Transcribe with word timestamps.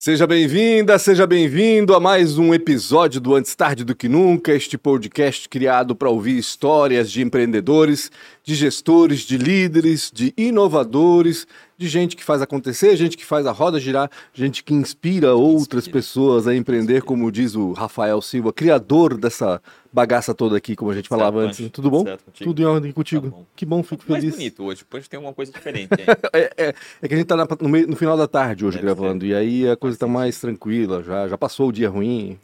Seja 0.00 0.28
bem-vinda, 0.28 0.96
seja 0.96 1.26
bem-vindo 1.26 1.92
a 1.92 1.98
mais 1.98 2.38
um 2.38 2.54
episódio 2.54 3.20
do 3.20 3.34
Antes 3.34 3.56
Tarde 3.56 3.82
do 3.82 3.96
Que 3.96 4.08
Nunca, 4.08 4.52
este 4.52 4.78
podcast 4.78 5.48
criado 5.48 5.92
para 5.92 6.08
ouvir 6.08 6.38
histórias 6.38 7.10
de 7.10 7.20
empreendedores, 7.20 8.08
de 8.44 8.54
gestores, 8.54 9.22
de 9.22 9.36
líderes, 9.36 10.08
de 10.14 10.32
inovadores, 10.36 11.48
de 11.78 11.88
gente 11.88 12.16
que 12.16 12.24
faz 12.24 12.42
acontecer, 12.42 12.96
gente 12.96 13.16
que 13.16 13.24
faz 13.24 13.46
a 13.46 13.52
roda 13.52 13.78
girar, 13.78 14.10
gente 14.34 14.64
que 14.64 14.74
inspira 14.74 15.34
outras 15.34 15.84
inspira. 15.84 15.98
pessoas 15.98 16.48
a 16.48 16.54
empreender, 16.54 17.02
como 17.02 17.30
diz 17.30 17.54
o 17.54 17.72
Rafael 17.72 18.20
Silva, 18.20 18.52
criador 18.52 19.16
dessa 19.16 19.62
bagaça 19.92 20.34
toda 20.34 20.56
aqui, 20.56 20.74
como 20.74 20.90
a 20.90 20.94
gente 20.94 21.08
certo, 21.08 21.20
falava 21.20 21.38
antes. 21.38 21.70
Tudo 21.70 21.88
bom? 21.88 22.04
Tudo 22.34 22.60
em 22.60 22.64
ordem 22.64 22.90
contigo. 22.90 23.30
Tá 23.30 23.36
bom. 23.36 23.46
Que 23.54 23.64
bom, 23.64 23.82
fico 23.84 24.02
feliz. 24.02 24.24
Mais 24.24 24.34
bonito 24.34 24.64
hoje, 24.64 24.80
depois 24.80 25.06
tem 25.06 25.18
alguma 25.18 25.32
coisa 25.32 25.52
diferente. 25.52 25.90
é, 26.34 26.52
é, 26.56 26.74
é, 27.00 27.08
que 27.08 27.14
a 27.14 27.16
gente 27.16 27.26
tá 27.26 27.36
na, 27.36 27.46
no, 27.60 27.68
meio, 27.68 27.86
no, 27.86 27.94
final 27.94 28.16
da 28.16 28.26
tarde 28.26 28.66
hoje 28.66 28.78
Deve 28.78 28.86
gravando, 28.86 29.24
ser. 29.24 29.30
e 29.30 29.34
aí 29.34 29.68
a 29.68 29.76
coisa 29.76 29.96
tá 29.96 30.08
mais 30.08 30.40
tranquila, 30.40 31.00
já, 31.04 31.28
já 31.28 31.38
passou 31.38 31.68
o 31.68 31.72
dia 31.72 31.88
ruim, 31.88 32.36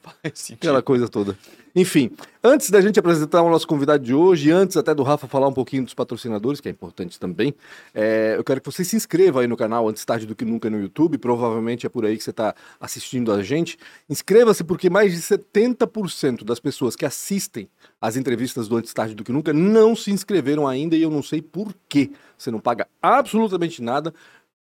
aquela 0.53 0.81
coisa 0.81 1.09
toda. 1.09 1.37
Enfim, 1.77 2.13
antes 2.43 2.71
da 2.71 2.81
gente 2.81 3.01
apresentar 3.01 3.43
o 3.43 3.51
nosso 3.51 3.67
convidado 3.67 4.05
de 4.05 4.15
hoje, 4.15 4.49
antes 4.53 4.77
até 4.77 4.95
do 4.95 5.03
Rafa 5.03 5.27
falar 5.27 5.49
um 5.49 5.53
pouquinho 5.53 5.83
dos 5.83 5.93
patrocinadores, 5.93 6.61
que 6.61 6.69
é 6.69 6.71
importante 6.71 7.19
também, 7.19 7.53
é, 7.93 8.37
eu 8.39 8.45
quero 8.45 8.61
que 8.61 8.71
você 8.71 8.85
se 8.85 8.95
inscreva 8.95 9.41
aí 9.41 9.49
no 9.49 9.57
canal 9.57 9.89
Antes 9.89 10.05
Tarde 10.05 10.25
do 10.25 10.37
Que 10.37 10.45
Nunca 10.45 10.71
no 10.71 10.81
YouTube, 10.81 11.19
provavelmente 11.19 11.85
é 11.85 11.89
por 11.89 12.07
aí 12.07 12.17
que 12.17 12.23
você 12.23 12.31
está 12.31 12.55
assistindo 12.79 13.33
a 13.33 13.43
gente. 13.43 13.77
Inscreva-se 14.09 14.63
porque 14.63 14.89
mais 14.89 15.13
de 15.13 15.21
70% 15.21 16.45
das 16.45 16.61
pessoas 16.61 16.95
que 16.95 17.05
assistem 17.05 17.69
as 18.01 18.17
entrevistas 18.17 18.69
do 18.69 18.77
Antes 18.77 18.95
Tarde 18.95 19.17
do 19.17 19.25
Que 19.25 19.33
Nunca 19.33 19.53
não 19.53 19.97
se 19.97 20.13
inscreveram 20.13 20.69
ainda 20.69 20.95
e 20.95 21.03
eu 21.03 21.11
não 21.11 21.25
sei 21.25 21.43
por 21.43 21.75
quê. 21.89 22.13
Você 22.39 22.53
não 22.53 22.61
paga 22.61 22.87
absolutamente 23.03 23.83
nada, 23.83 24.15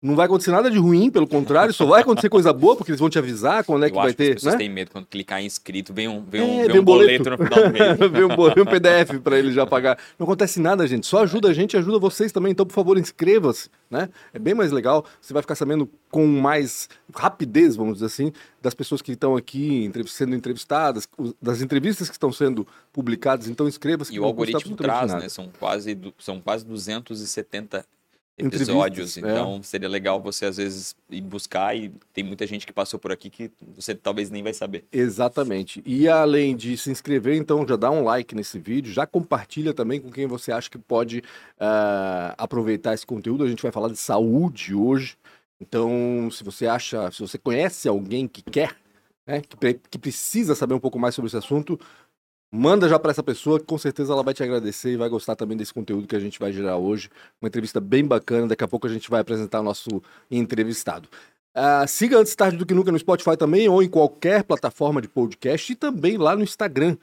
não 0.04 0.14
vai 0.14 0.26
acontecer 0.26 0.50
nada 0.50 0.70
de 0.70 0.76
ruim, 0.76 1.10
pelo 1.10 1.26
contrário, 1.26 1.72
só 1.72 1.86
vai 1.86 2.02
acontecer 2.02 2.28
coisa 2.28 2.52
boa, 2.52 2.76
porque 2.76 2.90
eles 2.90 3.00
vão 3.00 3.08
te 3.08 3.18
avisar 3.18 3.64
quando 3.64 3.86
é 3.86 3.90
que 3.90 3.96
Eu 3.96 4.02
vai 4.02 4.12
ter. 4.12 4.24
Que 4.24 4.30
as 4.30 4.34
pessoas 4.34 4.54
né? 4.54 4.58
têm 4.58 4.68
medo 4.68 4.90
quando 4.90 5.06
clicar 5.06 5.40
em 5.40 5.46
inscrito, 5.46 5.94
vem 5.94 6.06
um, 6.06 6.22
vem 6.22 6.42
um, 6.42 6.60
é, 6.60 6.68
vem 6.68 6.80
um 6.80 6.84
boleto. 6.84 7.24
boleto. 7.24 7.42
no 7.42 7.48
final 7.48 7.64
do 7.64 7.72
mês. 7.72 7.98
vem, 8.12 8.24
um, 8.24 8.54
vem 8.54 8.62
um 8.62 8.66
PDF 8.66 9.18
para 9.22 9.38
ele 9.38 9.50
já 9.50 9.66
pagar. 9.66 9.98
Não 10.18 10.24
acontece 10.24 10.60
nada, 10.60 10.86
gente. 10.86 11.06
Só 11.06 11.22
ajuda 11.22 11.48
a 11.48 11.54
gente 11.54 11.72
e 11.72 11.78
ajuda 11.78 11.98
vocês 11.98 12.32
também. 12.32 12.52
Então, 12.52 12.66
por 12.66 12.74
favor, 12.74 12.98
inscreva-se. 12.98 13.70
Né? 13.90 14.10
É 14.34 14.38
bem 14.38 14.52
mais 14.52 14.72
legal. 14.72 15.06
Você 15.22 15.32
vai 15.32 15.40
ficar 15.40 15.54
sabendo 15.54 15.88
com 16.10 16.26
mais 16.26 16.86
rapidez, 17.14 17.74
vamos 17.74 17.94
dizer 17.94 18.06
assim, 18.06 18.30
das 18.60 18.74
pessoas 18.74 19.00
que 19.00 19.12
estão 19.12 19.34
aqui 19.34 19.90
sendo 20.06 20.34
entrevistadas, 20.34 21.08
das 21.40 21.62
entrevistas 21.62 22.10
que 22.10 22.14
estão 22.14 22.30
sendo 22.30 22.66
publicadas. 22.92 23.48
Então, 23.48 23.66
inscreva-se. 23.66 24.14
E 24.14 24.20
o 24.20 24.24
algoritmo 24.24 24.76
traz, 24.76 25.14
né? 25.14 25.30
São 25.30 25.48
quase, 25.58 25.98
são 26.18 26.42
quase 26.42 26.62
270 26.66 27.86
episódios, 28.36 29.16
é. 29.16 29.20
então 29.20 29.56
é. 29.56 29.62
seria 29.62 29.88
legal 29.88 30.20
você 30.20 30.46
às 30.46 30.56
vezes 30.56 30.96
ir 31.08 31.20
buscar 31.20 31.76
e 31.76 31.92
tem 32.12 32.24
muita 32.24 32.46
gente 32.46 32.66
que 32.66 32.72
passou 32.72 32.98
por 32.98 33.12
aqui 33.12 33.30
que 33.30 33.50
você 33.76 33.94
talvez 33.94 34.30
nem 34.30 34.42
vai 34.42 34.52
saber. 34.52 34.84
Exatamente. 34.92 35.82
E 35.86 36.08
além 36.08 36.56
de 36.56 36.76
se 36.76 36.90
inscrever, 36.90 37.36
então 37.36 37.66
já 37.66 37.76
dá 37.76 37.90
um 37.90 38.02
like 38.02 38.34
nesse 38.34 38.58
vídeo, 38.58 38.92
já 38.92 39.06
compartilha 39.06 39.72
também 39.72 40.00
com 40.00 40.10
quem 40.10 40.26
você 40.26 40.50
acha 40.50 40.68
que 40.68 40.78
pode 40.78 41.18
uh, 41.18 42.34
aproveitar 42.36 42.94
esse 42.94 43.06
conteúdo. 43.06 43.44
A 43.44 43.48
gente 43.48 43.62
vai 43.62 43.70
falar 43.70 43.88
de 43.88 43.98
saúde 43.98 44.74
hoje. 44.74 45.16
Então, 45.60 46.28
se 46.32 46.42
você 46.42 46.66
acha, 46.66 47.10
se 47.12 47.20
você 47.20 47.38
conhece 47.38 47.88
alguém 47.88 48.26
que 48.26 48.42
quer, 48.42 48.76
né, 49.26 49.40
que, 49.40 49.74
que 49.90 49.98
precisa 49.98 50.54
saber 50.54 50.74
um 50.74 50.80
pouco 50.80 50.98
mais 50.98 51.14
sobre 51.14 51.28
esse 51.28 51.36
assunto, 51.36 51.78
Manda 52.56 52.88
já 52.88 53.00
para 53.00 53.10
essa 53.10 53.20
pessoa, 53.20 53.58
que 53.58 53.66
com 53.66 53.76
certeza 53.76 54.12
ela 54.12 54.22
vai 54.22 54.32
te 54.32 54.40
agradecer 54.40 54.92
e 54.92 54.96
vai 54.96 55.08
gostar 55.08 55.34
também 55.34 55.56
desse 55.56 55.74
conteúdo 55.74 56.06
que 56.06 56.14
a 56.14 56.20
gente 56.20 56.38
vai 56.38 56.52
gerar 56.52 56.76
hoje. 56.76 57.10
Uma 57.42 57.48
entrevista 57.48 57.80
bem 57.80 58.04
bacana. 58.06 58.46
Daqui 58.46 58.62
a 58.62 58.68
pouco 58.68 58.86
a 58.86 58.90
gente 58.90 59.10
vai 59.10 59.20
apresentar 59.20 59.58
o 59.58 59.64
nosso 59.64 60.00
entrevistado. 60.30 61.08
Uh, 61.52 61.88
siga 61.88 62.16
antes 62.16 62.32
tarde 62.36 62.56
do 62.56 62.64
que 62.64 62.72
nunca 62.72 62.92
no 62.92 62.98
Spotify 62.98 63.36
também 63.36 63.68
ou 63.68 63.82
em 63.82 63.88
qualquer 63.88 64.44
plataforma 64.44 65.02
de 65.02 65.08
podcast 65.08 65.72
e 65.72 65.74
também 65.74 66.16
lá 66.16 66.36
no 66.36 66.44
Instagram, 66.44 66.96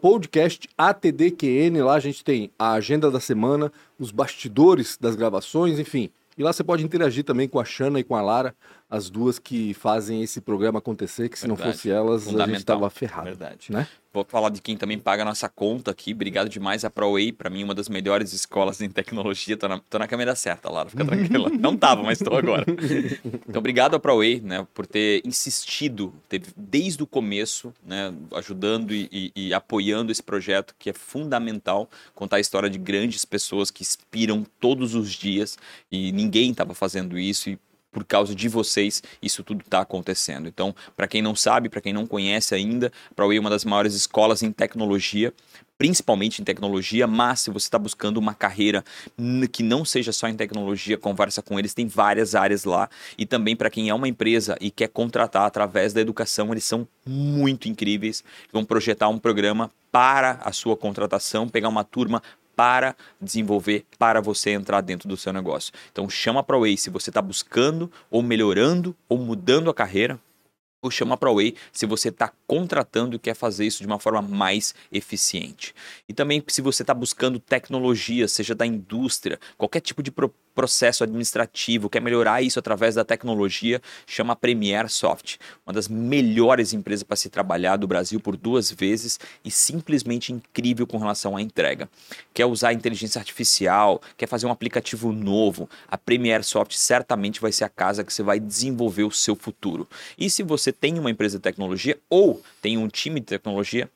podcastatdqn. 0.00 1.82
Lá 1.82 1.96
a 1.96 2.00
gente 2.00 2.24
tem 2.24 2.50
a 2.58 2.72
agenda 2.72 3.10
da 3.10 3.20
semana, 3.20 3.70
os 3.98 4.10
bastidores 4.10 4.96
das 4.98 5.14
gravações, 5.14 5.78
enfim. 5.78 6.10
E 6.38 6.42
lá 6.42 6.54
você 6.54 6.64
pode 6.64 6.82
interagir 6.82 7.22
também 7.22 7.46
com 7.46 7.60
a 7.60 7.66
Xana 7.66 8.00
e 8.00 8.04
com 8.04 8.16
a 8.16 8.22
Lara, 8.22 8.54
as 8.90 9.08
duas 9.08 9.38
que 9.38 9.72
fazem 9.72 10.20
esse 10.20 10.40
programa 10.40 10.80
acontecer, 10.80 11.28
que 11.28 11.38
se 11.38 11.46
Verdade. 11.46 11.66
não 11.68 11.72
fosse 11.72 11.90
elas, 11.90 12.26
a 12.26 12.46
gente 12.46 12.56
estava 12.56 12.90
ferrado. 12.90 13.26
Verdade. 13.26 13.70
Né? 13.70 13.86
Vou 14.12 14.24
falar 14.24 14.48
de 14.48 14.60
quem 14.60 14.76
também 14.76 14.98
paga 14.98 15.22
a 15.22 15.24
nossa 15.24 15.48
conta 15.48 15.92
aqui. 15.92 16.12
Obrigado 16.12 16.48
demais 16.48 16.84
a 16.84 16.90
ProWay, 16.90 17.30
para 17.30 17.48
mim, 17.48 17.62
uma 17.62 17.72
das 17.76 17.88
melhores 17.88 18.32
escolas 18.32 18.80
em 18.80 18.90
tecnologia. 18.90 19.56
Tô 19.56 19.68
na, 19.68 19.78
tô 19.78 20.00
na 20.00 20.08
câmera 20.08 20.34
certa, 20.34 20.68
Lara, 20.68 20.88
fica 20.90 21.04
tranquila. 21.04 21.48
Não 21.56 21.76
tava, 21.76 22.02
mas 22.02 22.20
estou 22.20 22.36
agora. 22.36 22.66
Então, 23.48 23.60
obrigado 23.60 23.94
a 23.94 24.00
ProWay, 24.00 24.40
né, 24.40 24.66
por 24.74 24.84
ter 24.84 25.22
insistido, 25.24 26.12
ter, 26.28 26.42
desde 26.56 27.00
o 27.00 27.06
começo, 27.06 27.72
né, 27.86 28.12
ajudando 28.34 28.92
e, 28.92 29.08
e, 29.12 29.32
e, 29.36 29.54
apoiando 29.54 30.10
esse 30.10 30.22
projeto, 30.22 30.74
que 30.76 30.90
é 30.90 30.92
fundamental 30.92 31.88
contar 32.12 32.36
a 32.36 32.40
história 32.40 32.68
de 32.68 32.78
grandes 32.78 33.24
pessoas 33.24 33.70
que 33.70 33.82
inspiram 33.82 34.44
todos 34.58 34.96
os 34.96 35.12
dias 35.12 35.56
e 35.92 36.10
ninguém 36.10 36.50
estava 36.50 36.74
fazendo 36.74 37.16
isso 37.16 37.48
e 37.48 37.58
por 37.90 38.04
causa 38.04 38.34
de 38.34 38.48
vocês, 38.48 39.02
isso 39.20 39.42
tudo 39.42 39.62
está 39.62 39.80
acontecendo. 39.80 40.48
Então, 40.48 40.74
para 40.96 41.08
quem 41.08 41.20
não 41.20 41.34
sabe, 41.34 41.68
para 41.68 41.80
quem 41.80 41.92
não 41.92 42.06
conhece 42.06 42.54
ainda, 42.54 42.92
a 43.10 43.14
ProWay 43.14 43.36
é 43.36 43.40
uma 43.40 43.50
das 43.50 43.64
maiores 43.64 43.94
escolas 43.94 44.42
em 44.42 44.52
tecnologia, 44.52 45.32
principalmente 45.76 46.42
em 46.42 46.44
tecnologia, 46.44 47.06
mas 47.06 47.40
se 47.40 47.50
você 47.50 47.66
está 47.66 47.78
buscando 47.78 48.18
uma 48.18 48.34
carreira 48.34 48.84
que 49.50 49.62
não 49.62 49.82
seja 49.82 50.12
só 50.12 50.28
em 50.28 50.36
tecnologia, 50.36 50.98
conversa 50.98 51.40
com 51.40 51.58
eles, 51.58 51.72
tem 51.72 51.86
várias 51.86 52.34
áreas 52.34 52.64
lá. 52.64 52.88
E 53.16 53.24
também 53.24 53.56
para 53.56 53.70
quem 53.70 53.88
é 53.88 53.94
uma 53.94 54.06
empresa 54.06 54.58
e 54.60 54.70
quer 54.70 54.88
contratar 54.88 55.46
através 55.46 55.94
da 55.94 56.00
educação, 56.02 56.52
eles 56.52 56.64
são 56.64 56.86
muito 57.06 57.66
incríveis. 57.66 58.22
Vão 58.52 58.62
projetar 58.62 59.08
um 59.08 59.18
programa 59.18 59.70
para 59.90 60.38
a 60.44 60.52
sua 60.52 60.76
contratação, 60.76 61.48
pegar 61.48 61.70
uma 61.70 61.82
turma 61.82 62.22
para 62.60 62.94
desenvolver, 63.18 63.86
para 63.98 64.20
você 64.20 64.50
entrar 64.50 64.82
dentro 64.82 65.08
do 65.08 65.16
seu 65.16 65.32
negócio. 65.32 65.72
Então 65.90 66.10
chama 66.10 66.42
para 66.42 66.58
o 66.58 66.60
Way 66.60 66.76
se 66.76 66.90
você 66.90 67.08
está 67.08 67.22
buscando 67.22 67.90
ou 68.10 68.22
melhorando 68.22 68.94
ou 69.08 69.16
mudando 69.16 69.70
a 69.70 69.74
carreira, 69.74 70.20
chama 70.88 71.16
para 71.16 71.32
Way 71.32 71.54
se 71.72 71.84
você 71.84 72.08
está 72.08 72.32
contratando 72.46 73.16
e 73.16 73.18
quer 73.18 73.34
fazer 73.34 73.66
isso 73.66 73.80
de 73.80 73.86
uma 73.86 73.98
forma 73.98 74.22
mais 74.22 74.74
eficiente. 74.90 75.74
E 76.08 76.14
também 76.14 76.42
se 76.46 76.62
você 76.62 76.82
está 76.82 76.94
buscando 76.94 77.40
tecnologia, 77.40 78.28
seja 78.28 78.54
da 78.54 78.64
indústria, 78.64 79.38
qualquer 79.58 79.80
tipo 79.80 80.02
de 80.02 80.10
propósito 80.10 80.50
processo 80.54 81.04
administrativo, 81.04 81.88
quer 81.88 82.00
melhorar 82.00 82.42
isso 82.42 82.58
através 82.58 82.94
da 82.94 83.04
tecnologia, 83.04 83.80
chama 84.06 84.32
a 84.32 84.36
Premier 84.36 84.90
Soft, 84.90 85.36
uma 85.66 85.72
das 85.72 85.88
melhores 85.88 86.72
empresas 86.72 87.02
para 87.02 87.16
se 87.16 87.30
trabalhar 87.30 87.76
do 87.76 87.86
Brasil 87.86 88.20
por 88.20 88.36
duas 88.36 88.70
vezes 88.70 89.18
e 89.44 89.50
simplesmente 89.50 90.32
incrível 90.32 90.86
com 90.86 90.98
relação 90.98 91.36
à 91.36 91.42
entrega. 91.42 91.88
Quer 92.34 92.46
usar 92.46 92.72
inteligência 92.72 93.18
artificial, 93.18 94.02
quer 94.16 94.26
fazer 94.26 94.46
um 94.46 94.50
aplicativo 94.50 95.12
novo, 95.12 95.68
a 95.88 95.96
Premier 95.96 96.44
Soft 96.44 96.74
certamente 96.74 97.40
vai 97.40 97.52
ser 97.52 97.64
a 97.64 97.68
casa 97.68 98.04
que 98.04 98.12
você 98.12 98.22
vai 98.22 98.38
desenvolver 98.38 99.04
o 99.04 99.10
seu 99.10 99.34
futuro. 99.34 99.88
E 100.18 100.28
se 100.28 100.42
você 100.42 100.69
tem 100.72 100.98
uma 100.98 101.10
empresa 101.10 101.38
de 101.38 101.42
tecnologia 101.42 101.98
ou 102.08 102.42
tem 102.60 102.78
um 102.78 102.88
time 102.88 103.20
de 103.20 103.26
tecnologia, 103.26 103.90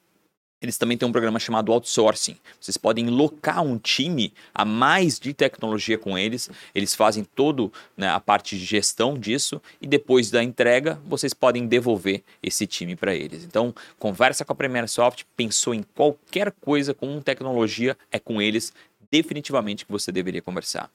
eles 0.65 0.79
também 0.79 0.97
têm 0.97 1.07
um 1.07 1.12
programa 1.12 1.39
chamado 1.39 1.73
outsourcing. 1.73 2.39
Vocês 2.59 2.79
podem 2.79 3.09
locar 3.11 3.62
um 3.62 3.77
time 3.77 4.33
a 4.55 4.65
mais 4.65 5.19
de 5.19 5.35
tecnologia 5.35 5.99
com 5.99 6.17
eles. 6.17 6.49
Eles 6.75 6.95
fazem 6.95 7.23
toda 7.23 7.71
né, 7.97 8.09
a 8.09 8.19
parte 8.19 8.59
de 8.59 8.65
gestão 8.65 9.19
disso 9.19 9.61
e 9.81 9.87
depois 9.87 10.31
da 10.31 10.43
entrega 10.43 10.99
vocês 11.07 11.35
podem 11.35 11.67
devolver 11.67 12.23
esse 12.43 12.67
time 12.67 12.97
para 12.97 13.15
eles. 13.15 13.45
Então 13.45 13.75
conversa 13.99 14.43
com 14.43 14.53
a 14.55 14.56
Premier 14.56 14.88
Soft, 14.88 15.25
pensou 15.37 15.75
em 15.75 15.82
qualquer 15.94 16.50
coisa 16.53 16.94
com 16.94 17.21
tecnologia 17.21 17.97
é 18.11 18.19
com 18.19 18.41
eles 18.41 18.73
definitivamente 19.11 19.85
que 19.85 19.93
você 19.93 20.11
deveria 20.11 20.41
conversar. 20.41 20.91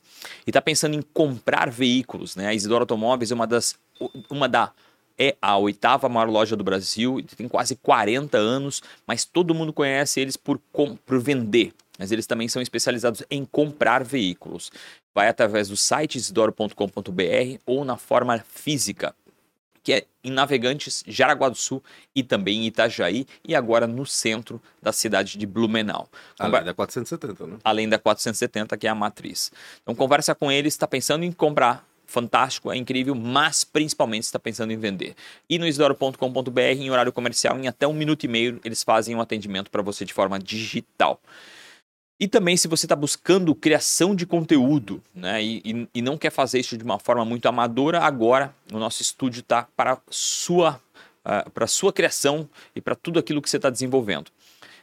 E 0.46 0.50
está 0.50 0.62
pensando 0.62 0.96
em 0.96 1.02
comprar 1.02 1.70
veículos, 1.70 2.36
né? 2.36 2.48
A 2.48 2.54
Isidoro 2.54 2.82
Automóveis 2.82 3.32
é 3.32 3.36
uma 3.36 3.48
das 3.48 3.78
uma 4.30 4.50
da 4.50 4.74
é 5.20 5.36
a 5.42 5.58
oitava 5.58 6.08
maior 6.08 6.30
loja 6.30 6.56
do 6.56 6.64
Brasil, 6.64 7.22
tem 7.36 7.50
quase 7.50 7.76
40 7.76 8.38
anos, 8.38 8.82
mas 9.06 9.26
todo 9.26 9.54
mundo 9.54 9.74
conhece 9.74 10.22
eles 10.22 10.38
por, 10.38 10.58
por 10.58 11.20
vender. 11.20 11.74
Mas 12.00 12.14
eles 12.14 12.26
também 12.26 12.48
são 12.48 12.62
especializados 12.62 13.22
em 13.30 13.44
comprar 13.44 14.06
veículos. 14.06 14.72
Vai 15.14 15.28
através 15.28 15.68
do 15.68 15.76
site 15.76 16.16
isidoro.com.br 16.16 16.74
ou 17.66 17.84
na 17.84 17.98
forma 17.98 18.40
física, 18.48 19.14
que 19.84 19.92
é 19.92 20.06
em 20.24 20.32
Navegantes, 20.32 21.04
Jaraguá 21.06 21.50
do 21.50 21.58
Sul 21.58 21.84
e 22.16 22.24
também 22.24 22.60
em 22.60 22.68
Itajaí 22.68 23.26
e 23.46 23.54
agora 23.54 23.86
no 23.86 24.06
centro 24.06 24.62
da 24.82 24.94
cidade 24.94 25.38
de 25.38 25.46
Blumenau. 25.46 26.08
Além 26.40 26.64
da 26.64 26.74
470, 26.74 27.48
né? 27.48 27.58
Além 27.64 27.90
da 27.90 28.00
470, 28.00 28.78
que 28.78 28.88
é 28.88 28.90
a 28.90 28.96
matriz. 28.96 29.52
Então 29.82 29.94
conversa 29.94 30.34
com 30.34 30.50
eles, 30.50 30.74
está 30.74 30.88
pensando 30.88 31.26
em 31.26 31.32
comprar 31.34 31.89
fantástico, 32.10 32.72
é 32.72 32.76
incrível, 32.76 33.14
mas 33.16 33.64
principalmente 33.64 34.24
está 34.24 34.40
pensando 34.40 34.74
em 34.74 34.78
vender. 34.78 35.16
E 35.50 35.58
no 35.60 35.68
isidoro.com.br, 35.68 36.60
em 36.60 36.90
horário 36.90 37.14
comercial, 37.14 37.58
em 37.58 37.68
até 37.68 37.88
um 37.88 37.94
minuto 37.94 38.24
e 38.24 38.28
meio, 38.28 38.60
eles 38.66 38.84
fazem 38.84 39.16
um 39.16 39.22
atendimento 39.22 39.70
para 39.70 39.82
você 39.82 40.04
de 40.04 40.14
forma 40.14 40.40
digital. 40.40 41.22
E 42.20 42.28
também 42.28 42.58
se 42.58 42.68
você 42.68 42.86
está 42.86 42.96
buscando 42.96 43.56
criação 43.56 44.14
de 44.14 44.26
conteúdo, 44.26 45.02
né? 45.16 45.42
E, 45.42 45.62
e, 45.64 45.88
e, 45.96 46.02
não 46.02 46.18
quer 46.18 46.32
fazer 46.32 46.60
isso 46.60 46.78
de 46.78 46.84
uma 46.84 47.00
forma 47.00 47.24
muito 47.24 47.48
amadora, 47.48 48.02
agora 48.02 48.54
o 48.74 48.78
nosso 48.78 49.02
estúdio 49.02 49.40
está 49.40 49.68
para 49.76 49.98
sua 50.10 50.82
uh, 51.24 51.50
para 51.52 51.66
sua 51.68 51.94
criação 51.94 52.50
e 52.76 52.82
para 52.82 52.96
tudo 52.96 53.20
aquilo 53.20 53.42
que 53.42 53.50
você 53.50 53.58
está 53.58 53.70
desenvolvendo. 53.70 54.32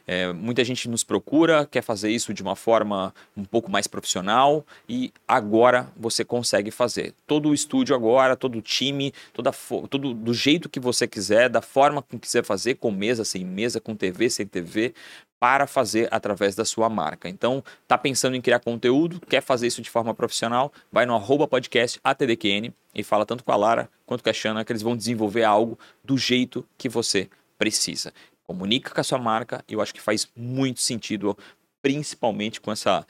É, 0.09 0.31
muita 0.31 0.63
gente 0.63 0.87
nos 0.87 1.03
procura, 1.03 1.65
quer 1.65 1.81
fazer 1.81 2.09
isso 2.09 2.33
de 2.33 2.41
uma 2.41 2.55
forma 2.55 3.13
um 3.35 3.43
pouco 3.43 3.69
mais 3.69 3.87
profissional 3.87 4.65
e 4.87 5.11
agora 5.27 5.91
você 5.97 6.23
consegue 6.23 6.71
fazer. 6.71 7.13
Todo 7.27 7.49
o 7.49 7.53
estúdio 7.53 7.93
agora, 7.93 8.37
todo 8.37 8.57
o 8.57 8.61
time, 8.61 9.13
toda, 9.33 9.51
todo 9.89 10.13
do 10.13 10.33
jeito 10.33 10.69
que 10.69 10.79
você 10.79 11.05
quiser, 11.05 11.49
da 11.49 11.61
forma 11.61 12.01
que 12.01 12.17
quiser 12.17 12.45
fazer, 12.45 12.75
com 12.75 12.89
mesa, 12.89 13.25
sem 13.25 13.43
mesa, 13.43 13.81
com 13.81 13.93
TV, 13.93 14.29
sem 14.29 14.47
TV, 14.47 14.93
para 15.37 15.67
fazer 15.67 16.07
através 16.09 16.55
da 16.55 16.63
sua 16.63 16.87
marca. 16.89 17.27
Então, 17.27 17.61
tá 17.85 17.97
pensando 17.97 18.37
em 18.37 18.41
criar 18.41 18.59
conteúdo, 18.59 19.19
quer 19.19 19.41
fazer 19.41 19.67
isso 19.67 19.81
de 19.81 19.89
forma 19.89 20.13
profissional, 20.13 20.71
vai 20.89 21.05
no 21.05 21.15
arroba 21.15 21.45
podcast 21.49 21.99
ATDQN 22.01 22.73
e 22.95 23.03
fala 23.03 23.25
tanto 23.25 23.43
com 23.43 23.51
a 23.51 23.57
Lara 23.57 23.89
quanto 24.05 24.23
com 24.23 24.29
a 24.29 24.33
Xana 24.33 24.63
que 24.63 24.71
eles 24.71 24.81
vão 24.81 24.95
desenvolver 24.95 25.43
algo 25.43 25.77
do 26.01 26.17
jeito 26.17 26.65
que 26.77 26.87
você 26.87 27.29
precisa 27.57 28.13
comunica 28.47 28.93
com 28.93 29.01
a 29.01 29.03
sua 29.03 29.19
marca. 29.19 29.63
Eu 29.67 29.81
acho 29.81 29.93
que 29.93 30.01
faz 30.01 30.27
muito 30.35 30.79
sentido, 30.79 31.37
principalmente 31.81 32.61
com 32.61 32.71
essa 32.71 33.05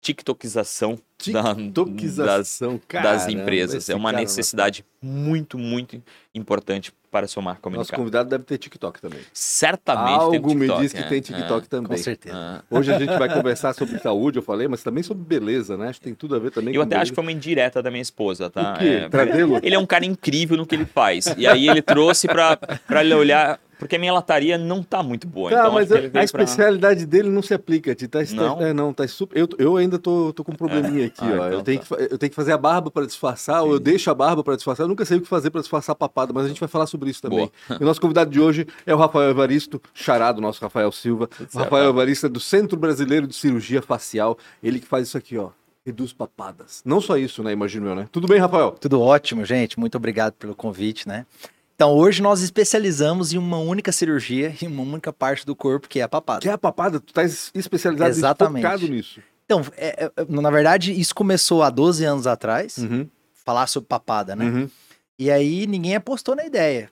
TikTokização, 0.00 0.98
TikTokização 1.22 2.80
das, 2.92 3.02
das 3.02 3.28
empresas. 3.28 3.88
É 3.88 3.94
uma 3.94 4.12
necessidade 4.12 4.84
muito, 5.00 5.58
muito 5.58 6.02
importante 6.34 6.92
para 7.10 7.26
a 7.26 7.28
sua 7.28 7.42
marca 7.42 7.60
comunicar. 7.60 7.80
Nosso 7.80 7.92
convidado 7.92 8.30
deve 8.30 8.44
ter 8.44 8.56
TikTok 8.56 9.00
também. 9.00 9.20
Certamente 9.34 10.20
Algo 10.20 10.30
tem 10.30 10.40
TikTok, 10.40 10.78
me 10.78 10.82
diz 10.82 10.92
que 10.92 11.00
é, 11.00 11.02
tem 11.02 11.20
TikTok 11.20 11.66
é, 11.66 11.68
também. 11.68 11.96
Com 11.98 12.02
certeza. 12.02 12.62
É. 12.70 12.76
Hoje 12.78 12.92
a 12.92 12.98
gente 12.98 13.18
vai 13.18 13.28
conversar 13.32 13.74
sobre 13.74 13.98
saúde, 13.98 14.38
eu 14.38 14.42
falei, 14.42 14.66
mas 14.66 14.82
também 14.82 15.02
sobre 15.02 15.22
beleza, 15.22 15.76
né? 15.76 15.88
Acho 15.88 16.00
que 16.00 16.06
tem 16.06 16.14
tudo 16.14 16.34
a 16.34 16.38
ver 16.38 16.50
também 16.50 16.74
eu 16.74 16.80
com 16.80 16.82
até 16.82 16.90
beleza. 16.90 17.02
acho 17.02 17.12
que 17.12 17.16
foi 17.16 17.24
uma 17.24 17.32
indireta 17.32 17.82
da 17.82 17.90
minha 17.90 18.02
esposa, 18.02 18.48
tá? 18.48 18.74
O 18.74 18.78
quê? 18.78 19.08
Tradê-lo? 19.10 19.60
Ele 19.62 19.74
é 19.74 19.78
um 19.78 19.86
cara 19.86 20.06
incrível 20.06 20.56
no 20.56 20.66
que 20.66 20.74
ele 20.74 20.86
faz. 20.86 21.26
E 21.36 21.46
aí 21.46 21.68
ele 21.68 21.82
trouxe 21.82 22.26
para 22.26 22.58
ele 23.02 23.14
olhar 23.14 23.60
porque 23.82 23.96
a 23.96 23.98
minha 23.98 24.12
lataria 24.12 24.56
não 24.56 24.80
tá 24.80 25.02
muito 25.02 25.26
boa. 25.26 25.50
Tá, 25.50 25.58
então 25.58 25.72
mas 25.72 25.90
a, 25.90 25.96
a, 25.96 26.22
especialidade 26.22 27.04
dele 27.04 27.28
não 27.28 27.42
se 27.42 27.52
aplica, 27.52 27.92
Ti. 27.96 28.06
Tá, 28.06 28.20
não? 28.32 28.62
É, 28.62 28.72
não, 28.72 28.92
tá 28.92 29.08
super. 29.08 29.36
Eu, 29.36 29.48
eu 29.58 29.76
ainda 29.76 29.98
tô, 29.98 30.32
tô 30.32 30.44
com 30.44 30.52
um 30.52 30.54
probleminha 30.54 31.10
aqui, 31.12 31.24
Ah, 31.24 31.26
ó. 31.40 31.46
então 31.46 31.52
eu, 31.52 31.62
tenho 31.62 31.80
tá. 31.80 31.96
que, 31.96 32.02
eu 32.14 32.18
tenho 32.18 32.30
que 32.30 32.36
fazer 32.36 32.52
a 32.52 32.58
barba 32.58 32.90
para 32.90 33.06
disfarçar, 33.06 33.62
ou 33.62 33.72
eu 33.72 33.78
deixo 33.80 34.10
a 34.10 34.14
barba 34.14 34.42
para 34.42 34.56
disfarçar. 34.56 34.84
Eu 34.84 34.88
nunca 34.88 35.04
sei 35.04 35.18
o 35.18 35.20
que 35.20 35.28
fazer 35.28 35.50
para 35.50 35.60
disfarçar 35.60 35.92
a 35.92 35.96
papada, 35.96 36.32
mas 36.32 36.44
a 36.44 36.48
gente 36.48 36.60
vai 36.60 36.68
falar 36.68 36.86
sobre 36.86 37.10
isso 37.10 37.22
também. 37.22 37.50
E 37.80 37.82
o 37.82 37.86
nosso 37.86 38.00
convidado 38.00 38.30
de 38.30 38.40
hoje 38.40 38.66
é 38.86 38.94
o 38.94 38.98
Rafael 38.98 39.30
Evaristo, 39.30 39.80
charado, 39.94 40.40
nosso 40.40 40.60
Rafael 40.60 40.90
Silva. 40.92 41.28
O 41.54 41.58
Rafael 41.58 41.90
Evaristo 41.90 42.26
é 42.26 42.28
do 42.28 42.40
Centro 42.40 42.78
Brasileiro 42.78 43.26
de 43.26 43.34
Cirurgia 43.34 43.80
Facial. 43.82 44.36
Ele 44.62 44.80
que 44.80 44.86
faz 44.86 45.08
isso 45.08 45.16
aqui, 45.18 45.36
ó. 45.38 45.50
Reduz 45.84 46.12
papadas. 46.12 46.80
Não 46.84 47.00
só 47.00 47.16
isso, 47.16 47.42
né? 47.42 47.50
Imagino 47.52 47.88
eu, 47.88 47.94
né? 47.96 48.08
Tudo 48.12 48.28
bem, 48.28 48.38
Rafael? 48.38 48.70
Tudo 48.72 49.00
ótimo, 49.00 49.44
gente. 49.44 49.78
Muito 49.80 49.96
obrigado 49.96 50.34
pelo 50.34 50.54
convite, 50.54 51.08
né? 51.08 51.26
Então, 51.74 51.90
hoje 51.96 52.22
nós 52.22 52.40
especializamos 52.42 53.32
em 53.32 53.38
uma 53.38 53.58
única 53.58 53.90
cirurgia, 53.90 54.54
em 54.62 54.68
uma 54.68 54.82
única 54.84 55.12
parte 55.12 55.44
do 55.44 55.56
corpo, 55.56 55.88
que 55.88 55.98
é 55.98 56.02
a 56.04 56.08
papada. 56.08 56.40
Que 56.40 56.48
é 56.48 56.52
a 56.52 56.58
papada? 56.58 57.00
Tu 57.00 57.12
tá 57.12 57.24
especializado 57.24 58.10
Exatamente. 58.10 58.62
focado 58.62 58.86
nisso. 58.86 59.20
Então, 59.60 59.72
é, 59.76 60.04
é, 60.16 60.24
na 60.28 60.50
verdade, 60.50 60.98
isso 60.98 61.14
começou 61.14 61.62
há 61.62 61.70
12 61.70 62.04
anos 62.04 62.26
atrás, 62.26 62.78
Uhum, 62.78 63.06
falar 63.44 63.66
sobre 63.66 63.88
papada, 63.88 64.34
né? 64.34 64.44
uhum. 64.46 64.70
E 65.18 65.30
aí 65.30 65.66
ninguém 65.66 65.94
apostou 65.94 66.34
na 66.34 66.44
ideia. 66.44 66.90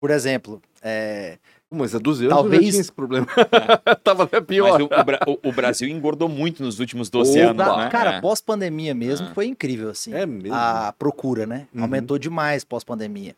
Por 0.00 0.10
exemplo, 0.10 0.62
é, 0.82 1.38
Mas 1.70 1.94
há 1.94 1.98
12 1.98 2.24
anos 2.24 2.30
eu 2.32 2.36
Talvez- 2.42 2.64
já 2.64 2.70
tinha 2.70 2.80
esse 2.80 2.92
problema. 2.92 3.26
Tava 4.02 4.24
até 4.24 4.40
pior. 4.40 4.78
Mas 4.80 4.82
o, 5.28 5.32
o 5.44 5.48
o- 5.50 5.52
Brasil 5.52 5.88
engordou 5.88 6.28
muito 6.28 6.62
nos 6.62 6.80
últimos 6.80 7.10
12 7.10 7.38
Opa! 7.42 7.64
anos, 7.64 7.76
né? 7.84 7.90
cara, 7.90 8.14
É. 8.14 8.20
pós-pandemia 8.20 8.94
mesmo, 8.94 9.28
Ah. 9.28 9.34
foi 9.34 9.46
incrível, 9.46 9.90
assim. 9.90 10.12
É 10.14 10.24
mesmo. 10.26 10.54
a 10.54 10.92
procura, 10.98 11.46
né? 11.46 11.68
Uhum. 11.74 11.82
Aumentou 11.82 12.18
demais 12.18 12.64
pós-pandemia. 12.64 13.36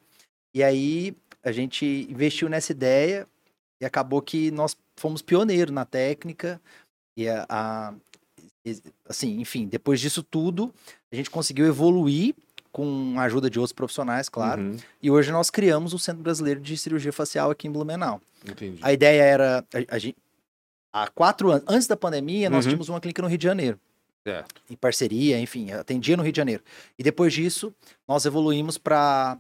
E 0.55 0.63
aí 0.63 1.15
a 1.45 1.51
gente 1.53 2.07
investiu 2.09 2.49
nessa 2.49 2.71
ideia 2.73 3.27
e 3.81 3.85
acabou 3.85 4.23
que 4.23 4.51
nós 4.53 4.77
fomos 4.97 5.21
pioneiros 5.21 5.75
na 5.75 5.85
técnica 5.85 6.61
e 7.19 7.29
a, 7.29 7.45
a- 7.49 7.93
assim, 9.09 9.41
enfim, 9.41 9.67
depois 9.67 10.01
disso 10.01 10.23
tudo, 10.23 10.73
a 11.11 11.17
gente 11.17 11.31
conseguiu 11.31 11.67
evoluir 11.67 12.35
com 12.71 13.15
a 13.19 13.23
ajuda 13.25 13.51
de 13.51 13.59
outros 13.59 13.73
profissionais, 13.73 14.29
claro. 14.29 14.63
Uhum, 14.63 14.77
E 15.03 15.11
hoje 15.11 15.31
nós 15.31 15.51
criamos 15.51 15.93
o 15.93 15.99
Centro 15.99 16.23
Brasileiro 16.23 16.61
de 16.61 16.77
Cirurgia 16.77 17.13
Facial 17.13 17.51
aqui 17.51 17.69
em 17.69 17.71
Blumenau. 17.73 18.21
entendi. 18.49 18.79
A 18.83 18.93
ideia 18.93 19.23
era 19.23 19.59
a, 19.91 19.95
a 19.97 19.99
gente 19.99 20.17
há 20.93 21.07
quatro 21.09 21.51
anos, 21.51 21.65
antes 21.69 21.87
da 21.87 21.97
pandemia, 21.97 22.49
nós 22.49 22.65
Uhum. 22.65 22.71
tínhamos 22.71 22.89
uma 22.89 23.01
clínica 23.01 23.21
no 23.23 23.29
Rio 23.29 23.37
de 23.39 23.45
Janeiro 23.45 23.79
Certo. 24.27 24.55
em 24.71 24.77
parceria, 24.77 25.39
enfim, 25.39 25.71
atendia 25.73 26.17
no 26.17 26.23
Rio 26.23 26.33
de 26.33 26.37
Janeiro. 26.39 26.63
E 26.99 27.03
depois 27.03 27.33
disso, 27.35 27.75
nós 28.09 28.25
evoluímos 28.25 28.79
para 28.79 29.37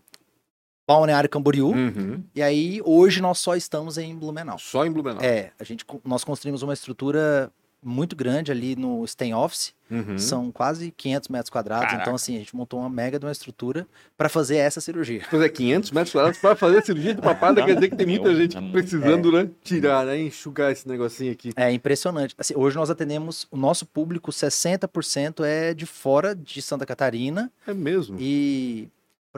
Balneário 0.86 1.30
Camboriú, 1.30 1.68
Uhum. 1.70 2.22
e 2.34 2.42
aí 2.42 2.80
hoje 2.84 3.22
nós 3.22 3.38
só 3.38 3.54
estamos 3.56 3.96
em 3.96 4.14
Blumenau. 4.14 4.58
Só 4.58 4.84
em 4.84 4.90
Blumenau. 4.90 5.22
É, 5.22 5.52
a 5.58 5.64
gente, 5.64 5.86
nós 6.04 6.22
construímos 6.24 6.62
uma 6.62 6.74
estrutura 6.74 7.50
muito 7.84 8.14
grande 8.14 8.52
ali 8.52 8.76
no 8.76 9.04
Stain 9.06 9.34
Office, 9.34 9.74
Uhum. 9.90 10.16
são 10.18 10.50
quase 10.50 10.90
500 10.96 11.28
metros 11.28 11.50
quadrados, 11.50 11.84
Caraca. 11.84 12.02
então 12.02 12.14
assim, 12.14 12.36
a 12.36 12.38
gente 12.38 12.56
montou 12.56 12.80
uma 12.80 12.88
mega 12.88 13.18
de 13.18 13.26
uma 13.26 13.32
estrutura 13.32 13.86
para 14.16 14.26
fazer 14.30 14.56
essa 14.56 14.80
cirurgia. 14.80 15.20
Pois 15.28 15.42
é, 15.42 15.48
500 15.50 15.90
metros 15.90 16.12
quadrados 16.12 16.38
para 16.40 16.56
fazer 16.56 16.78
a 16.78 16.82
cirurgia 16.82 17.14
de 17.14 17.20
papada, 17.20 17.60
Não, 17.60 17.66
quer 17.66 17.74
dizer 17.74 17.90
que 17.90 17.96
tem 17.96 18.06
muita 18.06 18.34
gente 18.34 18.56
é 18.56 18.60
precisando, 18.70 19.30
né? 19.30 19.50
Tirar, 19.62 20.06
né? 20.06 20.18
Enxugar 20.18 20.72
esse 20.72 20.88
negocinho 20.88 21.30
aqui. 21.32 21.52
É 21.56 21.70
impressionante. 21.70 22.34
Assim, 22.38 22.54
hoje 22.56 22.74
nós 22.74 22.88
atendemos, 22.88 23.46
o 23.50 23.56
nosso 23.58 23.84
público, 23.84 24.32
60% 24.32 25.44
é 25.44 25.74
de 25.74 25.84
fora 25.84 26.34
de 26.34 26.62
Santa 26.62 26.86
Catarina, 26.86 27.52
É 27.66 27.74
mesmo. 27.74 28.16
E 28.18 28.88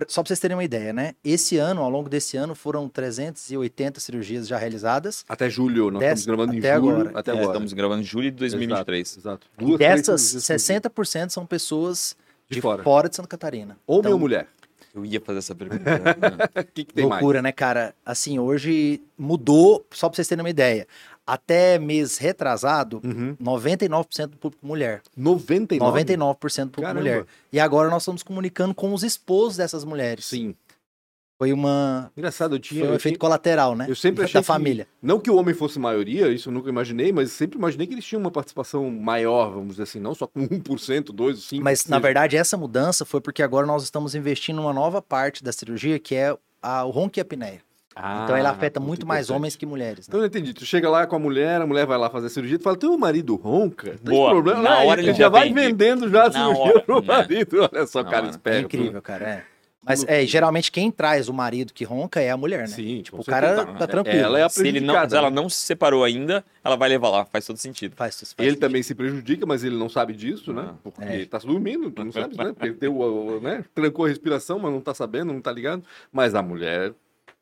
só 0.08 0.22
para 0.22 0.28
vocês 0.28 0.40
terem 0.40 0.56
uma 0.56 0.64
ideia, 0.64 0.92
né? 0.92 1.14
Esse 1.24 1.56
ano, 1.56 1.80
ao 1.82 1.88
longo 1.88 2.08
desse 2.08 2.36
ano, 2.36 2.54
foram 2.54 2.88
380 2.88 4.00
cirurgias 4.00 4.48
já 4.48 4.58
realizadas. 4.58 5.24
Até 5.28 5.48
julho, 5.48 5.90
nós 5.90 6.00
Dessa- 6.00 6.20
estamos 6.20 6.26
gravando 6.36 6.54
em 6.54 6.58
até 6.58 6.76
julho. 6.76 6.90
agora. 7.00 7.18
Até 7.20 7.30
É, 7.30 7.34
agora. 7.34 7.46
estamos 7.48 7.72
gravando 7.72 8.00
em 8.02 8.04
julho 8.04 8.30
de 8.30 8.36
2023. 8.38 9.16
Exato. 9.18 9.46
E 9.60 9.64
Duas, 9.64 9.78
três 9.78 9.94
dessas, 10.00 10.30
dia. 10.32 10.40
60% 10.40 11.30
são 11.32 11.46
pessoas 11.46 12.16
de, 12.48 12.56
de, 12.56 12.60
fora. 12.60 12.82
fora. 12.82 13.08
de 13.08 13.16
Santa 13.16 13.28
Catarina. 13.28 13.76
Homem 13.86 14.00
Então, 14.00 14.12
ou 14.12 14.18
mulher? 14.18 14.48
Eu 14.94 15.04
ia 15.04 15.20
fazer 15.20 15.38
essa 15.40 15.54
pergunta. 15.54 15.82
O 16.60 16.64
que, 16.72 16.84
que 16.84 16.94
tem 16.94 17.04
Loucura, 17.06 17.42
né, 17.42 17.50
cara? 17.50 17.94
Assim, 18.06 18.38
hoje 18.38 19.00
mudou, 19.18 19.84
só 19.92 20.08
para 20.08 20.16
vocês 20.16 20.28
terem 20.28 20.42
uma 20.44 20.50
ideia. 20.50 20.86
Até 21.26 21.78
mês 21.78 22.18
retrasado? 22.18 23.00
Uhum. 23.02 23.34
99% 23.40 24.26
do 24.28 24.36
público 24.36 24.66
mulher. 24.66 25.00
99? 25.16 26.04
99% 26.04 26.10
do 26.10 26.36
público 26.70 26.82
Caramba. 26.82 27.00
mulher. 27.00 27.26
E 27.52 27.58
agora 27.58 27.88
nós 27.88 28.02
estamos 28.02 28.22
comunicando 28.22 28.74
com 28.74 28.92
os 28.92 29.02
esposos 29.02 29.56
dessas 29.56 29.84
mulheres. 29.84 30.26
Sim. 30.26 30.54
Foi 31.36 31.52
uma 31.52 32.12
Engraçado, 32.16 32.54
eu 32.54 32.58
tinha... 32.60 32.80
foi 32.84 32.92
um 32.92 32.94
efeito 32.94 33.14
tinha- 33.14 33.18
colateral, 33.20 33.74
né? 33.74 33.86
Eu 33.88 33.96
sempre 33.96 34.22
achei 34.22 34.34
da 34.34 34.40
que- 34.40 34.46
família. 34.46 34.86
Não 35.02 35.18
que 35.18 35.28
o 35.30 35.34
homem 35.36 35.52
fosse 35.54 35.78
maioria, 35.80 36.28
isso 36.28 36.48
eu 36.48 36.52
nunca 36.52 36.68
imaginei, 36.68 37.10
mas 37.10 37.32
sempre 37.32 37.58
imaginei 37.58 37.86
que 37.88 37.92
eles 37.94 38.04
tinham 38.04 38.20
uma 38.20 38.30
participação 38.30 38.88
maior, 38.88 39.50
vamos 39.50 39.70
dizer 39.70 39.82
assim, 39.82 39.98
não 39.98 40.14
só 40.14 40.26
com 40.28 40.46
1%, 40.46 41.06
2%, 41.12 41.34
5%. 41.58 41.60
Mas, 41.60 41.86
na 41.86 41.98
verdade, 41.98 42.36
essa 42.36 42.56
mudança 42.56 43.04
foi 43.04 43.20
porque 43.20 43.42
agora 43.42 43.66
nós 43.66 43.82
estamos 43.82 44.14
investindo 44.14 44.56
numa 44.56 44.72
nova 44.72 45.02
parte 45.02 45.42
da 45.42 45.50
cirurgia, 45.52 45.98
que 45.98 46.14
é 46.14 46.36
a, 46.62 46.84
o 46.84 46.90
ronco 46.90 47.18
a 47.94 48.00
apneia. 48.00 48.24
então, 48.24 48.36
ela 48.36 48.48
Ah, 48.50 48.52
afeta 48.52 48.80
muito 48.80 49.06
mais 49.06 49.30
homens 49.30 49.56
que 49.56 49.64
mulheres. 49.66 50.00
né? 50.00 50.04
Então 50.08 50.20
eu 50.20 50.26
entendi. 50.26 50.52
Tu 50.54 50.64
chega 50.64 50.88
lá 50.90 51.06
com 51.06 51.16
a 51.16 51.18
mulher, 51.18 51.60
a 51.60 51.66
mulher 51.66 51.86
vai 51.86 51.98
lá 51.98 52.10
fazer 52.10 52.26
a 52.26 52.30
cirurgia, 52.30 52.58
tu 52.58 52.64
fala, 52.64 52.76
teu 52.76 52.96
marido 52.98 53.34
ronca? 53.36 53.90
Tem 54.02 54.14
Boa. 54.14 54.30
problema? 54.30 54.62
Na 54.62 54.80
Ah, 54.80 54.84
hora 54.84 55.00
ele 55.00 55.12
já 55.12 55.24
já 55.24 55.28
vai 55.28 55.48
vende. 55.48 55.60
vendendo 55.60 56.08
já 56.10 56.26
a 56.28 56.32
cirurgia 56.32 56.62
hora, 56.64 56.80
pro 56.80 57.00
né? 57.00 57.06
marido. 57.06 57.68
Olha 57.72 57.86
só, 57.86 58.02
cara. 58.04 58.26
É 58.26 58.30
esperto. 58.30 58.64
incrível, 58.66 59.00
cara. 59.02 59.24
É. 59.28 59.54
Mas 59.86 60.02
é, 60.08 60.24
geralmente 60.24 60.72
quem 60.72 60.90
traz 60.90 61.28
o 61.28 61.34
marido 61.34 61.70
que 61.74 61.84
ronca 61.84 62.18
é 62.18 62.30
a 62.30 62.38
mulher, 62.38 62.60
né? 62.60 62.66
Sim, 62.68 63.02
tipo, 63.02 63.20
o 63.20 63.24
cara 63.24 63.66
tá 63.66 63.86
tranquilo. 63.86 64.18
Ela 64.18 64.38
é 64.38 64.42
a 64.42 64.48
se, 64.48 64.66
ele 64.66 64.80
não, 64.80 64.94
se 65.06 65.14
ela 65.14 65.30
não 65.30 65.46
se 65.46 65.58
separou 65.58 66.02
ainda, 66.02 66.42
ela 66.64 66.74
vai 66.74 66.88
levar 66.88 67.10
lá. 67.10 67.26
Faz 67.26 67.44
todo 67.46 67.58
sentido. 67.58 67.94
Faz, 67.94 68.14
faz 68.18 68.34
Ele 68.38 68.48
sentido. 68.52 68.60
também 68.60 68.82
se 68.82 68.94
prejudica, 68.94 69.44
mas 69.44 69.62
ele 69.62 69.76
não 69.76 69.90
sabe 69.90 70.14
disso, 70.14 70.54
né? 70.54 70.68
Ah, 70.70 70.74
Porque 70.82 71.04
é. 71.04 71.26
tá 71.26 71.36
dormindo, 71.36 71.90
tu 71.90 72.02
não 72.02 72.12
sabe, 72.12 72.34
né? 72.34 72.54
Perdeu, 72.58 73.38
né? 73.42 73.62
Trancou 73.74 74.06
a 74.06 74.08
respiração, 74.08 74.58
mas 74.58 74.72
não 74.72 74.80
tá 74.80 74.94
sabendo, 74.94 75.34
não 75.34 75.42
tá 75.42 75.52
ligado. 75.52 75.84
Mas 76.10 76.34
a 76.34 76.40
mulher 76.40 76.94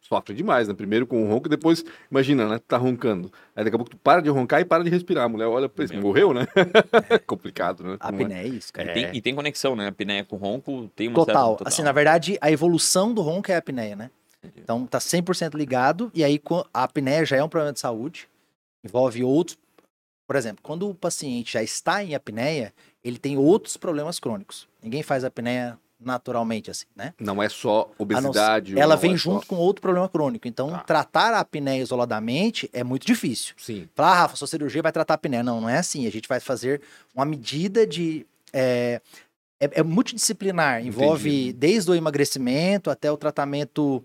sofre 0.03 0.35
demais, 0.35 0.69
né? 0.69 0.75
Primeiro 0.75 1.07
com 1.07 1.25
o 1.25 1.29
ronco, 1.29 1.49
depois, 1.49 1.85
imagina, 2.11 2.49
né? 2.49 2.59
Tu 2.59 2.65
tá 2.65 2.77
roncando. 2.77 3.33
Aí 3.57 3.65
daqui 3.65 3.77
a 3.77 3.79
pouco 3.79 3.91
tu 3.91 3.97
para 3.97 4.21
de 4.21 4.29
roncar 4.29 4.61
e 4.61 4.65
para 4.65 4.85
de 4.85 4.91
respirar. 4.91 5.25
A 5.25 5.29
mulher 5.29 5.47
olha 5.47 5.69
pra 5.69 5.85
isso, 5.85 5.95
morreu, 5.97 6.35
né? 6.35 6.47
Complicado, 7.27 7.83
né? 7.85 7.97
A 8.01 8.11
Não 8.11 8.19
é? 8.19 8.23
apneia 8.23 8.43
é 8.43 8.49
isso, 8.49 8.73
cara. 8.73 8.91
E, 8.91 8.95
tem, 8.95 9.17
e 9.17 9.21
tem 9.23 9.35
conexão, 9.35 9.75
né? 9.77 9.87
A 9.87 9.89
apneia 9.89 10.25
com 10.25 10.37
ronco 10.37 10.91
tem 10.95 11.09
uma 11.09 11.15
Total. 11.15 11.51
certa... 11.51 11.69
Assim, 11.69 11.83
na 11.83 11.93
verdade, 11.93 12.37
a 12.41 12.51
evolução 12.51 13.15
do 13.15 13.23
ronco 13.23 13.51
é 13.51 13.55
a 13.55 13.59
apneia, 13.59 13.97
né? 13.97 14.11
Então, 14.57 14.85
tá 14.87 14.99
100% 14.99 15.55
ligado. 15.55 16.11
E 16.13 16.25
aí, 16.25 16.41
a 16.75 16.83
apneia 16.83 17.25
já 17.25 17.37
é 17.37 17.45
um 17.45 17.49
problema 17.49 17.73
de 17.73 17.81
saúde. 17.81 18.29
Envolve 18.85 19.23
outros... 19.23 19.57
Por 20.27 20.37
exemplo, 20.37 20.61
quando 20.63 20.89
o 20.89 20.95
paciente 20.95 21.53
já 21.53 21.63
está 21.63 22.03
em 22.03 22.15
apneia, 22.15 22.73
ele 23.05 23.19
tem 23.19 23.37
outros 23.37 23.77
problemas 23.77 24.19
crônicos. 24.19 24.67
Ninguém 24.83 25.03
faz 25.03 25.25
apneia 25.25 25.79
naturalmente, 26.05 26.71
assim, 26.71 26.87
né? 26.97 27.15
Não 27.21 27.43
é 27.43 27.49
só 27.49 27.91
obesidade. 27.99 28.79
Ela 28.79 28.97
vem 28.97 29.15
é 29.15 29.17
junto 29.17 29.41
só- 29.43 29.47
com 29.49 29.57
outro 29.57 29.81
problema 29.83 30.09
crônico. 30.09 30.47
Então, 30.49 30.71
Tá. 30.71 30.79
tratar 30.81 31.35
a 31.35 31.41
apneia 31.41 31.83
isoladamente 31.83 32.69
é 32.73 32.83
muito 32.85 33.07
difícil. 33.07 33.55
Sim. 33.59 33.89
Falar, 33.95 34.11
ah, 34.13 34.15
Rafa, 34.23 34.37
sua 34.37 34.47
cirurgia 34.47 34.83
vai 34.83 34.93
tratar 34.93 35.15
a 35.15 35.17
apneia. 35.17 35.43
Não, 35.43 35.61
não 35.61 35.69
é 35.69 35.79
assim. 35.79 36.07
A 36.07 36.11
gente 36.11 36.29
vai 36.29 36.41
fazer 36.41 36.81
uma 37.15 37.25
medida 37.25 37.87
de. 37.87 38.27
É, 38.53 39.01
é, 39.61 39.71
é 39.81 39.83
multidisciplinar, 39.83 40.85
envolve 40.85 41.29
Entendi. 41.31 41.53
desde 41.53 41.91
o 41.91 41.95
emagrecimento 41.95 42.91
até 42.91 43.11
o 43.11 43.17
tratamento. 43.17 44.05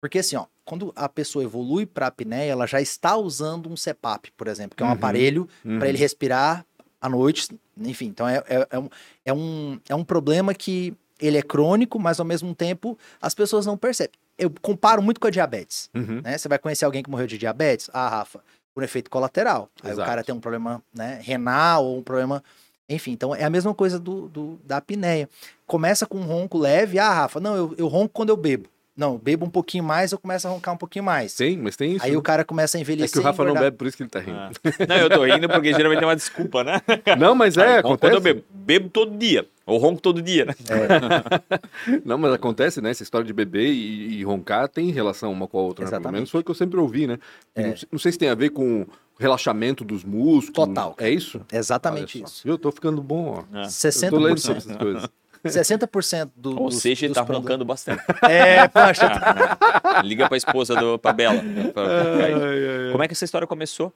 Porque 0.00 0.18
assim, 0.18 0.34
ó, 0.36 0.46
quando 0.64 0.92
a 0.96 1.08
pessoa 1.08 1.44
evolui 1.44 1.86
para 1.86 2.08
apneia, 2.08 2.50
ela 2.50 2.66
já 2.66 2.80
está 2.80 3.16
usando 3.16 3.70
um 3.70 3.76
CPAP, 3.76 4.30
por 4.36 4.48
exemplo, 4.48 4.76
que 4.76 4.82
é 4.82 4.86
um 4.86 4.88
Uhum. 4.88 4.94
aparelho 4.94 5.48
Uhum. 5.64 5.78
para 5.78 5.88
ele 5.88 5.98
respirar 5.98 6.66
à 7.02 7.08
noite, 7.08 7.48
enfim. 7.78 8.06
Então 8.06 8.26
é, 8.28 8.42
é, 8.48 8.66
é 8.70 8.78
um, 8.78 8.88
é, 9.26 9.32
um, 9.32 9.80
é 9.88 9.94
um 9.94 10.04
problema 10.04 10.54
que 10.54 10.94
ele 11.20 11.36
é 11.36 11.42
crônico, 11.42 11.98
mas 11.98 12.18
ao 12.20 12.24
mesmo 12.26 12.54
tempo 12.54 12.96
as 13.20 13.34
pessoas 13.34 13.66
não 13.66 13.76
percebem. 13.76 14.14
Eu 14.38 14.50
comparo 14.62 15.02
muito 15.02 15.20
com 15.20 15.26
a 15.26 15.30
diabetes 15.30 15.90
Uhum. 15.94 16.20
né? 16.22 16.38
Você 16.38 16.48
vai 16.48 16.58
conhecer 16.58 16.84
alguém 16.84 17.02
que 17.02 17.10
morreu 17.10 17.26
de 17.26 17.36
diabetes? 17.36 17.90
Ah, 17.92 18.08
Rafa, 18.08 18.40
por 18.74 18.82
efeito 18.82 19.10
colateral. 19.10 19.68
Aí 19.82 19.90
Exato. 19.90 20.02
o 20.02 20.08
cara 20.10 20.24
tem 20.24 20.34
um 20.34 20.40
problema 20.40 20.82
né, 20.94 21.20
renal 21.22 21.84
ou 21.84 21.98
um 21.98 22.02
problema. 22.02 22.42
Enfim, 22.88 23.12
então 23.12 23.34
é 23.34 23.44
a 23.44 23.50
mesma 23.50 23.74
coisa 23.74 23.98
do, 23.98 24.28
do- 24.28 24.58
da 24.64 24.78
apneia. 24.78 25.28
Começa 25.66 26.06
com 26.06 26.18
um 26.18 26.24
ronco 26.24 26.58
leve. 26.58 26.98
Ah, 26.98 27.12
Rafa, 27.12 27.40
não, 27.40 27.54
eu, 27.56 27.74
eu 27.78 27.86
ronco 27.88 28.10
quando 28.12 28.30
eu 28.30 28.36
bebo. 28.36 28.68
Não, 28.94 29.16
bebo 29.16 29.46
um 29.46 29.50
pouquinho 29.50 29.82
mais, 29.82 30.12
eu 30.12 30.18
começo 30.18 30.46
a 30.46 30.50
roncar 30.50 30.74
um 30.74 30.76
pouquinho 30.76 31.02
mais. 31.04 31.34
Tem, 31.34 31.56
mas 31.56 31.76
tem 31.76 31.94
isso. 31.96 32.04
Aí 32.04 32.12
né? 32.12 32.16
o 32.18 32.22
cara 32.22 32.44
começa 32.44 32.76
a 32.76 32.78
É 32.78 32.82
envelhecer. 32.82 33.12
que 33.12 33.18
o 33.18 33.22
Rafa 33.22 33.42
não 33.42 33.50
engordar. 33.52 33.70
bebe, 33.70 33.76
por 33.78 33.86
isso 33.86 33.96
que 33.96 34.02
ele 34.02 34.10
tá 34.10 34.20
rindo. 34.20 34.36
Ah. 34.38 34.50
Não, 34.86 34.96
eu 34.96 35.08
tô 35.10 35.24
rindo 35.24 35.48
porque 35.48 35.72
geralmente 35.72 36.02
é 36.02 36.06
uma 36.06 36.14
desculpa, 36.16 36.62
né? 36.62 36.80
Não, 37.18 37.34
mas 37.34 37.56
é, 37.56 37.76
ronco 37.76 37.88
acontece. 37.94 38.00
Quando 38.00 38.14
eu 38.14 38.20
bebo, 38.20 38.44
bebo 38.50 38.88
todo 38.90 39.16
dia. 39.16 39.46
Ou 39.64 39.78
ronco 39.78 40.00
todo 40.02 40.20
dia, 40.20 40.44
né? 40.44 40.54
Não, 42.04 42.18
mas 42.18 42.32
acontece, 42.32 42.80
né? 42.80 42.90
Essa 42.90 43.02
história 43.02 43.26
de 43.26 43.32
beber 43.32 43.66
e, 43.72 44.18
e 44.18 44.24
roncar 44.24 44.68
tem 44.68 44.90
relação 44.90 45.32
uma 45.32 45.46
com 45.48 45.58
a 45.58 45.62
outra, 45.62 45.84
né? 45.84 45.90
Pelo 45.90 45.98
Exatamente. 46.00 46.14
menos 46.16 46.30
foi 46.30 46.40
o 46.40 46.44
que 46.44 46.50
eu 46.50 46.54
sempre 46.54 46.78
ouvi, 46.78 47.06
né? 47.06 47.18
É. 47.54 47.68
Não, 47.68 47.76
sei- 47.76 47.88
não 47.92 47.98
sei 47.98 48.12
se 48.12 48.18
tem 48.18 48.28
a 48.28 48.34
ver 48.34 48.50
com 48.50 48.86
relaxamento 49.18 49.84
dos 49.84 50.04
músculos. 50.04 50.52
Total, 50.68 50.94
É 50.98 51.08
isso? 51.08 51.40
É 51.50 51.58
Exatamente 51.58 52.22
isso. 52.22 52.42
Viu? 52.44 52.54
Eu 52.54 52.58
tô 52.58 52.70
ficando 52.72 53.02
bom, 53.02 53.38
ó. 53.38 53.44
Ah. 53.52 53.68
Eu 54.02 54.10
tô 54.10 54.18
lendo 54.18 54.38
sobre 54.38 54.60
60%, 54.60 54.66
essas 54.66 54.76
coisas. 54.76 55.08
60% 55.50 56.30
do, 56.36 56.50
Ou 56.60 56.68
dos, 56.68 56.78
seja, 56.78 57.06
ele 57.06 57.14
tá 57.14 57.24
problemas- 57.24 57.44
roncando 57.44 57.64
bastante. 57.64 58.02
É, 58.28 58.68
poxa. 58.68 59.08
Liga 60.04 60.28
pra 60.28 60.36
esposa 60.36 60.74
do, 60.76 60.98
pra 60.98 61.12
Bela. 61.12 61.40
pra- 61.72 61.72
pra- 61.72 61.84
Ai, 62.24 62.32
ai. 62.32 62.92
Como 62.92 63.02
é 63.02 63.08
que 63.08 63.12
essa 63.14 63.24
história 63.24 63.46
começou? 63.46 63.92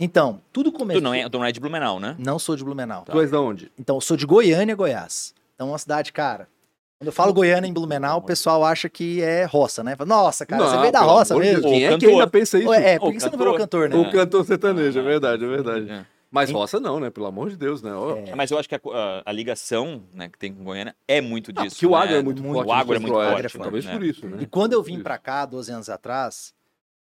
Então, 0.00 0.40
tudo 0.52 0.70
começou. 0.70 1.00
Tu 1.00 1.04
não, 1.04 1.12
é, 1.14 1.28
tu 1.28 1.38
não 1.38 1.44
é 1.44 1.50
de 1.52 1.58
Blumenau, 1.60 1.98
né? 1.98 2.14
Não 2.18 2.38
sou 2.38 2.54
de 2.56 2.64
Blumenau. 2.64 3.04
Tu 3.04 3.20
és 3.20 3.30
da 3.30 3.40
onde? 3.40 3.70
Então, 3.78 3.96
eu 3.96 4.00
sou 4.00 4.16
de 4.16 4.24
Goiânia, 4.26 4.74
Goiás. 4.76 5.34
Então, 5.54 5.68
é 5.68 5.70
uma 5.72 5.78
cidade, 5.78 6.12
cara. 6.12 6.46
Quando 7.00 7.08
eu 7.08 7.12
falo 7.12 7.32
Goiânia 7.32 7.68
em 7.68 7.72
Blumenau, 7.72 8.18
o 8.18 8.22
pessoal 8.22 8.64
acha 8.64 8.88
que 8.88 9.20
é 9.22 9.44
roça, 9.44 9.82
né? 9.84 9.94
Fala, 9.96 10.08
Nossa, 10.08 10.44
cara, 10.46 10.64
você 10.64 10.74
Não, 10.74 10.80
veio 10.80 10.92
da 10.92 11.00
roça 11.00 11.34
de 11.34 11.40
mesmo. 11.40 11.62
Quem 11.62 11.84
é 11.84 11.88
que 11.88 11.94
cantor. 11.94 12.10
ainda 12.10 12.26
pensa 12.26 12.58
isso? 12.58 12.72
É, 12.72 12.98
por 12.98 13.12
que 13.12 13.20
você 13.20 13.30
não 13.30 13.38
virou 13.38 13.54
cantor. 13.56 13.88
cantor, 13.88 14.02
né? 14.02 14.08
O 14.08 14.12
cantor 14.12 14.44
sertanejo, 14.44 14.98
é 14.98 15.02
verdade, 15.02 15.44
é 15.44 15.48
verdade. 15.48 15.90
É. 15.90 16.04
Mas 16.30 16.50
roça 16.50 16.78
não, 16.78 17.00
né? 17.00 17.08
Pelo 17.10 17.26
amor 17.26 17.48
de 17.50 17.56
Deus, 17.56 17.80
né? 17.82 17.92
Ó, 17.94 18.16
É. 18.16 18.34
Mas 18.34 18.50
eu 18.50 18.58
acho 18.58 18.68
que 18.68 18.74
a, 18.74 18.80
a- 18.92 19.22
a 19.24 19.32
ligação 19.32 20.04
né, 20.12 20.28
que 20.28 20.38
tem 20.38 20.52
com 20.52 20.62
Goiânia 20.62 20.94
é 21.06 21.20
muito 21.20 21.50
Ah, 21.56 21.62
disso. 21.62 21.76
porque 21.76 21.86
o 21.86 21.90
né? 21.90 21.96
agro 21.96 22.14
é 22.16 22.22
muito 22.22 22.42
Muito. 22.42 22.54
forte. 22.56 22.68
O 22.68 22.72
agro 22.72 22.94
é 22.94 22.98
muito 22.98 23.14
forte, 23.14 23.58
Talvez 23.58 23.84
né? 23.86 23.92
por 23.92 24.02
isso, 24.04 24.26
né? 24.28 24.38
E 24.42 24.46
quando 24.46 24.72
eu 24.74 24.82
vim 24.82 25.02
pra 25.02 25.16
cá, 25.16 25.46
12 25.46 25.72
anos 25.72 25.88
atrás, 25.88 26.52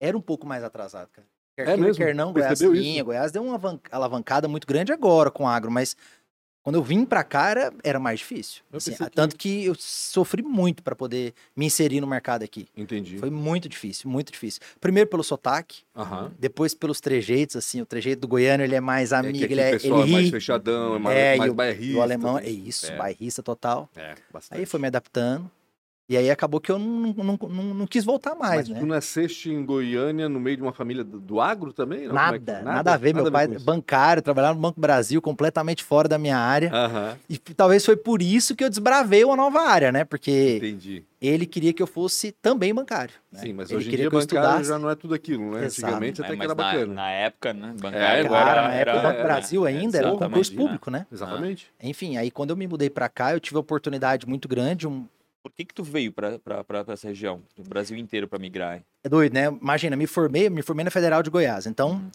era 0.00 0.16
um 0.16 0.20
pouco 0.20 0.46
mais 0.46 0.62
atrasado, 0.62 1.08
cara. 1.10 1.26
Quer 1.56 1.62
É 1.62 1.64
queira, 1.66 1.80
mesmo? 1.82 2.04
quer 2.04 2.14
não, 2.14 2.32
Goiás 2.32 2.60
Percebeu? 2.60 3.04
Goiás 3.04 3.32
deu 3.32 3.42
uma 3.42 3.56
avan- 3.56 3.80
alavancada 3.90 4.46
muito 4.46 4.64
grande 4.64 4.92
agora 4.92 5.28
com 5.28 5.42
o 5.42 5.48
agro, 5.48 5.72
mas 5.72 5.96
quando 6.68 6.74
eu 6.74 6.82
vim 6.82 7.02
pra 7.06 7.24
cá 7.24 7.48
era, 7.48 7.72
era 7.82 7.98
mais 7.98 8.18
difícil. 8.18 8.60
Assim, 8.70 8.92
que- 8.94 9.10
Tanto 9.10 9.36
que 9.36 9.64
eu 9.64 9.74
sofri 9.78 10.42
muito 10.42 10.82
pra 10.82 10.94
poder 10.94 11.32
me 11.56 11.64
inserir 11.64 11.98
no 12.00 12.06
mercado 12.06 12.42
aqui. 12.42 12.68
Entendi. 12.76 13.16
Foi 13.16 13.30
muito 13.30 13.70
difícil, 13.70 14.10
muito 14.10 14.30
difícil. 14.30 14.60
Primeiro 14.78 15.08
pelo 15.08 15.24
sotaque, 15.24 15.78
depois 16.38 16.74
pelos 16.74 17.00
trejeitos, 17.00 17.56
assim, 17.56 17.80
o 17.80 17.86
trejeito 17.86 18.20
do 18.20 18.28
goiano, 18.28 18.62
ele 18.62 18.74
é 18.74 18.80
mais 18.80 19.12
É 19.12 19.16
amigo, 19.16 19.42
aqui 19.44 19.54
ele 19.54 19.60
o 19.62 19.64
é, 19.64 19.70
pessoal 19.70 20.00
ele 20.02 20.10
é 20.10 20.12
mais 20.12 20.24
ri. 20.26 20.30
fechadão, 20.30 20.94
é 20.96 20.98
mais, 20.98 21.16
É, 21.18 21.36
mais 21.36 21.50
o- 21.50 21.54
bairrista. 21.54 21.98
o 21.98 22.02
alemão, 22.02 22.36
é 22.38 22.42
tudo. 22.42 22.68
isso, 22.68 22.92
É. 22.92 22.96
bairrista 22.96 23.42
total. 23.42 23.88
É, 23.96 24.14
bastante. 24.30 24.58
Aí 24.58 24.66
foi 24.66 24.78
me 24.78 24.88
adaptando. 24.88 25.50
E 26.08 26.16
aí 26.16 26.30
acabou 26.30 26.58
que 26.58 26.72
eu 26.72 26.78
não, 26.78 27.12
não, 27.12 27.38
não, 27.50 27.64
não 27.74 27.86
quis 27.86 28.02
voltar 28.02 28.34
mais, 28.34 28.60
Mas 28.66 28.68
né? 28.70 28.78
tu 28.80 28.86
nasceste 28.86 29.50
em 29.52 29.62
Goiânia 29.62 30.26
no 30.26 30.40
meio 30.40 30.56
de 30.56 30.62
uma 30.62 30.72
família 30.72 31.04
do, 31.04 31.38
agro 31.38 31.70
também? 31.70 32.08
Não? 32.08 32.14
Como 32.16 32.18
é 32.20 32.22
Nada, 32.38 32.58
que- 32.58 32.64
nada, 32.64 32.94
a 32.94 32.96
ver. 32.96 33.14
Meu 33.14 33.30
pai 33.30 33.44
é 33.44 33.58
bancário, 33.58 34.22
trabalhava 34.22 34.54
no 34.54 34.60
Banco 34.60 34.80
Brasil, 34.80 35.20
completamente 35.20 35.84
fora 35.84 36.08
da 36.08 36.16
minha 36.16 36.38
área. 36.38 36.72
E 37.28 37.36
talvez 37.36 37.84
foi 37.84 37.94
por 37.94 38.22
isso 38.22 38.56
que 38.56 38.64
eu 38.64 38.70
desbravei 38.70 39.22
uma 39.22 39.36
nova 39.36 39.60
área, 39.60 39.92
né? 39.92 40.02
Porque 40.02 40.56
entendi. 40.56 41.04
ele 41.20 41.44
queria 41.44 41.74
que 41.74 41.82
eu 41.82 41.86
fosse 41.86 42.32
também 42.32 42.72
bancário. 42.74 43.12
né? 43.30 43.40
Sim, 43.40 43.52
mas 43.52 43.68
ele 43.68 43.76
hoje 43.76 43.88
em 43.88 43.90
queria 43.90 44.04
dia 44.04 44.10
que 44.10 44.16
eu 44.16 44.20
bancário 44.20 44.46
estudasse. 44.48 44.68
já 44.70 44.78
não 44.78 44.88
é 44.88 44.94
tudo 44.94 45.12
aquilo, 45.12 45.50
né? 45.50 45.66
Exato. 45.66 45.82
Antigamente 45.82 46.22
É, 46.22 46.24
até 46.24 46.34
que 46.36 46.42
era 46.42 46.48
na, 46.48 46.54
bacana. 46.54 46.94
na 46.94 47.10
época, 47.10 47.52
né? 47.52 47.74
É, 47.76 47.82
Bancário 47.82 48.24
agora 48.24 48.44
Cara, 48.46 48.62
na 48.68 48.74
época 48.74 48.98
Banco 49.02 49.20
é, 49.20 49.22
Brasil 49.24 49.66
ainda 49.66 49.98
era 49.98 50.06
um 50.06 50.10
exatamente, 50.12 50.32
concurso 50.32 50.54
público, 50.56 50.90
né? 50.90 51.06
Exatamente. 51.12 51.66
Enfim, 51.82 52.16
aí 52.16 52.30
quando 52.30 52.48
eu 52.48 52.56
me 52.56 52.66
mudei 52.66 52.88
pra 52.88 53.10
cá, 53.10 53.34
eu 53.34 53.40
tive 53.40 53.58
a 53.58 53.60
oportunidade 53.60 54.26
muito 54.26 54.48
grande, 54.48 54.88
um, 54.88 55.04
Por 55.48 55.54
que 55.56 55.64
que 55.64 55.74
tu 55.74 55.82
veio 55.82 56.12
pra 56.12 56.38
essa 56.92 57.08
região? 57.08 57.42
Do 57.56 57.62
Brasil 57.68 57.96
inteiro 57.96 58.28
pra 58.28 58.38
migrar? 58.38 58.82
É 59.02 59.08
doido, 59.08 59.32
né? 59.32 59.46
Imagina, 59.46 59.96
me 59.96 60.06
formei, 60.06 60.50
me 60.50 60.62
formei 60.62 60.84
na 60.84 60.90
Federal 60.90 61.22
de 61.22 61.30
Goiás. 61.30 61.66
Então, 61.66 61.92
Uhum. 61.92 62.10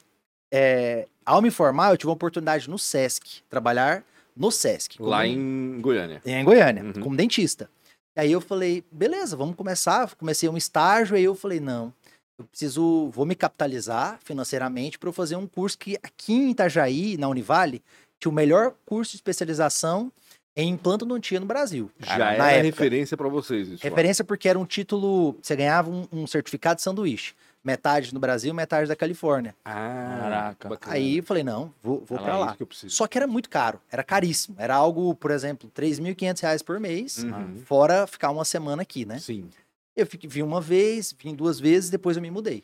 é, 0.54 1.08
ao 1.26 1.42
me 1.42 1.50
formar, 1.50 1.92
eu 1.92 1.98
tive 1.98 2.08
uma 2.10 2.14
oportunidade 2.14 2.70
no 2.70 2.78
SESC, 2.78 3.42
trabalhar 3.50 4.04
no 4.36 4.52
SESC. 4.52 4.98
como- 4.98 5.10
Lá 5.10 5.26
em 5.26 5.80
Goiânia. 5.82 6.22
em 6.26 6.44
Goiânia, 6.44 6.84
Uhum. 6.84 6.94
como 7.02 7.16
dentista. 7.16 7.70
Aí 8.16 8.32
eu 8.32 8.40
falei, 8.42 8.84
beleza, 8.92 9.36
vamos 9.36 9.56
começar. 9.56 10.14
Comecei 10.16 10.48
um 10.48 10.56
estágio, 10.58 11.16
aí 11.16 11.24
eu 11.24 11.34
falei, 11.36 11.60
não, 11.60 11.92
eu 12.38 12.46
preciso, 12.46 13.10
vou 13.10 13.26
me 13.26 13.34
capitalizar 13.36 14.20
financeiramente 14.24 15.00
para 15.00 15.10
eu 15.10 15.14
fazer 15.14 15.36
um 15.36 15.48
curso 15.48 15.78
que 15.78 15.98
aqui 16.04 16.34
em 16.34 16.52
Itajaí, 16.52 17.18
na 17.18 17.28
Univale, 17.28 17.82
tinha 18.20 18.32
o 18.32 18.34
melhor 18.36 18.76
curso 18.86 19.12
de 19.12 19.18
especialização 19.18 20.12
em 20.56 20.70
implantodontia 20.70 21.40
no 21.40 21.46
Brasil. 21.46 21.90
Já 22.00 22.18
na 22.18 22.32
era 22.34 22.46
época. 22.54 22.62
referência 22.64 23.18
pra 23.18 23.28
vocês 23.28 23.68
isso. 23.70 23.84
lá. 23.84 23.90
Referência 23.90 24.24
porque 24.24 24.48
era 24.48 24.58
um 24.60 24.66
título, 24.66 25.36
você 25.42 25.56
ganhava 25.56 25.90
um, 25.90 26.08
um 26.12 26.28
certificado 26.28 26.76
de 26.78 26.82
sanduíche. 26.84 27.34
Metade 27.64 28.14
no 28.14 28.20
Brasil, 28.20 28.54
metade 28.54 28.90
da 28.90 28.96
Califórnia. 28.96 29.56
Ah, 29.64 30.18
Caraca. 30.20 30.70
bacana. 30.70 30.96
Aí 30.98 31.18
eu 31.20 31.24
falei, 31.24 31.44
não, 31.44 31.74
vou, 31.82 32.04
vou 32.06 32.18
Ah, 32.18 32.22
pra 32.22 32.34
é 32.34 32.38
lá. 32.38 32.56
isso 32.60 32.66
que. 32.86 32.90
Só 32.90 33.08
que 33.08 33.18
era 33.18 33.26
muito 33.26 33.50
caro, 33.50 33.80
era 33.90 34.04
caríssimo. 34.04 34.58
Era 34.60 34.76
algo, 34.76 35.16
por 35.16 35.32
exemplo, 35.32 35.72
3.500 35.74 36.42
reais 36.42 36.62
por 36.62 36.78
mês, 36.80 37.24
Uhum. 37.24 37.62
fora 37.66 38.06
ficar 38.06 38.32
uma 38.32 38.44
semana 38.44 38.82
aqui, 38.82 39.06
né? 39.06 39.18
Sim. 39.18 39.50
Eu 39.96 40.06
fiquei, 40.06 40.30
vim 40.30 40.42
uma 40.42 40.60
vez, 40.60 41.16
vim 41.18 41.34
duas 41.34 41.58
vezes, 41.58 41.90
depois 41.90 42.18
eu 42.18 42.22
me 42.22 42.30
mudei. 42.30 42.64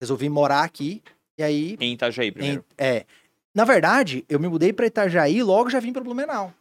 Resolvi 0.00 0.28
morar 0.28 0.64
aqui, 0.64 1.02
e 1.38 1.42
aí... 1.44 1.76
Em 1.80 1.92
Itajaí 1.92 2.28
em- 2.28 2.32
primeiro. 2.32 2.64
é, 2.76 3.06
na 3.54 3.64
verdade, 3.64 4.24
eu 4.28 4.40
me 4.40 4.48
mudei 4.48 4.72
pra 4.72 4.86
Itajaí 4.86 5.36
e 5.36 5.42
logo 5.42 5.70
já 5.70 5.78
vim 5.78 5.92
pra 5.92 6.02
Blumenau. 6.02 6.52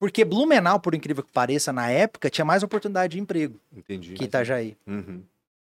Porque 0.00 0.24
Blumenau, 0.24 0.80
por 0.80 0.94
incrível 0.94 1.22
que 1.22 1.30
pareça, 1.30 1.72
na 1.72 1.90
época, 1.90 2.28
tinha 2.30 2.44
mais 2.44 2.62
oportunidade 2.62 3.12
de 3.12 3.20
emprego 3.20 3.60
Entendi. 3.76 4.14
que 4.14 4.24
Itajaí. 4.24 4.76
Uhum. 4.86 5.22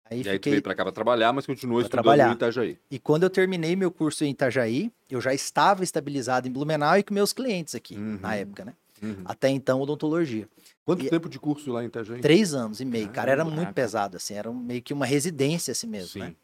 Aí 0.07 0.17
E 0.17 0.19
aí 0.19 0.23
tu 0.23 0.31
fiquei... 0.33 0.51
veio 0.51 0.61
pra 0.61 0.75
cá 0.75 0.83
pra 0.83 0.91
trabalhar, 0.91 1.31
mas 1.33 1.45
continuou 1.47 1.79
Pra 1.79 1.85
estudando 1.87 2.03
trabalhar. 2.03 2.29
em 2.29 2.33
Itajaí. 2.33 2.77
E 2.91 2.99
quando 2.99 3.23
eu 3.23 3.29
terminei 3.29 3.75
meu 3.77 3.89
curso 3.89 4.23
em 4.25 4.29
Itajaí, 4.31 4.91
eu 5.09 5.19
já 5.21 5.33
estava 5.33 5.83
estabilizado 5.83 6.47
em 6.47 6.51
Blumenau 6.51 6.97
e 6.97 7.01
com 7.01 7.13
meus 7.13 7.31
clientes 7.33 7.73
aqui, 7.73 7.95
Uhum. 7.95 8.19
na 8.21 8.35
época, 8.35 8.65
né? 8.65 8.73
Uhum. 9.01 9.21
Até 9.25 9.49
então, 9.49 9.79
odontologia. 9.81 10.47
Quanto 10.85 11.05
E- 11.05 11.09
tempo 11.09 11.27
de 11.29 11.39
curso 11.39 11.71
lá 11.71 11.81
em 11.83 11.87
Itajaí? 11.87 12.19
Três 12.19 12.53
anos 12.53 12.81
e 12.81 12.85
meio, 12.85 13.07
cara. 13.09 13.31
Era 13.31 13.43
Caramba, 13.43 13.55
muito 13.63 13.73
pesado, 13.73 14.17
assim. 14.17 14.33
Era 14.35 14.51
meio 14.51 14.81
que 14.81 14.93
uma 14.93 15.05
residência 15.05 15.71
assim 15.71 15.87
mesmo, 15.87 16.09
Sim. 16.09 16.19
né? 16.19 16.35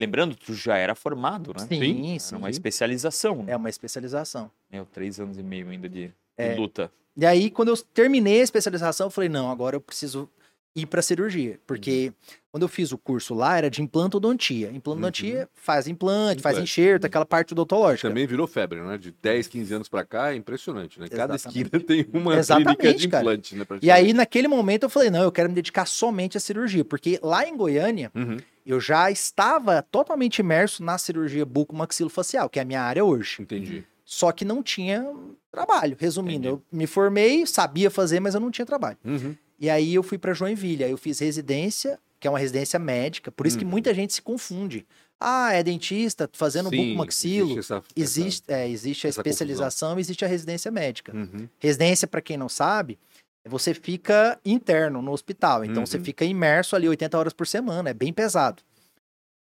Lembrando, 0.00 0.36
tu 0.36 0.54
já 0.54 0.76
era 0.76 0.94
formado, 0.94 1.52
né? 1.58 1.66
Sim, 1.66 2.18
sim. 2.18 2.28
Era 2.34 2.38
uma 2.38 2.50
especialização. 2.50 3.42
né? 3.42 3.52
É 3.52 3.56
uma 3.56 3.68
especialização. 3.68 4.50
Meu, 4.70 4.84
três 4.86 5.18
anos 5.18 5.38
e 5.38 5.42
meio 5.42 5.68
ainda 5.68 5.88
de, 5.88 6.06
de 6.08 6.12
É. 6.36 6.54
luta. 6.54 6.90
E 7.16 7.24
aí, 7.24 7.50
quando 7.50 7.68
eu 7.68 7.76
terminei 7.94 8.40
a 8.40 8.44
especialização, 8.44 9.06
eu 9.06 9.10
falei, 9.10 9.28
não, 9.28 9.50
agora 9.50 9.74
eu 9.76 9.80
preciso 9.80 10.28
ir 10.74 10.84
para 10.84 11.00
cirurgia. 11.00 11.58
Porque 11.66 12.08
Uhum. 12.08 12.36
quando 12.52 12.62
eu 12.64 12.68
fiz 12.68 12.92
o 12.92 12.98
curso 12.98 13.32
lá, 13.34 13.56
era 13.56 13.70
de 13.70 13.80
implantodontia. 13.80 14.70
Implantodontia 14.70 15.48
faz 15.54 15.88
implante, 15.88 16.42
faz 16.42 16.58
enxerto, 16.58 17.06
aquela 17.06 17.24
parte 17.24 17.52
odontológica. 17.54 18.08
Também 18.08 18.26
virou 18.26 18.46
febre, 18.46 18.82
né? 18.82 18.98
De 18.98 19.10
10, 19.10 19.48
15 19.48 19.72
anos 19.74 19.88
pra 19.88 20.04
cá, 20.04 20.32
é 20.32 20.36
impressionante, 20.36 21.00
né? 21.00 21.08
Cada 21.08 21.34
Exatamente. 21.36 21.66
esquina 21.72 21.82
tem 21.82 22.06
uma 22.12 22.36
Exatamente, 22.36 22.76
clínica 22.76 22.98
de 22.98 23.08
cara. 23.08 23.22
implante, 23.22 23.56
né? 23.56 23.64
E 23.80 23.90
aí, 23.90 24.12
naquele 24.12 24.48
momento, 24.48 24.82
eu 24.82 24.90
falei, 24.90 25.08
não, 25.08 25.22
eu 25.22 25.32
quero 25.32 25.48
me 25.48 25.54
dedicar 25.54 25.86
somente 25.86 26.36
à 26.36 26.40
cirurgia. 26.40 26.84
Porque 26.84 27.18
lá 27.22 27.48
em 27.48 27.56
Goiânia, 27.56 28.12
Uhum. 28.14 28.36
eu 28.66 28.78
já 28.78 29.10
estava 29.10 29.80
totalmente 29.80 30.40
imerso 30.40 30.84
na 30.84 30.98
cirurgia 30.98 31.46
bucomaxilofacial, 31.46 32.50
que 32.50 32.58
é 32.58 32.62
a 32.62 32.66
minha 32.66 32.82
área 32.82 33.02
hoje. 33.02 33.40
Entendi. 33.40 33.82
Só 34.08 34.30
que 34.30 34.44
não 34.44 34.62
tinha 34.62 35.04
trabalho. 35.50 35.96
Resumindo, 35.98 36.46
Entendi. 36.48 36.62
eu 36.72 36.78
me 36.78 36.86
formei, 36.86 37.44
sabia 37.44 37.90
fazer, 37.90 38.20
mas 38.20 38.34
eu 38.36 38.40
não 38.40 38.52
tinha 38.52 38.64
trabalho. 38.64 38.96
Uhum. 39.04 39.34
E 39.58 39.68
aí 39.68 39.94
eu 39.94 40.02
fui 40.02 40.16
para 40.16 40.32
Joinville, 40.32 40.84
aí 40.84 40.90
eu 40.92 40.96
fiz 40.96 41.18
residência, 41.18 41.98
que 42.20 42.28
é 42.28 42.30
uma 42.30 42.38
residência 42.38 42.78
médica, 42.78 43.32
por 43.32 43.46
isso 43.48 43.58
que 43.58 43.64
Uhum. 43.64 43.70
muita 43.70 43.92
gente 43.92 44.12
se 44.14 44.22
confunde. 44.22 44.86
Ah, 45.18 45.52
é 45.52 45.62
dentista, 45.62 46.30
fazendo 46.32 46.68
Sim, 46.68 46.76
bucomaxilo. 46.90 47.46
existe 47.52 47.58
essa- 47.58 47.82
Existe, 47.96 48.44
é, 48.52 48.68
existe 48.68 49.06
a 49.06 49.10
especialização, 49.10 49.98
existe 49.98 50.24
a 50.24 50.28
residência 50.28 50.70
médica. 50.70 51.12
Uhum. 51.16 51.48
Residência, 51.58 52.06
para 52.06 52.20
quem 52.20 52.36
não 52.36 52.48
sabe, 52.48 52.98
você 53.44 53.74
fica 53.74 54.38
interno 54.44 55.02
no 55.02 55.10
hospital. 55.10 55.64
Então 55.64 55.84
você 55.84 55.96
Uhum. 55.98 56.04
fica 56.04 56.24
imerso 56.24 56.76
ali 56.76 56.88
80 56.88 57.18
horas 57.18 57.32
por 57.32 57.46
semana, 57.46 57.90
é 57.90 57.94
bem 57.94 58.12
pesado. 58.12 58.62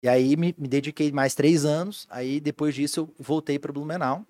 E 0.02 0.08
aí 0.08 0.36
me, 0.36 0.54
me 0.58 0.66
dediquei 0.68 1.12
mais 1.12 1.34
três 1.34 1.64
anos. 1.64 2.06
Aí 2.10 2.40
depois 2.40 2.74
disso 2.74 3.00
eu 3.00 3.14
voltei 3.18 3.58
para 3.58 3.72
Blumenau. 3.72 4.24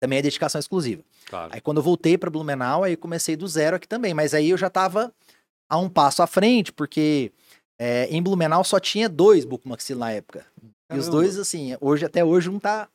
Também 0.00 0.18
é 0.18 0.22
dedicação 0.22 0.58
exclusiva. 0.58 1.02
Claro. 1.28 1.50
Aí 1.52 1.60
quando 1.60 1.78
eu 1.78 1.82
voltei 1.82 2.16
para 2.16 2.30
Blumenau, 2.30 2.84
aí 2.84 2.96
comecei 2.96 3.36
do 3.36 3.46
zero 3.48 3.76
aqui 3.76 3.88
também. 3.88 4.14
Mas 4.14 4.32
aí 4.34 4.50
eu 4.50 4.56
já 4.56 4.70
tava 4.70 5.12
a 5.68 5.76
um 5.78 5.88
passo 5.88 6.22
à 6.22 6.26
frente, 6.26 6.72
porque 6.72 7.32
é, 7.78 8.06
em 8.10 8.22
Blumenau 8.22 8.62
só 8.64 8.78
tinha 8.78 9.08
dois 9.08 9.44
bucomaxilo 9.44 10.00
na 10.00 10.12
época. 10.12 10.46
E 10.90 10.96
os 10.96 11.06
Caramba. 11.06 11.10
dois, 11.10 11.38
assim, 11.38 11.76
hoje 11.80 12.04
até 12.04 12.24
hoje 12.24 12.48
um 12.48 12.58
tá, 12.58 12.88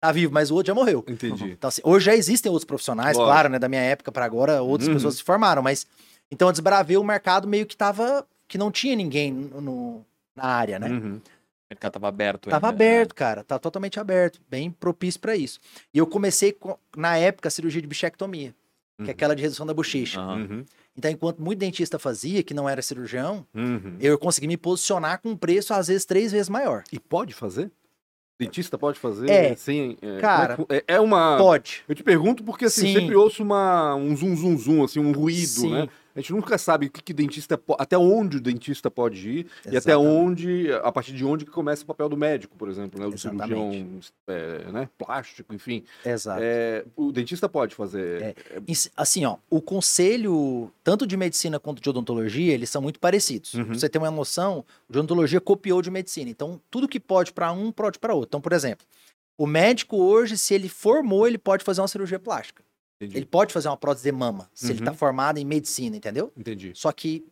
tá 0.00 0.10
vivo, 0.10 0.32
mas 0.32 0.50
o 0.50 0.54
outro 0.54 0.68
já 0.68 0.74
morreu. 0.74 1.04
Entendi. 1.06 1.50
Então, 1.52 1.68
assim, 1.68 1.82
hoje 1.84 2.06
já 2.06 2.14
existem 2.16 2.50
outros 2.50 2.64
profissionais, 2.66 3.16
Lógico. 3.16 3.32
claro, 3.32 3.48
né? 3.50 3.58
Da 3.58 3.68
minha 3.68 3.82
época 3.82 4.10
para 4.10 4.24
agora, 4.24 4.62
outras 4.62 4.88
Uhum. 4.88 4.94
pessoas 4.94 5.16
se 5.16 5.22
formaram, 5.22 5.62
mas 5.62 5.86
então 6.30 6.48
eu 6.48 6.52
desbravei 6.52 6.96
o 6.96 7.04
mercado 7.04 7.46
meio 7.46 7.66
que 7.66 7.76
tava. 7.76 8.26
que 8.48 8.56
não 8.58 8.70
tinha 8.72 8.96
ninguém 8.96 9.30
no, 9.30 9.60
no- 9.60 10.04
na 10.34 10.44
área, 10.46 10.78
né? 10.78 10.88
Uhum. 10.88 11.20
O 11.70 11.74
mercado 11.74 11.92
tava 11.92 12.08
aberto. 12.08 12.48
Tava 12.48 12.68
ainda, 12.68 12.78
né? 12.84 12.90
aberto, 12.92 13.14
cara, 13.14 13.44
tá 13.44 13.58
totalmente 13.58 14.00
aberto, 14.00 14.40
bem 14.48 14.70
propício 14.70 15.20
para 15.20 15.36
isso. 15.36 15.60
E 15.92 15.98
eu 15.98 16.06
comecei, 16.06 16.50
com- 16.52 16.78
na 16.96 17.18
época, 17.18 17.48
a 17.48 17.50
cirurgia 17.50 17.82
de 17.82 17.86
bichectomia, 17.86 18.54
que 18.96 19.02
Uhum. 19.02 19.08
é 19.08 19.10
aquela 19.10 19.36
de 19.36 19.42
redução 19.42 19.66
da 19.66 19.74
bochecha. 19.74 20.18
Uhum. 20.20 20.64
Então, 20.96 21.10
enquanto 21.10 21.40
muito 21.42 21.58
dentista 21.58 21.98
fazia, 21.98 22.42
que 22.42 22.54
não 22.54 22.66
era 22.66 22.80
cirurgião, 22.80 23.46
Uhum. 23.54 23.96
eu 24.00 24.18
consegui 24.18 24.46
me 24.48 24.56
posicionar 24.56 25.20
com 25.20 25.28
um 25.30 25.36
preço, 25.36 25.74
às 25.74 25.88
vezes, 25.88 26.06
três 26.06 26.32
vezes 26.32 26.48
maior. 26.48 26.84
E 26.90 26.98
pode 26.98 27.34
fazer? 27.34 27.70
Dentista 28.40 28.78
pode 28.78 28.98
fazer 28.98 29.28
É. 29.28 29.54
sem. 29.56 29.98
É, 30.00 30.20
Cara, 30.20 30.54
é, 30.54 30.56
que- 30.56 30.74
é 30.90 30.94
é 30.94 31.00
uma. 31.00 31.36
Pode. 31.36 31.82
Eu 31.88 31.94
te 31.94 32.04
pergunto 32.04 32.44
porque 32.44 32.66
assim, 32.66 32.86
Sim. 32.86 32.94
sempre 33.00 33.16
ouço 33.16 33.42
uma, 33.42 33.94
um 33.96 34.16
zum 34.16 34.34
zum 34.36 34.56
zum, 34.56 34.84
assim, 34.84 35.00
um 35.00 35.10
ruído, 35.12 35.46
Sim. 35.48 35.72
né? 35.72 35.88
A 36.18 36.20
gente 36.20 36.32
nunca 36.32 36.58
sabe 36.58 36.86
o 36.86 36.90
que, 36.90 37.00
que 37.00 37.14
dentista 37.14 37.60
até 37.78 37.96
onde 37.96 38.38
o 38.38 38.40
dentista 38.40 38.90
pode 38.90 39.30
ir 39.30 39.46
e 39.64 39.76
até 39.76 39.92
Exatamente. 39.92 40.08
onde, 40.08 40.72
a 40.72 40.90
partir 40.90 41.12
de 41.12 41.24
onde 41.24 41.44
que 41.44 41.50
começa 41.52 41.84
o 41.84 41.86
papel 41.86 42.08
do 42.08 42.16
médico, 42.16 42.56
por 42.56 42.68
exemplo, 42.68 42.98
né? 42.98 43.06
O 43.06 43.10
do 43.10 43.14
Exatamente. 43.14 43.46
cirurgião 43.46 44.00
é, 44.26 44.72
né? 44.72 44.88
plástico, 44.98 45.54
enfim. 45.54 45.84
Exato. 46.04 46.40
É, 46.42 46.84
o 46.96 47.12
dentista 47.12 47.48
pode 47.48 47.72
fazer. 47.76 48.20
É. 48.20 48.34
Assim, 48.96 49.24
ó, 49.26 49.36
o 49.48 49.62
conselho, 49.62 50.72
tanto 50.82 51.06
de 51.06 51.16
medicina 51.16 51.60
quanto 51.60 51.80
de 51.80 51.88
odontologia, 51.88 52.52
eles 52.52 52.68
são 52.68 52.82
muito 52.82 52.98
parecidos. 52.98 53.54
Uhum. 53.54 53.66
Pra 53.66 53.74
você 53.74 53.88
ter 53.88 53.98
uma 53.98 54.10
noção, 54.10 54.64
de 54.90 54.98
odontologia 54.98 55.40
copiou 55.40 55.80
de 55.80 55.90
medicina. 55.90 56.28
Então, 56.28 56.60
tudo 56.68 56.88
que 56.88 56.98
pode 56.98 57.32
para 57.32 57.52
um, 57.52 57.70
pode 57.70 57.96
para 58.00 58.12
outro. 58.12 58.26
Então, 58.30 58.40
por 58.40 58.52
exemplo, 58.52 58.84
o 59.36 59.46
médico 59.46 59.96
hoje, 59.96 60.36
se 60.36 60.52
ele 60.52 60.68
formou, 60.68 61.28
ele 61.28 61.38
pode 61.38 61.62
fazer 61.62 61.80
uma 61.80 61.86
cirurgia 61.86 62.18
plástica. 62.18 62.64
Entendi. 63.00 63.16
Ele 63.16 63.26
pode 63.26 63.52
fazer 63.52 63.68
uma 63.68 63.76
prótese 63.76 64.04
de 64.04 64.12
mama, 64.12 64.50
se 64.52 64.72
ele 64.72 64.80
Uhum. 64.80 64.84
tá 64.86 64.92
formado 64.92 65.38
em 65.38 65.44
medicina, 65.44 65.96
entendeu? 65.96 66.32
Entendi. 66.36 66.72
Só 66.74 66.90
que 66.90 67.24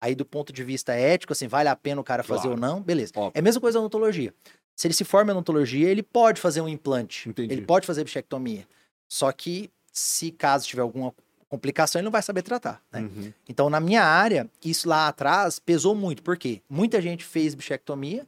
aí 0.00 0.14
do 0.14 0.24
ponto 0.24 0.52
de 0.52 0.62
vista 0.62 0.92
ético, 0.92 1.32
assim, 1.32 1.48
vale 1.48 1.68
a 1.68 1.74
pena 1.76 2.00
o 2.00 2.04
cara 2.04 2.22
fazer 2.22 2.42
Claro. 2.42 2.56
ou 2.56 2.60
não, 2.60 2.82
beleza. 2.82 3.12
Óbvio. 3.16 3.32
É 3.34 3.38
a 3.38 3.42
mesma 3.42 3.60
coisa 3.60 3.78
na 3.78 3.84
odontologia. 3.84 4.34
Se 4.76 4.86
ele 4.86 4.94
se 4.94 5.04
forma 5.04 5.30
em 5.30 5.34
odontologia, 5.34 5.88
ele 5.88 6.02
pode 6.02 6.40
fazer 6.40 6.60
um 6.60 6.68
implante. 6.68 7.28
Entendi. 7.28 7.52
Ele 7.54 7.62
pode 7.62 7.86
fazer 7.86 8.04
bichectomia. 8.04 8.66
Só 9.08 9.30
que 9.32 9.70
se 9.92 10.30
caso 10.30 10.66
tiver 10.66 10.82
alguma 10.82 11.14
complicação, 11.48 12.00
ele 12.00 12.04
não 12.04 12.12
vai 12.12 12.22
saber 12.22 12.42
tratar, 12.42 12.82
né? 12.92 13.00
Uhum. 13.02 13.32
Então, 13.48 13.70
na 13.70 13.78
minha 13.80 14.02
área, 14.02 14.50
isso 14.64 14.88
lá 14.88 15.06
atrás 15.08 15.58
pesou 15.60 15.94
muito. 15.94 16.22
Por 16.22 16.36
quê? 16.36 16.60
Muita 16.68 17.00
gente 17.00 17.24
fez 17.24 17.54
bichectomia 17.54 18.26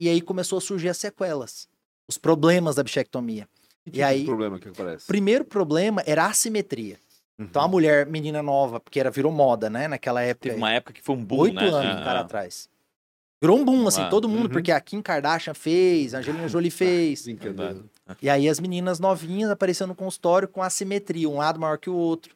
e 0.00 0.08
aí 0.08 0.20
começou 0.20 0.58
a 0.58 0.60
surgir 0.60 0.88
as 0.88 0.96
sequelas, 0.98 1.68
os 2.08 2.18
problemas 2.18 2.74
da 2.74 2.82
bichectomia. 2.82 3.48
Que 3.86 3.90
E 3.90 3.92
tipo 4.02 4.04
aí- 4.04 4.24
problema 4.24 4.58
que 4.58 4.68
aparece? 4.68 5.06
Primeiro 5.06 5.44
problema 5.44 6.02
era 6.06 6.24
a 6.24 6.28
assimetria. 6.30 6.98
Uhum. 7.38 7.46
Então, 7.46 7.62
a 7.62 7.68
mulher, 7.68 8.06
menina 8.06 8.42
nova, 8.42 8.80
porque 8.80 8.98
era, 8.98 9.10
virou 9.10 9.30
moda, 9.30 9.68
né? 9.70 9.86
Naquela 9.88 10.22
época. 10.22 10.48
Teve 10.48 10.56
uma 10.56 10.72
época 10.72 10.92
que 10.92 11.02
foi 11.02 11.14
um 11.14 11.24
boom, 11.24 11.38
Oito 11.40 11.54
né? 11.56 11.68
anos, 11.68 12.00
Ah, 12.00 12.04
cara, 12.04 12.18
ah. 12.20 12.22
atrás. 12.22 12.68
Virou 13.42 13.58
um 13.58 13.64
boom, 13.64 13.86
assim, 13.86 14.00
Ah, 14.00 14.08
todo 14.08 14.28
mundo, 14.28 14.46
uhum. 14.46 14.52
porque 14.52 14.72
a 14.72 14.80
Kim 14.80 15.02
Kardashian 15.02 15.52
fez, 15.54 16.14
a 16.14 16.18
Angelina 16.18 16.48
Jolie 16.48 16.70
fez. 16.70 17.24
Brincadeira. 17.24 17.76
E 18.22 18.30
aí 18.30 18.48
as 18.48 18.58
meninas 18.58 18.98
novinhas 18.98 19.50
aparecendo 19.50 19.88
no 19.88 19.94
consultório 19.94 20.48
com 20.48 20.62
assimetria, 20.62 21.28
um 21.28 21.36
lado 21.36 21.60
maior 21.60 21.76
que 21.78 21.90
o 21.90 21.94
outro. 21.94 22.34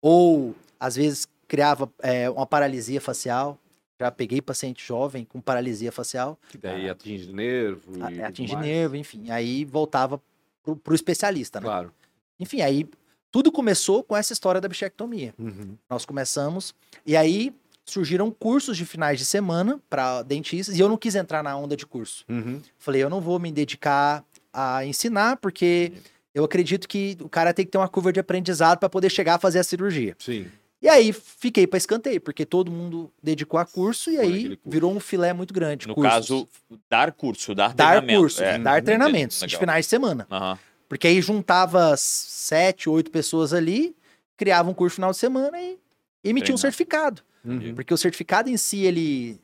Ou, 0.00 0.54
às 0.78 0.94
vezes, 0.96 1.26
criava 1.48 1.90
é, 2.00 2.30
uma 2.30 2.46
paralisia 2.46 3.00
facial. 3.00 3.58
Já 4.00 4.10
peguei 4.10 4.40
paciente 4.42 4.86
jovem 4.86 5.24
com 5.24 5.40
paralisia 5.40 5.90
facial, 5.90 6.38
Que 6.50 6.58
daí 6.58 6.88
atinge 6.88 7.32
nervo. 7.32 7.80
e 8.10 8.22
atinge 8.22 8.52
mais. 8.54 8.66
nervo, 8.66 8.94
enfim. 8.96 9.30
Aí 9.30 9.64
voltava 9.64 10.20
pro, 10.66 10.76
pro 10.76 10.94
especialista, 10.94 11.60
né? 11.60 11.66
Claro. 11.66 11.92
Enfim, 12.40 12.60
aí 12.60 12.88
tudo 13.30 13.52
começou 13.52 14.02
com 14.02 14.16
essa 14.16 14.32
história 14.32 14.60
da 14.60 14.68
bichectomia. 14.68 15.32
Uhum. 15.38 15.76
Nós 15.88 16.04
começamos, 16.04 16.74
e 17.04 17.16
aí 17.16 17.54
surgiram 17.84 18.30
cursos 18.30 18.76
de 18.76 18.84
finais 18.84 19.18
de 19.18 19.24
semana 19.24 19.80
para 19.88 20.22
dentistas, 20.22 20.76
e 20.76 20.80
eu 20.80 20.88
não 20.88 20.96
quis 20.96 21.14
entrar 21.14 21.42
na 21.42 21.56
onda 21.56 21.76
de 21.76 21.86
curso. 21.86 22.24
Uhum. 22.28 22.60
Falei, 22.78 23.02
eu 23.02 23.08
não 23.08 23.20
vou 23.20 23.38
me 23.38 23.52
dedicar 23.52 24.24
a 24.52 24.84
ensinar, 24.84 25.36
porque 25.36 25.92
eu 26.34 26.44
acredito 26.44 26.88
que 26.88 27.16
o 27.20 27.28
cara 27.28 27.54
tem 27.54 27.64
que 27.64 27.70
ter 27.70 27.78
uma 27.78 27.88
curva 27.88 28.12
de 28.12 28.18
aprendizado 28.18 28.78
para 28.78 28.88
poder 28.88 29.10
chegar 29.10 29.36
a 29.36 29.38
fazer 29.38 29.60
a 29.60 29.64
cirurgia. 29.64 30.16
Sim. 30.18 30.46
E 30.86 30.88
aí 30.88 31.12
fiquei 31.12 31.66
para 31.66 31.78
escanteio, 31.78 32.20
porque 32.20 32.46
todo 32.46 32.70
mundo 32.70 33.12
dedicou 33.20 33.58
a 33.58 33.66
curso 33.66 34.08
e 34.08 34.14
Foi 34.18 34.24
aí 34.24 34.42
curso. 34.50 34.60
virou 34.64 34.92
um 34.94 35.00
filé 35.00 35.32
muito 35.32 35.52
grande. 35.52 35.88
No 35.88 35.96
cursos. 35.96 36.12
caso, 36.12 36.48
dar 36.88 37.10
curso, 37.10 37.56
dar, 37.56 37.74
dar 37.74 37.94
treinamento. 37.94 38.20
curso, 38.20 38.40
é. 38.44 38.56
dar 38.56 38.80
treinamentos 38.80 39.38
de 39.38 39.46
Legal. 39.46 39.58
finais 39.60 39.84
de 39.86 39.90
semana. 39.90 40.28
Aham. 40.30 40.56
Porque 40.88 41.08
aí 41.08 41.20
juntava 41.20 41.96
sete, 41.96 42.88
oito 42.88 43.10
pessoas 43.10 43.52
ali, 43.52 43.96
criava 44.36 44.70
um 44.70 44.74
curso 44.74 44.94
final 44.94 45.10
de 45.10 45.16
semana 45.16 45.60
e 45.60 45.76
emitia 46.22 46.54
um 46.54 46.56
Treinava. 46.56 46.58
certificado. 46.58 47.22
Uhum. 47.44 47.74
Porque 47.74 47.92
o 47.92 47.98
certificado 47.98 48.48
em 48.48 48.56
si, 48.56 48.84
ele, 48.84 49.40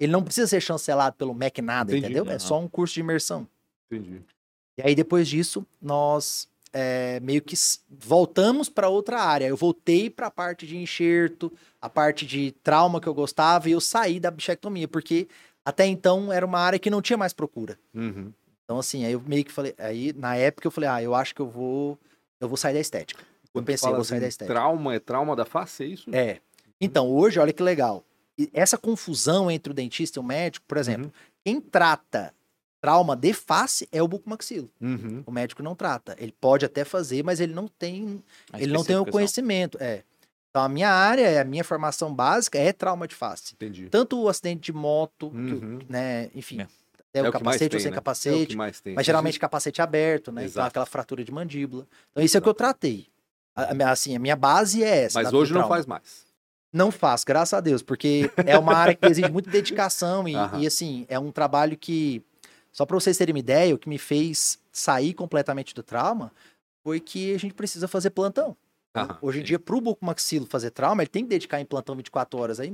ele 0.00 0.10
não 0.10 0.24
precisa 0.24 0.48
ser 0.48 0.60
chancelado 0.60 1.14
pelo 1.14 1.32
MEC 1.32 1.62
nada, 1.62 1.92
Entendi. 1.92 2.06
entendeu? 2.12 2.24
É 2.26 2.30
Aham. 2.34 2.38
só 2.40 2.58
um 2.58 2.66
curso 2.66 2.94
de 2.94 3.00
imersão. 3.00 3.46
Entendi. 3.92 4.22
E 4.76 4.82
aí, 4.82 4.96
depois 4.96 5.28
disso, 5.28 5.64
nós 5.80 6.48
é, 6.72 7.20
meio 7.20 7.42
que 7.42 7.54
voltamos 7.88 8.68
para 8.68 8.88
outra 8.88 9.20
área. 9.20 9.46
Eu 9.46 9.56
voltei 9.56 10.08
para 10.08 10.28
a 10.28 10.30
parte 10.30 10.66
de 10.66 10.76
enxerto, 10.76 11.52
a 11.80 11.88
parte 11.88 12.26
de 12.26 12.52
trauma 12.62 13.00
que 13.00 13.06
eu 13.06 13.14
gostava, 13.14 13.68
e 13.68 13.72
eu 13.72 13.80
saí 13.80 14.20
da 14.20 14.30
bichectomia, 14.30 14.88
porque 14.88 15.28
até 15.64 15.86
então 15.86 16.32
era 16.32 16.44
uma 16.44 16.58
área 16.58 16.78
que 16.78 16.90
não 16.90 17.02
tinha 17.02 17.16
mais 17.16 17.32
procura. 17.32 17.78
Uhum. 17.94 18.32
Então, 18.64 18.78
assim, 18.78 19.04
aí 19.04 19.12
eu 19.12 19.20
meio 19.26 19.44
que 19.44 19.50
falei. 19.52 19.74
Aí, 19.78 20.12
na 20.12 20.36
época, 20.36 20.66
eu 20.66 20.70
falei, 20.70 20.88
ah, 20.88 21.02
eu 21.02 21.14
acho 21.14 21.34
que 21.34 21.40
eu 21.40 21.48
vou. 21.48 21.98
Eu 22.40 22.48
vou 22.48 22.56
sair 22.56 22.72
da 22.72 22.80
estética. 22.80 23.22
Quando 23.52 23.66
pensei, 23.66 23.86
fala 23.86 23.96
vou 23.96 24.04
sair 24.04 24.18
assim, 24.18 24.22
da 24.22 24.28
estética. 24.28 24.54
Trauma 24.54 24.94
é 24.94 24.98
trauma 25.00 25.34
da 25.34 25.44
face, 25.44 25.82
é 25.82 25.86
isso? 25.86 26.14
É. 26.14 26.38
Então, 26.80 27.08
hoje, 27.10 27.38
olha 27.40 27.52
que 27.52 27.62
legal. 27.62 28.04
Essa 28.54 28.78
confusão 28.78 29.50
entre 29.50 29.72
o 29.72 29.74
dentista 29.74 30.18
e 30.18 30.20
o 30.20 30.22
médico, 30.22 30.64
por 30.66 30.78
exemplo, 30.78 31.06
Uhum. 31.06 31.12
quem 31.44 31.60
trata 31.60 32.32
trauma 32.80 33.14
de 33.16 33.32
face 33.32 33.88
é 33.92 34.02
o 34.02 34.08
bucomaxilo. 34.08 34.70
Uhum. 34.80 35.22
O 35.26 35.30
médico 35.30 35.62
não 35.62 35.74
trata. 35.74 36.16
Ele 36.18 36.34
pode 36.40 36.64
até 36.64 36.84
fazer, 36.84 37.22
mas 37.22 37.40
ele 37.40 37.52
não 37.54 37.68
tem, 37.68 38.22
A 38.52 38.60
ele 38.60 38.72
não 38.72 38.84
tem 38.84 38.96
o 38.96 39.04
conhecimento. 39.06 39.76
É. 39.80 40.02
Então, 40.50 40.62
a 40.62 40.68
minha 40.68 40.90
área, 40.90 41.40
a 41.40 41.44
minha 41.44 41.62
formação 41.62 42.12
básica 42.12 42.58
é 42.58 42.72
trauma 42.72 43.06
de 43.06 43.14
face. 43.14 43.54
Entendi. 43.54 43.88
Tanto 43.88 44.20
o 44.20 44.28
acidente 44.28 44.60
de 44.62 44.72
moto, 44.72 45.30
que 45.30 45.36
o- 45.36 45.62
Uhum. 45.62 45.78
né, 45.88 46.28
enfim, 46.34 46.60
É. 46.60 46.66
é, 47.14 47.20
É 47.20 47.22
o 47.22 47.28
o 47.28 47.32
que 47.32 47.44
mais 47.44 47.56
capacete 47.56 47.64
ou 47.64 47.70
tem, 47.70 47.80
sem 47.80 47.90
né? 47.90 47.96
É 47.96 47.98
o 47.98 48.02
capacete. 48.02 48.46
que 48.46 48.56
mais 48.56 48.80
tem. 48.80 48.94
Mas 48.94 49.06
geralmente 49.06 49.38
capacete 49.38 49.80
aberto, 49.80 50.32
né? 50.32 50.42
Então 50.42 50.50
Exato. 50.52 50.68
aquela 50.68 50.86
fratura 50.86 51.22
de 51.24 51.30
mandíbula. 51.30 51.86
Então 52.10 52.24
isso 52.24 52.36
é 52.36 52.40
o 52.40 52.42
que 52.42 52.48
eu 52.48 52.54
tratei. 52.54 53.06
A, 53.54 53.90
assim, 53.90 54.16
a 54.16 54.18
minha 54.18 54.34
base 54.36 54.82
é 54.82 55.04
essa. 55.04 55.22
Mas 55.22 55.32
hoje 55.32 55.52
não 55.52 55.68
faz 55.68 55.86
mais. 55.86 56.24
Não 56.72 56.90
faço, 56.92 57.26
graças 57.26 57.52
a 57.52 57.60
Deus, 57.60 57.82
porque 57.82 58.30
é 58.46 58.56
uma 58.56 58.74
área 58.74 58.94
que 58.94 59.04
exige 59.06 59.28
muita 59.30 59.50
dedicação 59.50 60.26
e, 60.28 60.32
e, 60.62 60.66
assim, 60.66 61.04
é 61.08 61.18
um 61.18 61.32
trabalho 61.32 61.76
que, 61.76 62.22
só 62.72 62.86
para 62.86 62.94
vocês 62.94 63.16
terem 63.16 63.32
uma 63.34 63.38
ideia, 63.38 63.74
o 63.74 63.78
que 63.78 63.88
me 63.88 63.98
fez 63.98 64.58
sair 64.72 65.14
completamente 65.14 65.74
do 65.74 65.82
trauma 65.82 66.32
foi 66.82 67.00
que 67.00 67.34
a 67.34 67.38
gente 67.38 67.54
precisa 67.54 67.88
fazer 67.88 68.10
plantão. 68.10 68.56
Aham, 68.94 69.18
Hoje 69.22 69.38
em 69.38 69.42
sim. 69.42 69.46
dia, 69.46 69.58
pro 69.58 69.80
bucomaxilo 69.80 70.46
fazer 70.46 70.70
trauma, 70.70 71.02
ele 71.02 71.08
tem 71.10 71.22
que 71.24 71.30
dedicar 71.30 71.60
em 71.60 71.64
plantão 71.64 71.94
24 71.94 72.38
horas, 72.38 72.60
aí 72.60 72.72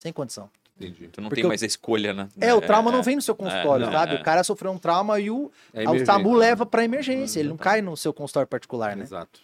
sem 0.00 0.12
condição. 0.12 0.50
Entendi. 0.76 1.08
Tu 1.08 1.20
não 1.20 1.28
Porque 1.28 1.42
tem 1.42 1.48
mais 1.48 1.62
a 1.62 1.66
escolha, 1.66 2.14
né? 2.14 2.28
É, 2.40 2.54
o 2.54 2.60
trauma 2.60 2.92
não 2.92 3.02
vem 3.02 3.16
no 3.16 3.22
seu 3.22 3.34
é, 3.34 3.36
consultório, 3.36 3.86
não, 3.86 3.92
sabe? 3.92 4.14
é. 4.14 4.20
O 4.20 4.22
cara 4.22 4.44
sofreu 4.44 4.70
um 4.70 4.78
trauma 4.78 5.18
e 5.18 5.28
o, 5.28 5.50
É 5.72 5.88
o 5.88 6.04
tabu 6.04 6.34
né? 6.34 6.38
leva 6.38 6.64
pra 6.64 6.84
emergência, 6.84 7.40
ele 7.40 7.48
não 7.48 7.56
cai 7.56 7.82
no 7.82 7.96
seu 7.96 8.12
consultório 8.12 8.46
particular, 8.46 8.94
né? 8.94 9.02
Exato. 9.02 9.40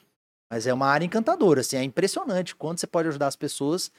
Mas 0.49 0.67
é 0.69 0.73
uma 0.73 0.87
área 0.87 1.05
encantadora, 1.05 1.63
assim, 1.63 1.77
é 1.77 1.83
impressionante 1.83 2.55
quanto 2.55 2.81
você 2.81 2.87
pode 2.87 3.09
ajudar 3.09 3.27
as 3.27 3.35
pessoas 3.35 3.91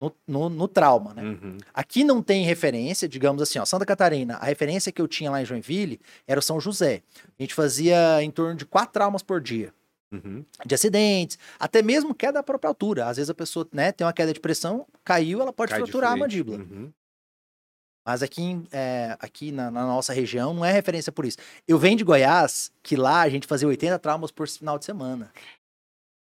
no, 0.00 0.14
no, 0.26 0.48
no 0.48 0.66
trauma, 0.68 1.12
né? 1.12 1.22
Uhum. 1.22 1.58
Aqui 1.74 2.02
não 2.02 2.22
tem 2.22 2.44
referência, 2.44 3.06
digamos 3.08 3.42
assim, 3.42 3.58
ó, 3.58 3.64
Santa 3.64 3.84
Catarina, 3.84 4.36
a 4.36 4.46
referência 4.46 4.90
que 4.90 5.00
eu 5.00 5.06
tinha 5.06 5.30
lá 5.30 5.42
em 5.42 5.44
Joinville 5.44 6.00
era 6.26 6.40
o 6.40 6.42
São 6.42 6.58
José. 6.60 7.02
A 7.38 7.42
gente 7.42 7.54
fazia 7.54 8.22
em 8.22 8.30
torno 8.30 8.54
de 8.54 8.64
quatro 8.64 8.92
traumas 8.92 9.22
por 9.22 9.40
dia, 9.40 9.72
Uhum. 10.12 10.44
de 10.66 10.74
acidentes, 10.74 11.38
até 11.58 11.82
mesmo 11.82 12.14
queda 12.14 12.34
da 12.34 12.42
própria 12.42 12.68
altura. 12.68 13.06
Às 13.06 13.18
vezes 13.18 13.30
a 13.30 13.34
pessoa, 13.34 13.68
né, 13.72 13.92
tem 13.92 14.04
uma 14.04 14.12
queda 14.12 14.32
de 14.32 14.40
pressão, 14.40 14.86
caiu, 15.04 15.40
ela 15.40 15.52
pode 15.52 15.70
Cai 15.70 15.80
fraturar 15.80 16.12
a 16.12 16.16
mandíbula. 16.16 16.58
Uhum. 16.58 16.90
Mas 18.04 18.22
aqui, 18.22 18.60
é, 18.72 19.16
aqui 19.20 19.52
na, 19.52 19.70
na 19.70 19.86
nossa 19.86 20.12
região 20.12 20.54
não 20.54 20.64
é 20.64 20.72
referência 20.72 21.12
por 21.12 21.24
isso. 21.26 21.36
Eu 21.68 21.78
venho 21.78 21.96
de 21.96 22.02
Goiás, 22.02 22.72
que 22.82 22.96
lá 22.96 23.20
a 23.20 23.28
gente 23.28 23.46
fazia 23.46 23.68
80 23.68 23.98
traumas 23.98 24.30
por 24.30 24.48
final 24.48 24.78
de 24.78 24.84
semana. 24.86 25.30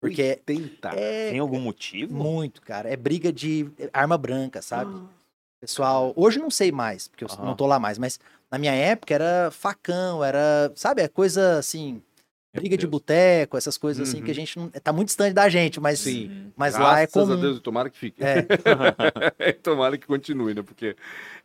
Porque 0.08 0.22
80. 0.48 0.88
é 0.90 1.30
Tem 1.30 1.38
algum 1.38 1.60
motivo? 1.60 2.14
muito, 2.14 2.60
cara. 2.62 2.88
É 2.88 2.96
briga 2.96 3.32
de 3.32 3.68
arma 3.92 4.16
branca, 4.18 4.60
sabe? 4.62 4.94
Pessoal, 5.60 6.12
hoje 6.16 6.38
não 6.38 6.50
sei 6.50 6.70
mais, 6.70 7.08
porque 7.08 7.24
eu 7.24 7.28
não 7.38 7.56
tô 7.56 7.66
lá 7.66 7.78
mais, 7.78 7.98
mas 7.98 8.20
na 8.50 8.58
minha 8.58 8.72
época 8.72 9.14
era 9.14 9.50
facão, 9.50 10.22
era, 10.22 10.70
sabe, 10.76 11.02
é 11.02 11.08
coisa 11.08 11.58
assim, 11.58 12.00
briga 12.54 12.76
de 12.76 12.86
boteco, 12.86 13.56
essas 13.56 13.76
coisas 13.76 14.06
assim 14.08 14.18
que 14.22 14.26
a 14.30 14.32
Uhum. 14.32 14.34
gente 14.34 14.58
não 14.58 14.68
tá 14.68 14.92
muito 14.92 15.08
distante 15.08 15.32
da 15.34 15.48
gente, 15.48 15.80
mas 15.80 15.98
Sim. 16.00 16.28
Uhum. 16.28 16.52
mas 16.56 16.74
lá 16.74 17.00
é 17.00 17.06
Graças 17.06 17.12
comum. 17.12 17.32
a 17.32 17.36
Deus, 17.36 17.60
tomara 17.60 17.90
que 17.90 17.98
fique. 17.98 18.22
É. 18.22 18.42
tomara 19.62 19.98
que 19.98 20.06
continue, 20.06 20.54
né? 20.54 20.62
Porque 20.62 20.94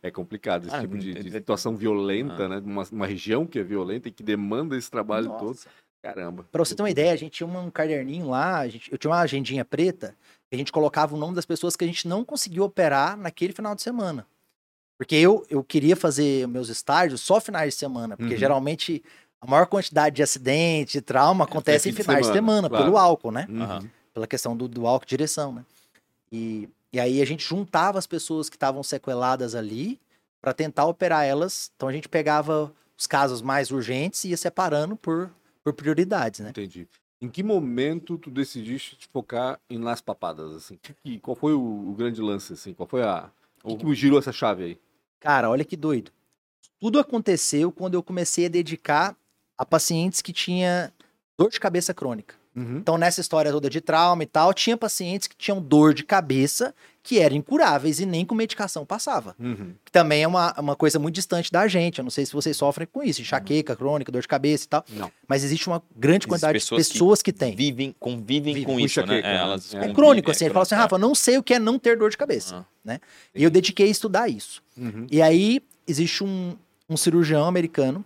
é 0.02 0.10
complicado 0.10 0.66
esse 0.66 0.76
Ah, 0.76 0.80
tipo 0.80 0.96
de, 0.96 1.10
é- 1.18 1.22
de 1.22 1.28
é- 1.28 1.32
situação 1.32 1.74
violenta, 1.76 2.44
Ah. 2.44 2.48
né? 2.48 2.62
Uma, 2.64 2.84
uma 2.92 3.06
região 3.06 3.46
que 3.46 3.58
é 3.58 3.62
violenta 3.62 4.08
e 4.08 4.12
que 4.12 4.22
demanda 4.22 4.76
esse 4.76 4.90
trabalho 4.90 5.28
todo. 5.38 5.58
Caramba. 6.02 6.44
Pra 6.50 6.64
você 6.64 6.74
ter 6.74 6.82
uma 6.82 6.90
ideia, 6.90 7.12
a 7.12 7.16
gente 7.16 7.32
tinha 7.32 7.46
um 7.46 7.70
caderninho 7.70 8.28
lá, 8.28 8.58
a 8.58 8.68
gente- 8.68 8.90
eu 8.90 8.98
tinha 8.98 9.10
uma 9.10 9.20
agendinha 9.20 9.64
preta, 9.64 10.14
que 10.50 10.54
a 10.54 10.58
gente 10.58 10.72
colocava 10.72 11.14
o 11.14 11.18
nome 11.18 11.34
das 11.36 11.46
pessoas 11.46 11.76
que 11.76 11.84
a 11.84 11.86
gente 11.86 12.08
não 12.08 12.24
conseguiu 12.24 12.64
operar 12.64 13.16
naquele 13.16 13.52
final 13.52 13.74
de 13.74 13.82
semana. 13.82 14.26
Porque 14.98 15.14
eu, 15.14 15.44
eu 15.48 15.62
queria 15.64 15.96
fazer 15.96 16.46
meus 16.48 16.68
estágios 16.68 17.20
só 17.20 17.40
finais 17.40 17.74
de 17.74 17.78
semana, 17.78 18.16
porque 18.16 18.34
Uhum. 18.34 18.38
geralmente 18.40 19.02
a 19.40 19.46
maior 19.46 19.66
quantidade 19.66 20.16
de 20.16 20.22
acidente, 20.22 20.92
de 20.92 21.00
trauma, 21.00 21.44
acontece 21.44 21.88
em 21.88 21.92
fim 21.92 21.96
de 21.98 22.02
finais 22.04 22.26
de 22.26 22.32
semana, 22.32 22.52
semana, 22.52 22.68
claro. 22.68 22.84
pelo 22.84 22.98
álcool, 22.98 23.32
né? 23.32 23.46
Uhum. 23.48 23.88
Pela 24.14 24.26
questão 24.26 24.56
do, 24.56 24.68
do 24.68 24.86
álcool 24.86 25.06
direção, 25.06 25.52
né? 25.52 25.64
E, 26.30 26.68
e 26.92 27.00
aí 27.00 27.20
a 27.20 27.24
gente 27.24 27.44
juntava 27.44 27.98
as 27.98 28.06
pessoas 28.06 28.48
que 28.48 28.56
estavam 28.56 28.82
sequeladas 28.82 29.54
ali 29.54 29.98
para 30.40 30.52
tentar 30.52 30.86
operar 30.86 31.24
elas. 31.24 31.70
Então 31.76 31.88
a 31.88 31.92
gente 31.92 32.08
pegava 32.08 32.72
os 32.96 33.06
casos 33.06 33.42
mais 33.42 33.70
urgentes 33.72 34.22
e 34.24 34.28
ia 34.28 34.36
separando 34.36 34.94
por, 34.96 35.28
por 35.64 35.72
prioridades, 35.72 36.40
né? 36.40 36.50
Entendi. 36.50 36.88
Em 37.20 37.28
que 37.28 37.42
momento 37.42 38.18
tu 38.18 38.30
decidiste 38.30 38.96
te 38.96 39.06
focar 39.08 39.60
em 39.70 39.78
Las 39.78 40.00
Papadas, 40.00 40.52
assim? 40.56 40.76
Que- 40.82 40.94
que- 41.04 41.18
qual 41.20 41.36
foi 41.36 41.52
o, 41.54 41.60
o 41.90 41.94
grande 41.94 42.20
lance, 42.20 42.52
assim? 42.52 42.74
Qual 42.74 42.86
foi 42.88 43.02
a... 43.02 43.30
O 43.62 43.76
que, 43.76 43.84
que 43.84 43.94
girou 43.94 44.18
essa 44.18 44.32
chave 44.32 44.64
aí? 44.64 44.80
Cara, 45.20 45.48
olha 45.48 45.64
que 45.64 45.76
doido. 45.76 46.10
Tudo 46.80 46.98
aconteceu 46.98 47.70
quando 47.70 47.94
eu 47.94 48.02
comecei 48.02 48.46
a 48.46 48.48
dedicar 48.48 49.16
a 49.56 49.64
pacientes 49.64 50.20
que 50.20 50.32
tinha 50.32 50.92
dor 51.38 51.48
de 51.48 51.60
cabeça 51.60 51.94
crônica. 51.94 52.34
Uhum. 52.56 52.78
Então, 52.78 52.98
nessa 52.98 53.20
história 53.20 53.52
toda 53.52 53.70
de 53.70 53.80
trauma 53.80 54.24
e 54.24 54.26
tal, 54.26 54.52
tinha 54.52 54.76
pacientes 54.76 55.28
que 55.28 55.36
tinham 55.36 55.62
dor 55.62 55.94
de 55.94 56.02
cabeça 56.02 56.74
que 57.02 57.18
eram 57.18 57.36
incuráveis 57.36 57.98
e 57.98 58.06
nem 58.06 58.24
com 58.24 58.34
medicação 58.34 58.86
passava. 58.86 59.34
Uhum. 59.38 59.74
Que 59.84 59.90
também 59.90 60.22
é 60.22 60.28
uma, 60.28 60.54
uma 60.58 60.76
coisa 60.76 60.98
muito 60.98 61.16
distante 61.16 61.50
da 61.50 61.66
gente. 61.66 61.98
Eu 61.98 62.04
não 62.04 62.10
sei 62.10 62.24
se 62.24 62.32
vocês 62.32 62.56
sofrem 62.56 62.86
com 62.90 63.02
isso, 63.02 63.20
enxaqueca 63.20 63.74
crônica, 63.74 64.12
dor 64.12 64.22
de 64.22 64.28
cabeça 64.28 64.64
e 64.64 64.68
tal. 64.68 64.84
Não. 64.90 65.10
Mas 65.26 65.42
existe 65.42 65.66
uma 65.66 65.82
grande 65.96 66.28
quantidade 66.28 66.52
pessoas 66.52 66.82
de 66.82 66.88
que 66.88 66.92
pessoas 66.92 67.22
que, 67.22 67.32
têm. 67.32 67.56
Vivem, 67.56 67.94
convivem 67.98 68.54
Vivem 68.54 68.64
com 68.64 68.72
com 68.74 68.80
isso, 68.80 69.04
né? 69.04 69.18
É, 69.18 69.22
né? 69.22 69.36
elas 69.36 69.74
É 69.74 69.84
É 69.86 69.92
crônico, 69.92 70.30
assim. 70.30 70.44
Ele 70.44 70.54
fala 70.54 70.62
assim, 70.62 70.74
Rafa, 70.76 70.96
não 70.96 71.14
sei 71.14 71.38
o 71.38 71.42
que 71.42 71.54
é 71.54 71.58
não 71.58 71.78
ter 71.78 71.98
dor 71.98 72.10
de 72.10 72.16
cabeça. 72.16 72.58
Ah. 72.58 72.64
Né? 72.84 73.00
E 73.34 73.42
eu 73.42 73.50
dediquei 73.50 73.88
a 73.88 73.90
estudar 73.90 74.28
isso. 74.28 74.62
Uhum. 74.76 75.06
E 75.10 75.20
aí, 75.20 75.60
existe 75.86 76.22
um, 76.22 76.56
um 76.88 76.96
cirurgião 76.96 77.46
americano, 77.46 78.04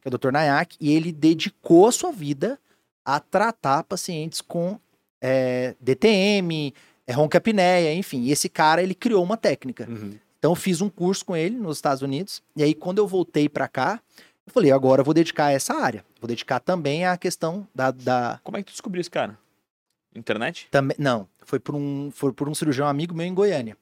que 0.00 0.08
é 0.08 0.14
o 0.14 0.18
Dr. 0.18 0.32
Nayak, 0.32 0.76
e 0.80 0.90
ele 0.90 1.12
dedicou 1.12 1.86
a 1.86 1.92
sua 1.92 2.10
vida 2.10 2.58
a 3.04 3.20
tratar 3.20 3.84
pacientes 3.84 4.40
com 4.40 4.78
é, 5.20 5.74
DTM, 5.80 6.72
é, 7.08 7.12
ronca-apneia, 7.12 7.94
enfim. 7.94 8.20
E 8.20 8.30
esse 8.30 8.50
cara, 8.50 8.82
ele 8.82 8.94
criou 8.94 9.24
uma 9.24 9.38
técnica. 9.38 9.88
Uhum. 9.88 10.14
Então, 10.38 10.52
eu 10.52 10.54
fiz 10.54 10.82
um 10.82 10.90
curso 10.90 11.24
com 11.24 11.34
ele 11.34 11.56
nos 11.56 11.78
Estados 11.78 12.02
Unidos. 12.02 12.42
E 12.54 12.62
aí, 12.62 12.74
quando 12.74 12.98
eu 12.98 13.08
voltei 13.08 13.48
pra 13.48 13.66
cá, 13.66 13.98
eu 14.46 14.52
falei, 14.52 14.70
agora 14.70 15.00
eu 15.00 15.04
vou 15.04 15.14
dedicar 15.14 15.46
a 15.46 15.52
essa 15.52 15.74
área. 15.74 16.04
Vou 16.20 16.28
dedicar 16.28 16.60
também 16.60 17.06
à 17.06 17.16
questão 17.16 17.66
da... 17.74 17.90
da 17.90 18.38
Como 18.44 18.58
é 18.58 18.62
que 18.62 18.66
tu 18.66 18.72
descobriu 18.72 19.00
esse 19.00 19.10
cara? 19.10 19.38
Internet? 20.14 20.68
também, 20.70 20.96
não, 20.98 21.28
foi 21.44 21.58
por, 21.58 21.74
um, 21.74 22.10
foi 22.10 22.32
por 22.32 22.48
um 22.48 22.54
cirurgião 22.54 22.88
amigo 22.88 23.14
meu 23.14 23.26
em 23.26 23.34
Goiânia. 23.34 23.76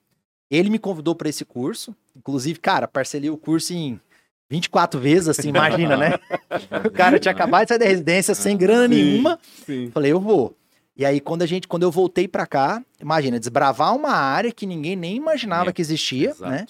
Ele 0.49 0.69
me 0.69 0.79
convidou 0.79 1.15
para 1.15 1.27
esse 1.27 1.43
curso. 1.43 1.95
Inclusive, 2.15 2.59
cara, 2.59 2.87
parcelei 2.87 3.29
o 3.29 3.37
curso 3.37 3.73
em 3.73 3.99
24 4.49 4.99
vezes, 4.99 5.27
assim, 5.27 5.49
imagina, 5.49 5.97
né? 5.97 6.11
O 6.85 6.91
cara 6.91 7.19
tinha 7.19 7.31
acabado 7.33 7.63
de 7.63 7.69
sair 7.69 7.79
da 7.79 7.85
residência 7.85 8.33
sem 8.33 8.55
grana 8.55 8.87
Sim. 8.87 9.03
nenhuma. 9.03 9.39
Sim. 9.65 9.91
Falei, 9.91 10.11
eu 10.11 10.19
vou. 10.19 10.55
E 10.97 11.05
aí, 11.05 11.21
quando 11.21 11.43
a 11.43 11.45
gente, 11.45 11.67
quando 11.67 11.83
eu 11.83 11.91
voltei 11.91 12.27
pra 12.27 12.47
cá, 12.47 12.83
imagina, 12.99 13.39
desbravar 13.39 13.95
uma 13.95 14.11
área 14.11 14.51
que 14.51 14.65
ninguém 14.65 14.95
nem 14.95 15.15
imaginava 15.15 15.69
É, 15.69 15.73
que 15.73 15.81
existia, 15.81 16.31
exato. 16.31 16.49
né? 16.51 16.65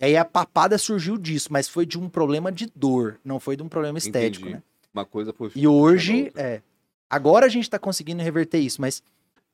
E 0.00 0.06
aí 0.06 0.16
a 0.16 0.24
papada 0.24 0.78
surgiu 0.78 1.18
disso, 1.18 1.48
mas 1.50 1.68
foi 1.68 1.84
de 1.84 1.98
um 1.98 2.08
problema 2.08 2.50
de 2.50 2.70
dor, 2.74 3.20
não 3.22 3.38
foi 3.38 3.56
de 3.56 3.62
um 3.62 3.68
problema 3.68 3.98
estético, 3.98 4.46
Entendi. 4.46 4.56
né? 4.56 4.62
Uma 4.94 5.04
coisa 5.04 5.32
foi... 5.32 5.50
E 5.54 5.66
hoje, 5.66 6.32
é, 6.34 6.62
agora 7.10 7.44
a 7.44 7.48
gente 7.48 7.68
tá 7.68 7.78
conseguindo 7.78 8.22
reverter 8.22 8.58
isso, 8.58 8.80
mas 8.80 9.02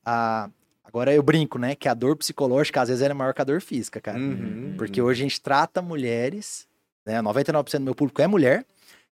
a, 0.05 0.49
agora 0.83 1.13
eu 1.13 1.21
brinco, 1.21 1.57
né, 1.57 1.75
que 1.75 1.89
a 1.89 1.93
dor 1.93 2.15
psicológica 2.15 2.81
às 2.81 2.87
vezes 2.89 3.03
é 3.03 3.13
maior 3.13 3.33
que 3.33 3.41
a 3.41 3.45
dor 3.45 3.59
física, 3.59 3.99
cara. 3.99 4.17
Uhum. 4.17 4.75
Porque 4.77 5.01
hoje 5.01 5.23
a 5.23 5.27
gente 5.27 5.41
trata 5.41 5.81
mulheres, 5.81 6.67
né, 7.05 7.21
99% 7.21 7.79
do 7.79 7.83
meu 7.83 7.95
público 7.95 8.21
é 8.21 8.27
mulher, 8.27 8.65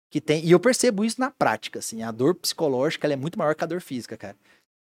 que 0.10 0.22
tem, 0.22 0.46
e 0.46 0.52
eu 0.52 0.60
percebo 0.60 1.04
isso 1.04 1.20
na 1.20 1.32
prática, 1.32 1.80
assim, 1.80 2.04
a 2.04 2.12
dor 2.12 2.36
psicológica 2.36 3.08
ela 3.08 3.14
é 3.16 3.18
muito 3.18 3.38
maior 3.38 3.56
que 3.56 3.64
a 3.64 3.68
dor 3.68 3.82
física, 3.82 4.16
cara. 4.16 4.36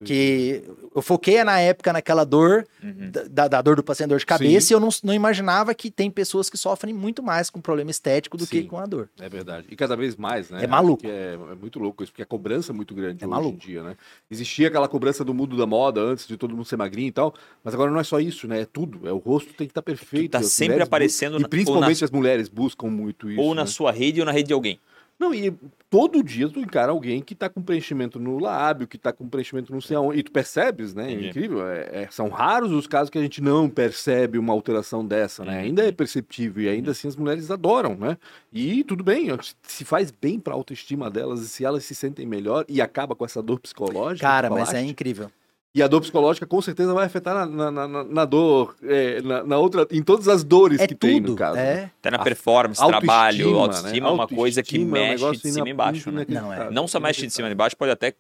Que 0.04 0.64
eu 0.96 1.02
foquei 1.02 1.44
na 1.44 1.60
época 1.60 1.92
naquela 1.92 2.24
dor, 2.24 2.66
Uhum. 2.82 3.12
da, 3.30 3.50
da 3.50 3.62
dor 3.62 3.76
do 3.76 3.84
paciente 3.84 4.08
dor 4.10 4.20
de 4.20 4.26
cabeça, 4.26 4.72
e 4.72 4.74
eu 4.74 4.80
não, 4.80 4.88
não 5.04 5.14
imaginava 5.14 5.74
que 5.76 5.92
tem 5.92 6.10
pessoas 6.10 6.50
que 6.50 6.58
sofrem 6.58 6.94
muito 6.94 7.22
mais 7.22 7.50
com 7.50 7.60
problema 7.60 7.92
estético 7.92 8.38
do 8.38 8.48
que 8.48 8.62
Sim. 8.62 8.68
com 8.68 8.78
a 8.78 8.86
dor. 8.86 9.10
É 9.20 9.28
verdade. 9.28 9.68
E 9.70 9.76
cada 9.76 9.98
vez 9.98 10.16
mais, 10.16 10.50
né? 10.50 10.64
É 10.64 10.68
maluco. 10.68 11.02
Que 11.04 11.10
É, 11.10 11.34
é 11.34 11.56
muito 11.56 11.80
louco 11.80 12.02
isso, 12.02 12.14
porque 12.14 12.22
a 12.24 12.26
cobrança 12.26 12.72
é 12.72 12.74
muito 12.76 12.96
grande 12.96 13.22
É 13.22 13.28
hoje 13.28 13.36
maluco. 13.36 13.56
em 13.56 13.58
dia, 13.58 13.84
né? 13.84 13.98
Existia 14.32 14.70
aquela 14.70 14.88
cobrança 14.88 15.22
do 15.26 15.34
mundo 15.34 15.58
da 15.58 15.66
moda 15.66 16.00
antes 16.00 16.26
de 16.26 16.38
todo 16.38 16.56
mundo 16.56 16.64
ser 16.66 16.78
magrinho 16.78 17.10
e 17.10 17.12
tal, 17.12 17.34
mas 17.62 17.74
agora 17.74 17.92
não 17.92 18.00
é 18.00 18.04
só 18.06 18.22
isso, 18.22 18.48
né? 18.48 18.62
É 18.62 18.66
tudo. 18.66 19.06
É 19.06 19.12
o 19.12 19.18
rosto 19.18 19.50
tem 19.54 19.68
que 19.68 19.72
estar 19.72 19.82
perfeito. 19.82 20.32
tá 20.32 20.40
as 20.40 20.46
sempre 20.48 20.82
aparecendo 20.82 21.34
bu- 21.34 21.40
na- 21.42 21.48
E 21.48 21.50
principalmente 21.50 22.02
ou 22.02 22.06
as 22.06 22.12
mulheres 22.12 22.48
buscam 22.48 22.88
muito 22.88 23.30
isso. 23.30 23.42
Ou 23.42 23.54
na 23.54 23.64
né? 23.64 23.68
sua 23.68 23.92
rede 23.92 24.22
ou 24.22 24.26
na 24.26 24.32
rede 24.32 24.48
de 24.48 24.54
alguém. 24.54 24.80
Não, 25.20 25.34
e 25.34 25.54
todo 25.90 26.24
dia 26.24 26.48
tu 26.50 26.60
encara 26.60 26.92
alguém 26.92 27.22
que 27.22 27.34
tá 27.34 27.50
com 27.50 27.62
preenchimento 27.62 28.20
no 28.20 28.38
lábio, 28.40 28.88
que 28.88 28.98
tá 28.98 29.12
com 29.12 29.28
preenchimento 29.28 29.74
não 29.74 29.82
sei 29.82 29.98
aonde, 29.98 30.20
e 30.20 30.24
tu 30.24 30.32
percebes, 30.32 30.94
né? 30.94 31.08
É 31.08 31.12
Entendi. 31.12 31.28
incrível. 31.30 31.68
É- 31.68 32.04
é- 32.04 32.08
são 32.12 32.30
raros 32.30 32.72
os 32.72 32.88
casos 32.88 33.10
que 33.10 33.18
a 33.18 33.22
gente 33.22 33.42
não 33.42 33.70
percebe 33.70 34.38
uma 34.38 34.54
alteração 34.54 35.06
dessa, 35.06 35.44
né? 35.44 35.60
Ainda 35.62 35.84
é 35.84 35.92
perceptível 35.92 36.64
e 36.64 36.70
ainda 36.70 36.92
assim 36.92 37.08
as 37.08 37.16
mulheres 37.16 37.50
adoram, 37.50 37.96
né? 37.96 38.18
E 38.54 38.84
tudo 38.84 39.04
bem, 39.04 39.28
se 39.64 39.84
faz 39.84 40.12
bem 40.12 40.40
pra 40.40 40.54
autoestima 40.54 41.10
delas 41.10 41.42
e 41.42 41.50
se 41.50 41.66
elas 41.66 41.84
se 41.86 41.96
sentem 41.96 42.26
melhor 42.26 42.66
e 42.68 42.82
acaba 42.82 43.16
com 43.16 43.26
essa 43.26 43.42
dor 43.42 43.60
psicológica. 43.60 44.28
Cara, 44.28 44.50
mas 44.50 44.74
é 44.74 44.82
incrível. 44.82 45.32
E 45.74 45.84
a 45.84 45.88
dor 45.88 46.02
psicológica 46.02 46.48
com 46.48 46.60
certeza 46.62 46.92
vai 46.96 47.06
afetar 47.06 47.46
na, 47.48 47.70
na, 47.72 47.88
na- 47.88 48.04
na- 48.04 48.26
dor, 48.26 48.76
é, 48.84 49.22
na, 49.22 49.44
na 49.44 49.58
outra, 49.60 49.88
em 49.92 50.02
todas 50.02 50.28
as 50.28 50.44
dores 50.44 50.80
É 50.82 50.88
que 50.88 50.96
tem 50.96 51.18
tudo, 51.22 51.32
no 51.32 51.36
caso. 51.38 51.58
né? 51.58 51.64
é. 51.74 51.92
Até 52.00 52.10
na 52.12 52.18
A- 52.18 52.24
performance, 52.24 52.84
trabalho, 52.84 53.60
autoestima 53.60 54.10
é 54.10 54.12
uma 54.12 54.28
coisa 54.28 54.64
que 54.64 54.78
é 54.78 54.80
um 54.80 54.86
mexe 54.86 55.10
negócio 55.22 55.44
de 55.44 55.52
cima 55.52 55.68
e 55.68 55.72
embaixo, 55.72 56.12
né? 56.12 56.26
Não, 56.28 56.72
Não 56.72 56.88
só 56.88 57.00
mexe 57.00 57.28
de 57.28 57.32
cima 57.32 57.48
e 57.50 57.52
embaixo, 57.54 57.78
pode 57.78 57.92
até 57.92 58.16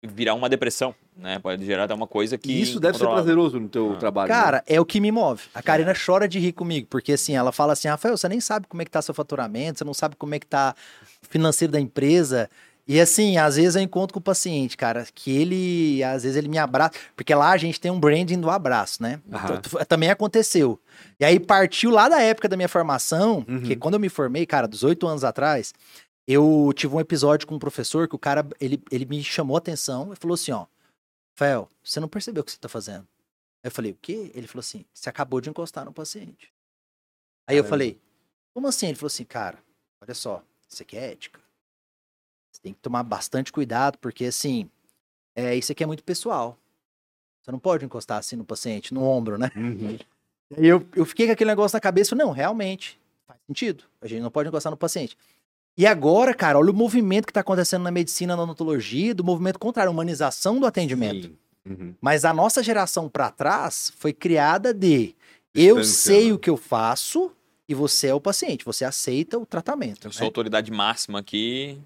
virar 0.00 0.34
uma 0.34 0.48
depressão, 0.48 0.94
né? 1.16 1.40
Pode 1.40 1.64
gerar 1.64 1.84
até 1.84 1.94
uma 1.94 2.06
coisa 2.06 2.38
que... 2.38 2.52
E 2.52 2.62
isso 2.62 2.78
deve 2.78 2.96
ser 2.96 3.06
prazeroso 3.06 3.58
no 3.58 3.68
teu 3.68 3.94
Ah. 3.94 3.96
trabalho. 3.96 4.28
né? 4.28 4.34
Cara, 4.40 4.62
é 4.64 4.80
o 4.80 4.84
que 4.84 5.00
me 5.00 5.10
move. 5.10 5.42
A 5.52 5.60
Karina 5.62 5.92
chora 5.92 6.28
de 6.28 6.38
rir 6.38 6.52
comigo, 6.52 6.86
porque 6.88 7.14
assim, 7.14 7.34
ela 7.34 7.50
fala 7.50 7.72
assim, 7.72 7.88
Rafael, 7.88 8.16
você 8.16 8.28
nem 8.28 8.38
sabe 8.38 8.68
como 8.68 8.80
é 8.80 8.84
que 8.84 8.90
tá 8.92 9.02
seu 9.02 9.12
faturamento, 9.14 9.78
você 9.78 9.84
não 9.84 9.94
sabe 9.94 10.14
como 10.14 10.36
é 10.36 10.38
que 10.38 10.46
tá 10.46 10.72
o 11.20 11.26
financeiro 11.28 11.72
da 11.72 11.80
empresa. 11.80 12.48
E 12.88 13.00
assim, 13.00 13.36
às 13.36 13.56
vezes 13.56 13.74
eu 13.74 13.82
encontro 13.82 14.14
com 14.14 14.20
o 14.20 14.22
paciente, 14.22 14.76
cara, 14.76 15.04
que 15.12 15.30
ele, 15.30 16.04
às 16.04 16.22
vezes 16.22 16.36
ele 16.36 16.46
me 16.48 16.56
abraça, 16.58 16.92
porque 17.16 17.34
lá 17.34 17.50
a 17.50 17.56
gente 17.56 17.80
tem 17.80 17.90
um 17.90 17.98
branding 17.98 18.40
do 18.40 18.48
abraço, 18.48 19.02
né? 19.02 19.20
Então, 19.26 19.84
Também 19.88 20.08
aconteceu. 20.08 20.78
E 21.18 21.24
aí 21.24 21.40
partiu 21.40 21.90
lá 21.90 22.08
da 22.08 22.20
época 22.22 22.48
da 22.48 22.56
minha 22.56 22.68
formação, 22.68 23.44
Uhum. 23.48 23.62
que 23.62 23.74
quando 23.74 23.94
eu 23.94 24.00
me 24.00 24.08
formei, 24.08 24.46
cara, 24.46 24.68
dos 24.68 24.84
oito 24.84 25.04
anos 25.06 25.24
atrás, 25.24 25.74
eu 26.28 26.72
tive 26.76 26.94
um 26.94 27.00
episódio 27.00 27.46
com 27.48 27.56
um 27.56 27.58
professor 27.58 28.06
que 28.08 28.14
o 28.14 28.18
cara, 28.20 28.46
ele, 28.60 28.80
ele 28.90 29.04
me 29.04 29.22
chamou 29.22 29.56
a 29.56 29.58
atenção 29.58 30.12
e 30.12 30.16
falou 30.16 30.34
assim, 30.34 30.52
ó, 30.52 30.66
Rafael, 31.36 31.68
você 31.82 31.98
não 31.98 32.08
percebeu 32.08 32.42
o 32.42 32.44
que 32.44 32.52
você 32.52 32.58
tá 32.58 32.68
fazendo. 32.68 33.06
Eu 33.64 33.70
falei, 33.72 33.90
o 33.90 33.98
quê? 34.00 34.30
Ele 34.32 34.46
falou 34.46 34.60
assim, 34.60 34.84
você 34.94 35.08
acabou 35.08 35.40
de 35.40 35.50
encostar 35.50 35.84
no 35.84 35.92
paciente. 35.92 36.52
Aí 37.48 37.56
eu 37.56 37.64
Caramba. 37.64 37.68
falei, 37.68 38.00
como 38.54 38.68
assim? 38.68 38.86
Ele 38.86 38.94
falou 38.96 39.08
assim, 39.08 39.24
cara, 39.24 39.58
olha 40.00 40.14
só, 40.14 40.40
isso 40.68 40.82
aqui 40.82 40.96
é 40.96 41.10
ética. 41.12 41.40
Você 42.56 42.62
tem 42.62 42.72
que 42.72 42.80
tomar 42.80 43.02
bastante 43.02 43.52
cuidado, 43.52 43.98
porque 43.98 44.24
assim, 44.24 44.70
é, 45.34 45.54
isso 45.54 45.70
aqui 45.70 45.84
é 45.84 45.86
muito 45.86 46.02
pessoal. 46.02 46.56
Você 47.42 47.52
não 47.52 47.58
pode 47.58 47.84
encostar 47.84 48.18
assim 48.18 48.34
no 48.34 48.44
paciente, 48.44 48.94
no 48.94 49.04
ombro, 49.04 49.38
né? 49.38 49.50
Uhum. 49.54 49.98
E 50.56 50.64
eu, 50.64 50.86
eu 50.94 51.04
fiquei 51.04 51.26
com 51.26 51.32
aquele 51.32 51.50
negócio 51.50 51.74
na 51.74 51.80
cabeça, 51.80 52.14
não, 52.14 52.30
realmente, 52.30 53.00
faz 53.26 53.40
sentido. 53.48 53.82
A 54.00 54.06
gente 54.06 54.22
não 54.22 54.30
pode 54.30 54.48
encostar 54.48 54.70
no 54.70 54.76
paciente. 54.76 55.18
E 55.76 55.84
agora, 55.84 56.32
cara, 56.32 56.56
olha 56.56 56.70
o 56.70 56.72
movimento 56.72 57.26
que 57.26 57.32
está 57.32 57.40
acontecendo 57.40 57.82
na 57.82 57.90
medicina, 57.90 58.36
na 58.36 58.44
odontologia, 58.44 59.12
do 59.12 59.24
movimento 59.24 59.58
contrário, 59.58 59.90
a 59.90 59.92
humanização 59.92 60.60
do 60.60 60.66
atendimento. 60.66 61.32
Uhum. 61.68 61.96
Mas 62.00 62.24
a 62.24 62.32
nossa 62.32 62.62
geração 62.62 63.08
para 63.08 63.28
trás 63.28 63.92
foi 63.98 64.12
criada 64.12 64.72
de 64.72 65.16
eu 65.52 65.82
sei 65.82 66.28
né? 66.28 66.34
o 66.34 66.38
que 66.38 66.48
eu 66.48 66.56
faço 66.56 67.32
e 67.68 67.74
você 67.74 68.06
é 68.06 68.14
o 68.14 68.20
paciente, 68.20 68.64
você 68.64 68.84
aceita 68.84 69.36
o 69.36 69.44
tratamento. 69.44 70.06
Eu 70.06 70.12
sou 70.12 70.20
né? 70.20 70.26
autoridade 70.26 70.70
máxima 70.70 71.18
aqui. 71.18 71.76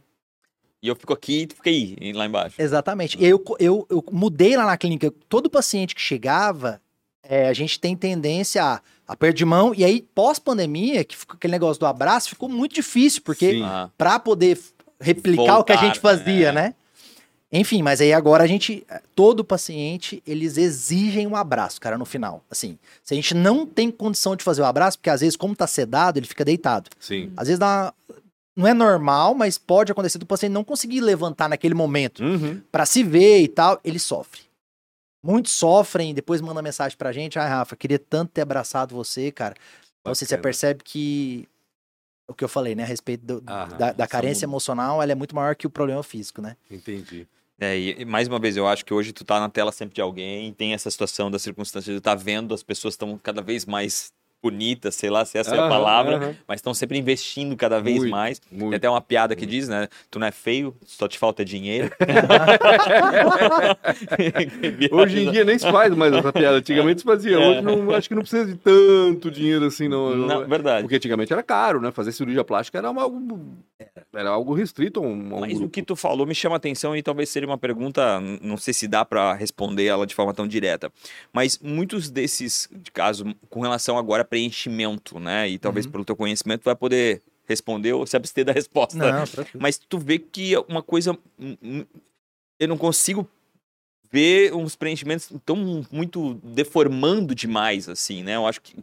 E 0.82 0.88
eu 0.88 0.96
fico 0.96 1.12
aqui 1.12 1.42
e 1.42 1.46
tu 1.46 1.56
fica 1.56 1.68
aí, 1.70 2.12
lá 2.14 2.24
embaixo. 2.26 2.56
Exatamente. 2.58 3.18
E 3.20 3.26
eu, 3.26 3.42
eu, 3.58 3.86
eu 3.90 4.04
mudei 4.10 4.56
lá 4.56 4.64
na 4.64 4.76
clínica. 4.78 5.12
Todo 5.28 5.50
paciente 5.50 5.94
que 5.94 6.00
chegava, 6.00 6.80
é, 7.22 7.48
a 7.48 7.52
gente 7.52 7.78
tem 7.78 7.94
tendência 7.94 8.64
a, 8.64 8.80
a 9.06 9.14
perder 9.14 9.36
de 9.36 9.44
mão. 9.44 9.74
E 9.74 9.84
aí, 9.84 10.00
pós-pandemia, 10.14 11.04
que 11.04 11.16
ficou 11.16 11.36
aquele 11.36 11.50
negócio 11.52 11.78
do 11.78 11.86
abraço, 11.86 12.30
ficou 12.30 12.48
muito 12.48 12.74
difícil, 12.74 13.20
porque 13.22 13.52
Sim. 13.52 13.62
Ah, 13.62 13.90
para 13.98 14.18
poder 14.18 14.58
replicar 14.98 15.58
o 15.58 15.64
que 15.64 15.72
a 15.72 15.76
Voltar, 15.76 15.86
gente 15.86 16.00
fazia, 16.00 16.48
é. 16.48 16.52
né? 16.52 16.74
Enfim, 17.52 17.82
mas 17.82 18.00
aí 18.00 18.12
agora 18.12 18.44
a 18.44 18.46
gente, 18.46 18.86
todo 19.14 19.44
paciente, 19.44 20.22
eles 20.24 20.56
exigem 20.56 21.26
um 21.26 21.34
abraço, 21.34 21.80
cara, 21.80 21.98
no 21.98 22.04
final. 22.04 22.44
Assim, 22.48 22.78
se 23.02 23.12
a 23.12 23.16
gente 23.16 23.34
não 23.34 23.66
tem 23.66 23.90
condição 23.90 24.36
de 24.36 24.44
fazer 24.44 24.62
o 24.62 24.64
abraço, 24.64 24.96
porque 24.98 25.10
às 25.10 25.20
vezes, 25.20 25.34
como 25.36 25.56
tá 25.56 25.66
sedado, 25.66 26.18
ele 26.18 26.26
fica 26.28 26.44
deitado. 26.44 26.88
Sim. 27.00 27.32
Às 27.36 27.48
vezes 27.48 27.58
dá 27.58 27.92
uma- 28.08 28.20
não 28.60 28.66
é 28.68 28.74
normal, 28.74 29.34
mas 29.34 29.56
pode 29.58 29.90
acontecer 29.90 30.18
do 30.18 30.26
paciente 30.26 30.52
não 30.52 30.62
conseguir 30.62 31.00
levantar 31.00 31.48
naquele 31.48 31.74
momento 31.74 32.22
Uhum. 32.22 32.60
pra 32.70 32.84
se 32.86 33.02
ver 33.02 33.40
e 33.40 33.48
tal, 33.48 33.80
ele 33.82 33.98
sofre. 33.98 34.42
Muitos 35.24 35.52
sofrem, 35.52 36.14
depois 36.14 36.40
mandam 36.40 36.62
mensagem 36.62 36.96
pra 36.96 37.12
gente, 37.12 37.38
ai 37.38 37.48
Rafa, 37.48 37.74
queria 37.76 37.98
tanto 37.98 38.32
ter 38.32 38.42
abraçado 38.42 38.94
você, 38.94 39.30
cara. 39.32 39.54
Então, 40.00 40.12
assim, 40.12 40.24
você 40.24 40.34
Bacana. 40.34 40.42
percebe 40.42 40.82
que 40.84 41.48
o 42.28 42.34
que 42.34 42.44
eu 42.44 42.48
falei, 42.48 42.74
né, 42.74 42.84
a 42.84 42.86
respeito 42.86 43.24
do- 43.26 43.50
Aham, 43.50 43.76
da, 43.76 43.92
da 43.92 44.06
carência 44.06 44.46
muda. 44.46 44.52
emocional, 44.54 45.02
ela 45.02 45.12
é 45.12 45.14
muito 45.14 45.34
maior 45.34 45.54
que 45.56 45.66
o 45.66 45.70
problema 45.70 46.02
físico, 46.02 46.40
né? 46.40 46.56
Entendi. 46.70 47.26
É, 47.58 47.78
e, 47.78 48.04
mais 48.06 48.26
uma 48.28 48.38
vez, 48.38 48.56
eu 48.56 48.66
acho 48.66 48.84
que 48.84 48.94
hoje 48.94 49.12
tu 49.12 49.24
tá 49.24 49.38
na 49.38 49.48
tela 49.50 49.72
sempre 49.72 49.94
de 49.94 50.00
alguém, 50.00 50.52
tem 50.54 50.72
essa 50.72 50.90
situação 50.90 51.30
da 51.30 51.38
circunstância 51.38 51.92
de 51.92 52.00
tá 52.00 52.14
vendo, 52.14 52.54
as 52.54 52.62
pessoas 52.62 52.94
estão 52.94 53.18
cada 53.18 53.42
vez 53.42 53.66
mais 53.66 54.10
bonitas, 54.42 54.94
sei 54.94 55.11
lá 55.11 55.24
se 55.24 55.37
essa 55.38 55.55
é 55.55 55.59
a 55.59 55.68
palavra, 55.68 56.16
aham. 56.16 56.35
mas 56.48 56.59
estão 56.59 56.72
sempre 56.72 56.98
investindo 56.98 57.55
cada 57.57 57.81
vez 57.81 57.98
Muito, 57.98 58.11
mais. 58.11 58.38
Tem 58.38 58.59
Muito. 58.59 58.76
até 58.76 58.88
uma 58.88 59.00
piada 59.00 59.37
que 59.37 59.44
diz, 59.44 59.68
né? 59.68 59.88
Tu 60.11 60.18
não 60.18 60.26
é 60.26 60.31
feio, 60.33 60.74
só 60.87 61.07
te 61.07 61.18
falta 61.18 61.44
dinheiro. 61.44 61.90
Hoje 64.90 65.20
em 65.24 65.31
dia 65.31 65.44
nem 65.44 65.59
se 65.59 65.70
faz 65.70 65.94
mais 65.94 66.12
essa 66.12 66.33
piada. 66.33 66.57
Antigamente 66.59 67.00
se 67.00 67.05
fazia. 67.05 67.38
Hoje 67.38 67.61
não, 67.62 67.90
acho 67.94 68.09
que 68.09 68.14
não 68.14 68.22
precisa 68.22 68.44
de 68.46 68.57
tanto 68.57 69.31
dinheiro 69.31 69.66
assim, 69.66 69.88
não. 69.88 70.14
Não, 70.16 70.46
verdade. 70.46 70.83
Porque 70.83 70.96
antigamente 70.96 71.33
era 71.33 71.42
caro, 71.42 71.81
né? 71.81 71.90
Fazer 71.92 72.12
cirurgia 72.12 72.44
plástica 72.44 72.79
era 72.79 72.90
uma- 72.90 73.03
algo, 73.03 73.40
era 74.14 74.31
algo 74.31 74.55
restrito 74.55 75.00
um, 75.00 75.11
um 75.12 75.40
Mas 75.40 75.53
o 75.53 75.59
grupo. 75.61 75.70
que 75.72 75.83
tu 75.83 75.96
falou 75.96 76.26
me 76.26 76.35
chama 76.35 76.57
a 76.57 76.59
atenção 76.59 76.96
e 76.96 77.03
talvez 77.03 77.29
seria 77.29 77.48
uma 77.48 77.59
pergunta, 77.59 78.20
não 78.42 78.57
sei 78.57 78.74
se 78.74 78.87
dá 78.88 79.05
pra 79.05 79.35
responder 79.35 79.87
ela 79.87 80.07
de 80.07 80.14
forma 80.14 80.35
tão 80.35 80.46
direta, 80.46 80.90
mas 81.33 81.59
muitos 81.62 82.11
desses 82.11 82.68
de 82.72 82.90
caso 82.90 83.35
com 83.48 83.61
relação 83.61 83.96
agora 83.98 84.22
a 84.22 84.24
preenchimento, 84.30 85.18
né? 85.20 85.48
E 85.48 85.58
talvez 85.58 85.84
Uhum. 85.84 85.92
pelo 85.92 86.04
teu 86.04 86.16
conhecimento 86.16 86.62
vai 86.64 86.74
poder 86.76 87.20
responder 87.46 87.92
ou 87.92 88.06
se 88.06 88.16
abster 88.16 88.44
da 88.44 88.52
resposta. 88.52 88.96
Não. 88.96 89.24
Mas 89.58 89.76
tu 89.76 89.98
vê 89.98 90.18
que 90.20 90.54
é 90.54 90.60
uma 90.60 90.82
coisa 90.82 91.18
hum, 91.38 91.56
hum, 91.62 91.84
eu 92.58 92.68
não 92.68 92.78
consigo 92.78 93.28
ver 94.12 94.54
uns 94.54 94.76
preenchimentos 94.76 95.30
tão 95.44 95.84
muito 95.90 96.34
deformando 96.44 97.34
demais 97.34 97.88
assim, 97.88 98.22
né? 98.22 98.36
Eu 98.36 98.46
acho 98.46 98.60
que 98.60 98.76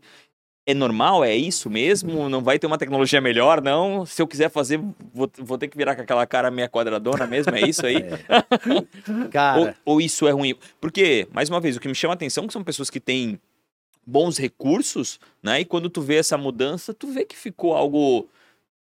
é 0.69 0.73
normal, 0.73 1.23
é 1.23 1.33
isso 1.33 1.69
mesmo? 1.69 2.27
Não 2.27 2.41
vai 2.43 2.60
ter 2.60 2.67
uma 2.67 2.77
tecnologia 2.77 3.21
melhor, 3.21 3.62
não? 3.62 4.05
Se 4.05 4.21
eu 4.21 4.27
quiser 4.27 4.49
fazer, 4.49 4.77
vou, 5.13 5.31
vou 5.38 5.57
ter 5.57 5.69
que 5.69 5.77
virar 5.77 5.95
com 5.95 6.01
aquela 6.01 6.25
cara 6.27 6.51
meia 6.51 6.67
quadradona 6.67 7.25
mesmo, 7.25 7.55
é 7.55 7.62
isso 7.62 7.86
aí? 7.86 7.95
ou, 8.67 9.29
Cara, 9.29 9.77
ou 9.86 10.01
isso 10.01 10.27
é 10.27 10.31
ruim? 10.31 10.53
Porque, 10.81 11.25
mais 11.31 11.49
uma 11.49 11.62
vez, 11.62 11.77
o 11.77 11.79
que 11.79 11.88
me 11.88 11.95
chama 11.95 12.13
a 12.13 12.15
atenção 12.15 12.43
é 12.43 12.47
que 12.47 12.53
são 12.53 12.65
pessoas 12.65 12.89
que 12.89 12.99
têm 12.99 13.39
bons 14.08 14.38
recursos, 14.38 15.20
né? 15.43 15.60
E 15.60 15.65
quando 15.65 15.89
tu 15.89 16.02
vê 16.02 16.15
essa 16.15 16.38
mudança, 16.38 16.93
tu 16.93 17.08
vê 17.08 17.26
que 17.26 17.36
ficou 17.36 17.76
algo 17.76 18.28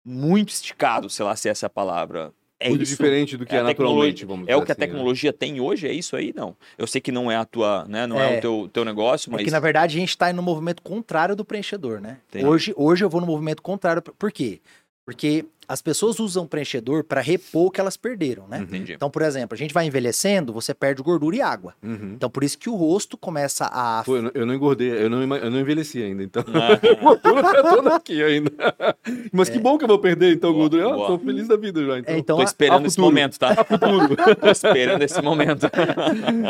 muito 0.05 0.49
esticado, 0.49 1.09
sei 1.09 1.23
lá 1.25 1.35
se 1.35 1.47
essa 1.47 1.65
é 1.65 1.67
a 1.67 1.69
palavra. 1.69 2.33
É 2.59 2.69
Muito 2.69 2.83
isso? 2.83 2.91
diferente 2.93 3.35
do 3.35 3.45
que 3.45 3.53
É 3.53 3.57
é, 3.57 3.59
a 3.61 3.63
naturalmente, 3.63 4.19
tecnologia- 4.21 4.27
vamos 4.27 4.47
É 4.47 4.55
o 4.55 4.61
que 4.63 4.71
a 4.71 4.73
assim, 4.73 4.81
né? 4.81 4.87
tecnologia 4.87 5.33
tem 5.33 5.59
hoje, 5.59 5.87
é 5.87 5.91
isso 5.93 6.15
aí? 6.15 6.33
Não. 6.33 6.55
Eu 6.77 6.87
sei 6.87 7.01
que 7.01 7.11
não 7.11 7.29
é 7.29 7.35
a 7.35 7.43
tua, 7.43 7.85
né? 7.87 8.07
Não 8.07 8.19
é, 8.19 8.35
É. 8.35 8.37
o 8.37 8.41
teu, 8.41 8.69
teu 8.71 8.85
negócio, 8.85 9.29
é 9.29 9.33
mas. 9.33 9.43
que 9.43 9.51
na 9.51 9.59
verdade 9.59 9.97
a 9.97 9.99
gente 9.99 10.17
tá 10.17 10.31
no 10.31 10.41
movimento 10.41 10.81
contrário 10.81 11.35
do 11.35 11.43
preenchedor, 11.43 11.99
né? 11.99 12.17
Entendi. 12.29 12.45
Hoje, 12.45 12.73
hoje 12.77 13.03
eu 13.03 13.09
vou 13.09 13.19
no 13.19 13.27
movimento 13.27 13.61
contrário. 13.61 14.01
Por 14.01 14.31
quê? 14.31 14.61
Porque 15.05 15.45
as 15.67 15.81
pessoas 15.81 16.19
usam 16.19 16.45
preenchedor 16.47 17.03
para 17.03 17.21
repor 17.21 17.67
o 17.67 17.71
que 17.71 17.79
elas 17.79 17.97
perderam, 17.97 18.47
né? 18.47 18.59
Entendi. 18.59 18.93
Então, 18.93 19.09
por 19.09 19.21
exemplo, 19.21 19.53
a 19.55 19.57
gente 19.57 19.73
vai 19.73 19.85
envelhecendo, 19.85 20.53
você 20.53 20.73
perde 20.73 21.01
gordura 21.01 21.35
e 21.35 21.41
água. 21.41 21.73
Uhum. 21.83 22.13
Então, 22.15 22.29
por 22.29 22.43
isso 22.43 22.57
que 22.57 22.69
o 22.69 22.75
rosto 22.75 23.17
começa 23.17 23.65
a 23.65 24.03
Pô, 24.05 24.17
eu, 24.17 24.21
não, 24.23 24.31
eu 24.33 24.45
não 24.45 24.53
engordei, 24.53 24.91
eu 24.91 25.09
não, 25.09 25.21
eu 25.35 25.51
não 25.51 25.59
envelheci 25.59 26.01
ainda, 26.01 26.23
então. 26.23 26.43
Ah, 26.53 26.79
gordura 27.01 27.41
tá 27.41 27.63
toda 27.63 27.95
aqui 27.95 28.21
ainda. 28.23 28.51
Mas 29.31 29.49
que 29.49 29.59
bom 29.59 29.77
que 29.77 29.83
eu 29.83 29.87
vou 29.87 29.99
perder, 29.99 30.33
então, 30.33 30.51
Boa, 30.51 30.63
gordura. 30.63 30.83
Eu 30.83 30.93
boa. 30.95 31.07
tô 31.07 31.19
feliz 31.19 31.47
da 31.47 31.55
vida 31.57 31.83
já, 31.85 31.99
então. 31.99 32.13
É, 32.13 32.17
então 32.17 32.37
Tô 32.37 32.43
esperando 32.43 32.83
a 32.83 32.87
esse 32.87 32.95
futuro. 32.95 33.07
momento, 33.13 33.39
tá? 33.39 33.55
Tô 34.39 34.49
esperando 34.49 35.01
esse 35.01 35.21
momento. 35.21 35.67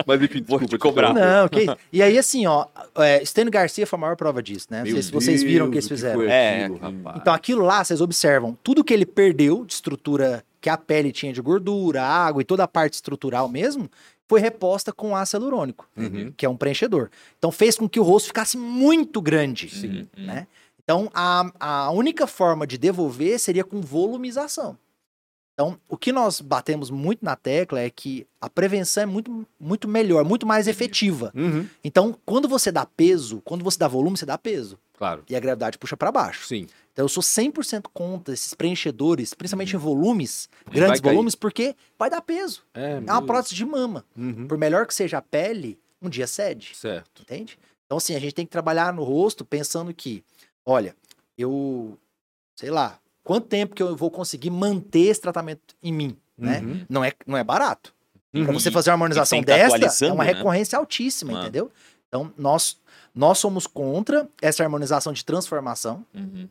Mas 0.05 0.21
enfim, 0.21 0.43
Vou 0.47 0.59
desculpa. 0.59 0.67
te 0.67 0.77
cobrar. 0.77 1.13
Não, 1.13 1.47
que 1.47 1.61
isso. 1.61 1.77
E 1.91 2.01
aí, 2.01 2.17
assim, 2.17 2.45
ó, 2.45 2.65
é, 2.97 3.23
Stênio 3.25 3.51
Garcia 3.51 3.85
foi 3.87 3.97
a 3.97 4.01
maior 4.01 4.15
prova 4.15 4.41
disso, 4.41 4.67
né? 4.69 4.79
Não 4.83 4.91
sei 4.91 5.01
se 5.01 5.11
vocês 5.11 5.43
viram 5.43 5.67
o 5.67 5.69
que 5.69 5.75
eles 5.75 5.87
fizeram. 5.87 6.19
foi 6.19 6.27
É, 6.29 6.65
aquilo, 6.65 6.77
rapaz. 6.79 7.17
Então, 7.21 7.33
aquilo 7.33 7.65
lá, 7.65 7.83
vocês 7.83 8.01
observam, 8.01 8.57
tudo 8.63 8.83
que 8.83 8.93
ele 9.05 9.11
perdeu 9.11 9.65
de 9.65 9.73
estrutura 9.73 10.43
que 10.59 10.69
a 10.69 10.77
pele 10.77 11.11
tinha 11.11 11.31
de 11.31 11.41
gordura, 11.41 12.01
água 12.03 12.41
e 12.41 12.45
toda 12.45 12.63
a 12.63 12.67
parte 12.67 12.93
estrutural 12.95 13.47
mesmo, 13.47 13.89
foi 14.27 14.39
reposta 14.41 14.91
com 14.91 15.15
ácido 15.15 15.45
hialurônico, 15.45 15.87
Uhum. 15.95 16.33
que 16.35 16.45
é 16.45 16.49
um 16.49 16.57
preenchedor. 16.57 17.09
Então, 17.37 17.51
fez 17.51 17.77
com 17.77 17.87
que 17.87 17.99
o 17.99 18.03
rosto 18.03 18.27
ficasse 18.27 18.57
muito 18.57 19.21
grande, 19.21 19.69
Sim. 19.69 20.07
né? 20.17 20.47
Então, 20.83 21.09
a, 21.13 21.51
a 21.59 21.91
única 21.91 22.25
forma 22.27 22.65
de 22.65 22.77
devolver 22.77 23.39
seria 23.39 23.63
com 23.63 23.81
volumização. 23.81 24.77
Então, 25.53 25.79
o 25.87 25.95
que 25.95 26.11
nós 26.11 26.41
batemos 26.41 26.89
muito 26.89 27.23
na 27.23 27.35
tecla 27.35 27.79
é 27.79 27.89
que 27.89 28.27
a 28.41 28.49
prevenção 28.49 29.03
é 29.03 29.05
muito, 29.05 29.47
muito 29.59 29.87
melhor, 29.87 30.25
muito 30.25 30.45
mais 30.45 30.67
efetiva. 30.67 31.31
Uhum. 31.33 31.65
Então, 31.83 32.15
quando 32.25 32.47
você 32.47 32.71
dá 32.71 32.85
peso, 32.85 33.41
quando 33.45 33.63
você 33.63 33.77
dá 33.79 33.87
volume, 33.87 34.17
você 34.17 34.25
dá 34.25 34.37
peso. 34.37 34.77
Claro, 34.97 35.23
E 35.29 35.35
a 35.35 35.39
gravidade 35.39 35.77
puxa 35.77 35.95
para 35.95 36.11
baixo. 36.11 36.45
sim. 36.47 36.67
Então, 36.95 37.03
eu 37.03 37.09
sou 37.09 37.21
100% 37.21 37.87
contra 37.93 38.33
esses 38.33 38.53
preenchedores, 38.53 39.33
principalmente 39.33 39.75
em 39.75 39.79
volumes, 39.79 40.47
Vai 40.65 40.75
grandes 40.75 41.01
cair. 41.01 41.11
volumes, 41.13 41.35
porque 41.35 41.75
vai 41.99 42.09
dar 42.09 42.21
peso. 42.21 42.63
É, 42.73 42.93
É 43.05 43.11
uma 43.11 43.21
prótese 43.21 43.53
de 43.53 43.65
mama. 43.65 44.05
Uhum. 44.15 44.47
Por 44.47 44.57
melhor 44.57 44.87
que 44.87 44.93
seja 44.93 45.17
a 45.17 45.21
pele, 45.21 45.77
um 46.01 46.07
dia 46.07 46.25
cede, 46.25 46.71
Certo. 46.73 47.21
entende? 47.23 47.59
Então, 47.85 47.97
assim, 47.97 48.15
a 48.15 48.19
gente 48.19 48.33
tem 48.33 48.45
que 48.45 48.51
trabalhar 48.51 48.93
no 48.93 49.03
rosto 49.03 49.43
pensando 49.43 49.93
que, 49.93 50.23
olha, 50.65 50.95
eu, 51.37 51.97
sei 52.55 52.69
lá, 52.71 52.97
quanto 53.25 53.47
tempo 53.47 53.75
que 53.75 53.83
eu 53.83 53.93
vou 53.93 54.09
conseguir 54.09 54.49
manter 54.49 55.07
esse 55.07 55.19
tratamento 55.19 55.75
em 55.83 55.91
mim, 55.91 56.17
né? 56.37 56.61
Uhum. 56.61 56.85
Não, 56.89 57.03
é, 57.03 57.11
não 57.27 57.37
é 57.37 57.43
barato. 57.43 57.93
Uhum. 58.33 58.45
Para 58.45 58.53
você 58.53 58.71
fazer 58.71 58.89
uma 58.91 58.93
harmonização 58.93 59.39
tá 59.43 59.47
dessa, 59.53 60.05
é 60.05 60.11
uma 60.13 60.23
né? 60.23 60.31
recorrência 60.31 60.77
altíssima, 60.79 61.37
Ah. 61.37 61.41
entendeu? 61.41 61.69
Então, 62.07 62.31
nós, 62.37 62.77
nós 63.13 63.37
somos 63.37 63.67
contra 63.67 64.29
essa 64.41 64.63
harmonização 64.63 65.11
de 65.11 65.25
transformação, 65.25 66.05
Uhum. 66.13 66.47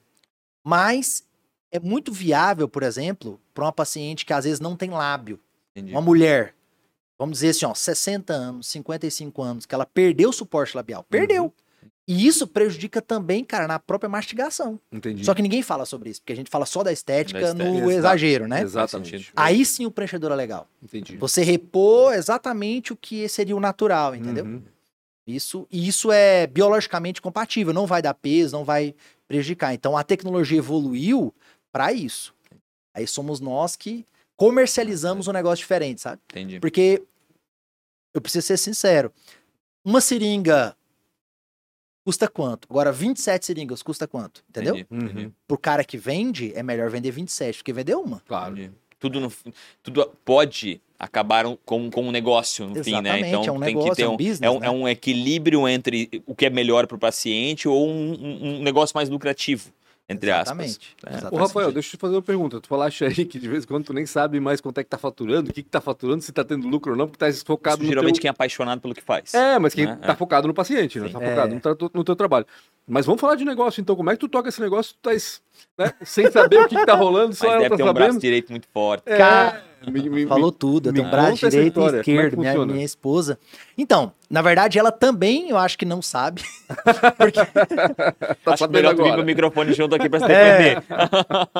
Mas 0.65 1.25
é 1.71 1.79
muito 1.79 2.13
viável, 2.13 2.69
por 2.69 2.83
exemplo, 2.83 3.41
para 3.53 3.65
uma 3.65 3.73
paciente 3.73 4.25
que 4.25 4.33
às 4.33 4.45
vezes 4.45 4.61
não 4.61 4.77
tem 4.77 4.91
lábio. 4.91 5.39
Entendi. 5.77 5.93
Uma 5.93 6.01
mulher, 6.01 6.55
vamos 7.19 7.35
dizer 7.39 7.51
assim, 7.51 7.67
ó, 7.67 7.75
60 7.75 8.33
anos, 8.33 8.69
55 8.69 9.43
anos, 9.43 9.67
que 9.67 9.75
ela 9.75 9.85
perdeu 9.85 10.31
o 10.31 10.33
suporte 10.33 10.77
labial. 10.77 11.05
Perdeu. 11.05 11.53
E 12.07 12.27
isso 12.27 12.47
prejudica 12.47 13.01
também, 13.01 13.43
cara, 13.43 13.67
na 13.67 13.79
própria 13.79 14.09
mastigação. 14.11 14.79
Entendi. 14.93 15.25
Só 15.25 15.35
que 15.35 15.41
ninguém 15.41 15.63
fala 15.63 15.87
sobre 15.87 16.11
isso, 16.11 16.21
porque 16.21 16.35
a 16.35 16.37
gente 16.37 16.51
fala 16.51 16.67
só 16.67 16.83
da 16.83 16.93
estética, 16.93 17.41
Da 17.41 17.47
estética, 17.49 17.71
no 17.71 17.79
exato. 17.79 17.93
exagero, 17.93 18.47
né? 18.47 18.61
Exatamente. 18.61 19.33
Aí 19.35 19.65
sim 19.65 19.87
o 19.87 19.91
preenchedor 19.91 20.31
é 20.33 20.35
legal. 20.35 20.69
Entendi. 20.83 21.17
Você 21.17 21.43
repor 21.43 22.13
exatamente 22.13 22.93
o 22.93 22.97
que 22.97 23.27
seria 23.29 23.57
o 23.57 23.61
natural, 23.61 24.15
entendeu? 24.15 24.45
Uhum. 24.45 24.63
Isso, 25.27 25.67
e 25.71 25.89
isso 25.89 26.13
é 26.13 26.47
biologicamente 26.47 27.23
compatível, 27.23 27.73
não 27.73 27.87
vai 27.87 28.03
dar 28.03 28.13
peso, 28.13 28.55
não 28.55 28.65
vai 28.65 28.95
prejudicar. 29.29 29.75
Então 29.75 29.97
a 29.97 30.05
tecnologia 30.05 30.59
evoluiu 30.59 31.35
para 31.73 31.93
isso. 31.93 32.35
Aí 32.95 33.07
somos 33.07 33.41
nós 33.41 33.77
que 33.77 34.07
comercializamos 34.37 35.29
um 35.29 35.33
negócio 35.33 35.63
diferente, 35.63 36.01
sabe? 36.01 36.21
Entendi. 36.31 36.61
Porque 36.61 37.03
eu 38.13 38.21
preciso 38.21 38.47
ser 38.47 38.57
sincero. 38.57 39.13
Uma 39.85 40.01
seringa 40.01 40.77
custa 42.07 42.29
quanto? 42.29 42.69
Agora 42.71 42.93
27 42.93 43.47
seringas 43.47 43.83
custa 43.83 44.07
quanto? 44.07 44.45
Entendeu? 44.49 44.77
Entendi. 44.77 45.27
Uhum. 45.27 45.33
Pro 45.47 45.59
cara 45.59 45.85
que 45.85 45.97
vende, 45.97 46.53
é 46.55 46.63
melhor 46.63 46.91
vender 46.91 47.11
27 47.11 47.59
do 47.59 47.65
que 47.65 47.73
vender 47.73 47.97
uma. 47.97 48.21
Claro. 48.21 48.57
Entendi. 48.57 48.75
Tudo, 48.99 49.21
no, 49.21 49.33
tudo 49.83 50.11
pode 50.25 50.81
acabar 50.99 51.45
com, 51.67 51.91
com 51.91 52.03
um 52.03 52.11
negócio 52.11 52.67
no 52.67 52.83
fim, 52.83 52.93
né? 53.03 53.19
Exatamente, 53.21 53.29
Então 53.29 53.45
é 53.45 53.51
um 53.53 53.61
tem 53.61 53.75
negócio, 53.75 53.91
que 53.91 53.97
ter 53.97 54.03
é 54.03 54.09
um 54.09 54.13
um, 54.13 54.17
business, 54.17 54.41
é 54.43 54.51
um, 54.51 54.61
né? 54.61 54.67
é 54.67 54.71
um 54.71 54.89
equilíbrio 54.89 55.69
entre 55.69 56.23
o 56.27 56.35
que 56.35 56.47
é 56.47 56.51
melhor 56.51 56.87
para 56.87 56.97
o 56.97 56.99
paciente 56.99 57.69
ou 57.69 57.87
um, 57.89 58.59
um- 58.59 58.63
negócio 58.63 58.97
mais 58.97 59.11
lucrativo, 59.11 59.69
entre 60.09 60.31
aspas. 60.31 60.47
Exatamente. 60.67 60.97
É. 61.05 61.11
Ô, 61.11 61.17
exatamente. 61.19 61.41
Rafael, 61.41 61.73
deixa 61.73 61.89
eu 61.89 61.91
te 61.91 61.97
fazer 62.01 62.15
uma 62.15 62.23
pergunta. 62.23 62.61
Tu 62.61 62.69
falaste 62.69 63.05
aí 63.05 63.25
que 63.27 63.39
de 63.39 63.49
vez 63.49 63.65
em 63.65 63.67
quando 63.67 63.85
tu 63.85 63.93
nem 63.93 64.07
sabe 64.07 64.39
mais 64.41 64.61
quanto 64.61 64.79
é 64.79 64.85
que 64.85 64.89
tá 64.89 64.97
faturando, 64.97 65.51
o 65.51 65.53
que 65.53 65.63
que 65.63 65.69
tá 65.69 65.81
faturando, 65.81 66.23
se 66.23 66.33
tá 66.33 66.45
tendo 66.45 66.67
lucro 66.69 66.93
ou 66.93 66.97
não, 66.99 67.07
porque 67.09 67.19
tá 67.19 67.31
focado 67.45 67.77
Isso, 67.79 67.85
no 67.85 67.89
geralmente 67.89 68.15
teu... 68.15 68.21
quem 68.23 68.29
é 68.29 68.31
apaixonado 68.31 68.81
pelo 68.81 68.95
que 68.95 69.03
faz. 69.03 69.35
É, 69.35 69.59
mas 69.59 69.75
quem 69.75 69.87
né? 69.87 69.97
tá 69.97 70.15
focado 70.15 70.47
no 70.49 70.55
paciente, 70.55 70.99
né? 71.01 71.09
Sim. 71.09 71.13
Tá 71.15 71.23
É. 71.23 71.31
focado 71.31 71.55
no, 71.55 71.61
tra- 71.61 71.77
no 71.93 72.05
teu 72.05 72.17
trabalho. 72.17 72.47
Mas 72.87 73.07
vamos 73.07 73.19
falar 73.21 73.35
de 73.35 73.47
negócio, 73.47 73.81
então. 73.81 73.97
Como 73.97 74.11
é 74.11 74.13
que 74.15 74.21
tu 74.21 74.29
toca 74.29 74.49
esse 74.51 74.61
negócio? 74.61 74.95
Tu 74.95 74.99
tá, 75.01 75.11
né? 75.79 75.93
sem 76.05 76.31
saber 76.31 76.61
o 76.61 76.69
que, 76.69 76.77
que 76.77 76.87
tá 76.87 76.95
rolando, 76.95 77.35
só 77.35 77.45
Mas 77.47 77.53
ela 77.55 77.63
deve 77.63 77.71
tá 77.71 77.77
ter 77.85 77.91
um 77.91 77.93
braço 77.95 78.19
direito 78.19 78.51
muito 78.51 78.67
forte. 78.73 79.03
É, 79.07 79.17
Cara, 79.17 79.63
Me- 79.87 80.09
me- 80.09 80.27
Falou 80.27 80.51
tudo, 80.51 80.89
eu 80.89 80.95
tenho 80.95 81.11
braço 81.11 81.37
direito 81.49 81.65
e 81.65 81.69
história, 81.69 81.91
como 81.91 81.97
é 81.99 82.03
que 82.03 82.11
esquerdo, 82.11 82.39
minha, 82.39 82.67
minha 82.67 82.85
esposa. 82.85 83.39
Então, 83.77 84.13
na 84.31 84.41
verdade, 84.41 84.79
ela 84.79 84.91
também, 84.91 85.51
eu 85.51 85.59
acho 85.59 85.77
que 85.77 85.85
não 85.85 86.01
sabe. 86.01 86.43
Porque, 87.19 87.41
Tá 88.43 88.55
Acho 88.55 88.69
melhor 88.69 88.95
tu 88.95 88.97
vir 88.97 89.03
com 89.03 89.09
agora. 89.09 89.21
o 89.23 89.25
microfone 89.25 89.73
junto 89.75 89.95
aqui 89.95 90.09
pra 90.09 90.21
se 90.21 90.25
É. 90.33 90.59
defender. 90.77 90.83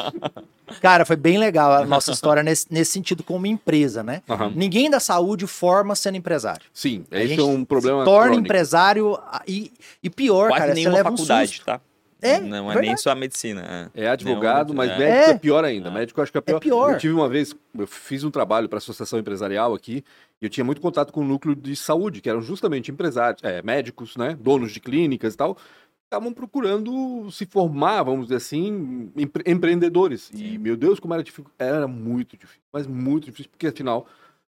cara, 0.81 1.05
foi 1.05 1.17
bem 1.17 1.37
legal 1.39 1.73
a 1.73 1.85
nossa 1.85 2.13
história 2.13 2.43
nesse, 2.43 2.67
nesse 2.71 2.93
sentido 2.93 3.23
como 3.23 3.47
empresa, 3.47 4.03
né? 4.03 4.23
Aham. 4.29 4.53
Ninguém 4.55 4.89
da 4.89 5.01
saúde 5.01 5.47
forma 5.47 5.95
sendo 5.95 6.17
empresário. 6.17 6.63
Sim, 6.73 7.05
A 7.11 7.19
esse 7.19 7.29
gente 7.29 7.41
é 7.41 7.45
um 7.45 7.65
problema 7.65 7.99
se 8.01 8.05
torna 8.07 8.27
crônico. 8.29 8.47
empresário 8.47 9.19
ah, 9.27 9.43
e, 9.47 9.71
e 10.03 10.09
pior, 10.09 10.49
Quase 10.49 10.61
cara, 10.63 10.75
você 10.75 10.89
leva 10.89 11.09
um 11.11 11.17
faculdade, 11.17 11.49
susto. 11.51 11.67
tá? 11.67 11.81
É, 12.27 12.41
Não 12.41 12.57
é 12.71 12.75
verdade. 12.75 12.87
nem 12.87 12.97
só 12.97 13.11
a 13.11 13.15
medicina. 13.15 13.91
É 13.95 14.09
advogado, 14.09 14.69
Não, 14.69 14.77
mas 14.77 14.91
é. 14.91 14.99
médico 14.99 15.31
é, 15.31 15.31
É. 15.31 15.39
pior 15.39 15.65
ainda. 15.65 15.89
É. 15.89 15.93
Médico 15.93 16.19
eu 16.21 16.23
acho 16.23 16.33
que 16.33 16.39
é 16.39 16.41
pior. 16.41 16.61
pior. 16.61 16.93
Eu 16.95 16.99
tive 16.99 17.13
uma 17.15 17.29
vez, 17.29 17.55
eu 17.79 17.87
fiz 17.87 18.25
um 18.25 18.31
trabalho 18.31 18.69
para 18.69 18.77
a 18.77 18.79
Associação 18.79 19.19
Empresarial 19.19 19.75
aqui, 19.75 20.03
e 20.41 20.47
eu 20.47 20.51
tinha 20.51 20.65
muito 20.65 20.81
contato 20.81 21.13
com 21.13 21.21
o 21.21 21.25
núcleo 21.25 21.55
de 21.55 21.75
saúde, 21.77 22.21
que 22.21 22.29
eram 22.29 22.41
justamente 22.43 22.91
empresários, 22.91 23.43
é, 23.45 23.63
médicos, 23.63 24.17
né, 24.17 24.37
donos 24.41 24.73
de 24.73 24.81
clínicas 24.81 25.35
e 25.35 25.37
tal, 25.37 25.57
estavam 26.05 26.33
procurando 26.33 27.29
se 27.33 27.45
formar, 27.47 28.03
vamos 28.05 28.27
dizer 28.27 28.37
assim, 28.37 29.11
empre- 29.17 29.43
empreendedores. 29.51 30.31
E, 30.33 30.57
meu 30.59 30.77
Deus, 30.77 31.01
como 31.01 31.13
era 31.15 31.23
difícil. 31.23 31.51
Era 31.59 31.89
muito 31.89 32.37
difícil, 32.37 32.61
mas 32.73 32.87
muito 32.87 33.25
difícil, 33.25 33.51
porque 33.51 33.67
afinal, 33.67 34.07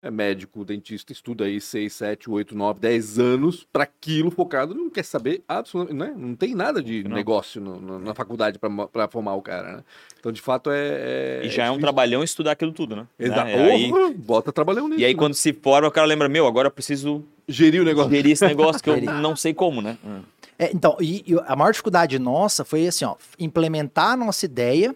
é 0.01 0.11
médico, 0.11 0.65
dentista, 0.65 1.13
estuda 1.13 1.45
aí 1.45 1.61
6, 1.61 1.93
7, 1.93 2.31
8, 2.31 2.57
9, 2.57 2.79
10 2.79 3.19
anos 3.19 3.67
para 3.73 3.83
aquilo 3.83 4.31
focado, 4.31 4.73
não 4.75 4.89
quer 4.89 5.03
saber 5.05 5.43
absolutamente, 5.49 5.99
né? 5.99 6.15
Não 6.17 6.37
tem 6.37 6.55
nada 6.55 6.81
de 6.81 7.03
Não. 7.03 7.17
negócio 7.17 7.61
no- 7.61 7.81
no- 7.81 7.99
na 7.99 8.15
faculdade 8.15 8.59
para 8.59 9.09
formar 9.09 9.35
o 9.35 9.43
cara, 9.43 9.79
né? 9.79 9.85
Então, 10.21 10.31
de 10.31 10.41
fato, 10.41 10.71
é. 10.73 11.41
E 11.45 11.49
já 11.49 11.65
é 11.65 11.67
um 11.67 11.73
difícil. 11.73 11.81
trabalhão 11.81 12.23
estudar 12.23 12.53
aquilo 12.53 12.73
tudo, 12.73 12.95
né? 12.95 13.07
Exato. 13.19 13.45
Né? 13.47 13.71
Aí, 13.73 14.15
bota 14.15 14.53
trabalhando 14.53 14.89
nisso. 14.91 15.01
e 15.01 15.05
aí, 15.05 15.15
né? 15.15 15.19
quando 15.19 15.35
se 15.35 15.53
forma, 15.53 15.89
o 15.89 15.93
cara 15.93 16.07
lembra, 16.07 16.29
meu, 16.29 16.47
agora 16.47 16.69
eu 16.69 16.73
preciso 16.73 17.25
Gerir 17.49 17.81
o 17.83 17.85
negócio. 17.85 18.11
gerir 18.11 18.33
esse 18.33 18.47
negócio 18.47 18.81
que 18.83 18.91
eu 18.91 19.01
não 19.01 19.35
sei 19.35 19.53
como, 19.53 19.81
né? 19.83 19.97
É, 20.59 20.71
então, 20.73 20.97
e, 21.01 21.25
e 21.27 21.35
a 21.47 21.57
maior 21.57 21.71
dificuldade 21.73 22.19
nossa 22.19 22.65
foi 22.65 22.87
assim, 22.87 23.05
ó, 23.05 23.17
implementar 23.39 24.13
a 24.13 24.17
nossa 24.17 24.45
ideia 24.45 24.95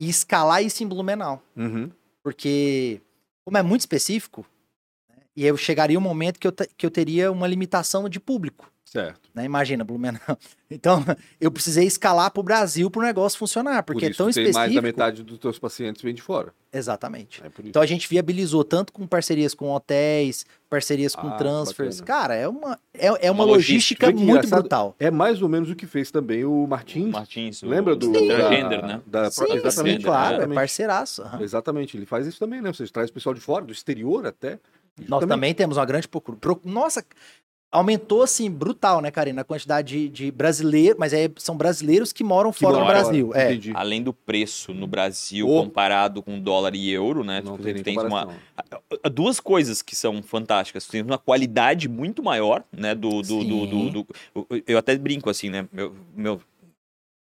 e 0.00 0.08
escalar 0.08 0.62
isso 0.62 0.82
em 0.82 0.86
Blumenau. 0.88 1.42
Uhum. 1.56 1.90
Porque, 2.22 3.00
como 3.44 3.58
é 3.58 3.62
muito 3.62 3.80
específico, 3.80 4.46
e 5.36 5.44
eu 5.46 5.56
chegaria 5.56 5.98
um 5.98 6.02
momento 6.02 6.38
que 6.38 6.46
eu, 6.46 6.52
que 6.76 6.86
eu 6.86 6.90
teria 6.90 7.30
uma 7.32 7.46
limitação 7.46 8.08
de 8.08 8.18
público. 8.20 8.70
Certo. 8.84 9.28
Né? 9.34 9.44
Imagina, 9.44 9.82
Blumenau. 9.82 10.20
Então, 10.70 11.04
eu 11.40 11.52
precisei 11.52 11.86
escalar 11.86 12.32
para 12.32 12.40
o 12.40 12.42
Brasil 12.42 12.90
para 12.90 12.98
o 13.00 13.04
negócio 13.04 13.38
funcionar, 13.38 13.84
porque 13.84 14.00
Por 14.00 14.06
é 14.06 14.10
isso 14.10 14.18
tão 14.18 14.26
que 14.26 14.34
tem 14.34 14.42
específico. 14.44 14.58
mais 14.58 14.74
da 14.74 14.82
metade 14.82 15.22
dos 15.22 15.38
teus 15.38 15.56
pacientes 15.56 16.02
vem 16.02 16.12
de 16.12 16.20
fora. 16.20 16.52
Exatamente. 16.72 17.40
É. 17.44 17.50
Então 17.62 17.80
a 17.80 17.86
gente 17.86 18.08
viabilizou 18.08 18.64
tanto 18.64 18.92
com 18.92 19.06
parcerias 19.06 19.54
com 19.54 19.70
hotéis, 19.72 20.44
parcerias 20.68 21.14
com 21.14 21.28
Ah, 21.28 21.36
transfers. 21.36 22.00
bacana. 22.00 22.18
Cara, 22.20 22.34
é 22.34 22.48
uma, 22.48 22.78
é, 22.92 23.06
é 23.26 23.30
uma, 23.30 23.44
Uma 23.44 23.52
logística, 23.52 24.06
logística. 24.06 24.32
Muito 24.32 24.48
brutal. 24.48 24.96
É 24.98 25.12
mais 25.12 25.40
ou 25.42 25.48
menos 25.48 25.70
o 25.70 25.76
que 25.76 25.86
fez 25.86 26.10
também 26.10 26.44
o 26.44 26.66
Martins. 26.66 27.12
Martins, 27.12 27.62
o- 27.62 27.68
Lembra 27.68 27.94
do 27.94 28.10
o 28.10 28.12
da- 28.12 28.18
transgender, 28.18 28.84
né? 28.84 29.00
da- 29.06 29.30
Sim, 29.30 29.44
exatamente, 29.52 29.98
sim, 29.98 30.02
claro, 30.02 30.42
é 30.42 30.46
parceiraço. 30.48 31.22
aham. 31.22 31.40
Exatamente, 31.42 31.96
ele 31.96 32.06
faz 32.06 32.26
isso 32.26 32.38
também, 32.40 32.60
né? 32.60 32.72
Você 32.72 32.84
traz 32.88 33.10
o 33.10 33.12
pessoal 33.12 33.34
de 33.34 33.40
fora, 33.40 33.64
do 33.64 33.72
exterior 33.72 34.26
até. 34.26 34.58
Nós 35.08 35.24
também 35.26 35.52
temos 35.54 35.76
uma 35.76 35.84
grande 35.84 36.06
procura. 36.08 36.36
Pro- 36.38 36.60
Nossa, 36.64 37.04
aumentou 37.72 38.22
assim, 38.22 38.48
brutal, 38.48 39.00
né, 39.00 39.10
Karina? 39.10 39.40
A 39.40 39.44
quantidade 39.44 39.88
de, 40.02 40.08
de 40.08 40.30
brasileiros, 40.30 40.96
mas 40.98 41.12
é, 41.12 41.28
são 41.36 41.56
brasileiros 41.56 42.12
que 42.12 42.22
moram 42.22 42.52
Que 42.52 42.60
fora 42.60 42.78
do 42.78 42.84
Brasil. 42.86 43.26
fora, 43.32 43.40
É. 43.54 43.58
Além 43.74 44.00
do 44.02 44.12
preço 44.12 44.72
no 44.72 44.86
Brasil 44.86 45.48
Oh. 45.48 45.64
comparado 45.64 46.22
com 46.22 46.38
dólar 46.38 46.76
e 46.76 46.88
euro, 46.90 47.24
né? 47.24 47.42
Não 47.44 47.56
Tu 47.56 47.64
tem 47.64 47.74
nem 47.74 47.82
tens 47.82 47.96
uma, 48.02 48.28
duas 49.12 49.40
coisas 49.40 49.82
que 49.82 49.96
são 49.96 50.22
fantásticas. 50.22 50.86
Tu 50.86 50.92
tens 50.92 51.02
uma 51.04 51.18
qualidade 51.18 51.88
muito 51.88 52.22
maior, 52.22 52.62
né? 52.70 52.94
Do, 52.94 53.20
do, 53.22 53.44
do, 53.44 53.90
do- 53.90 54.06
eu 54.66 54.78
até 54.78 54.96
brinco 54.96 55.28
assim, 55.28 55.50
né? 55.50 55.66
Meu, 55.72 55.92
meu- 56.14 56.40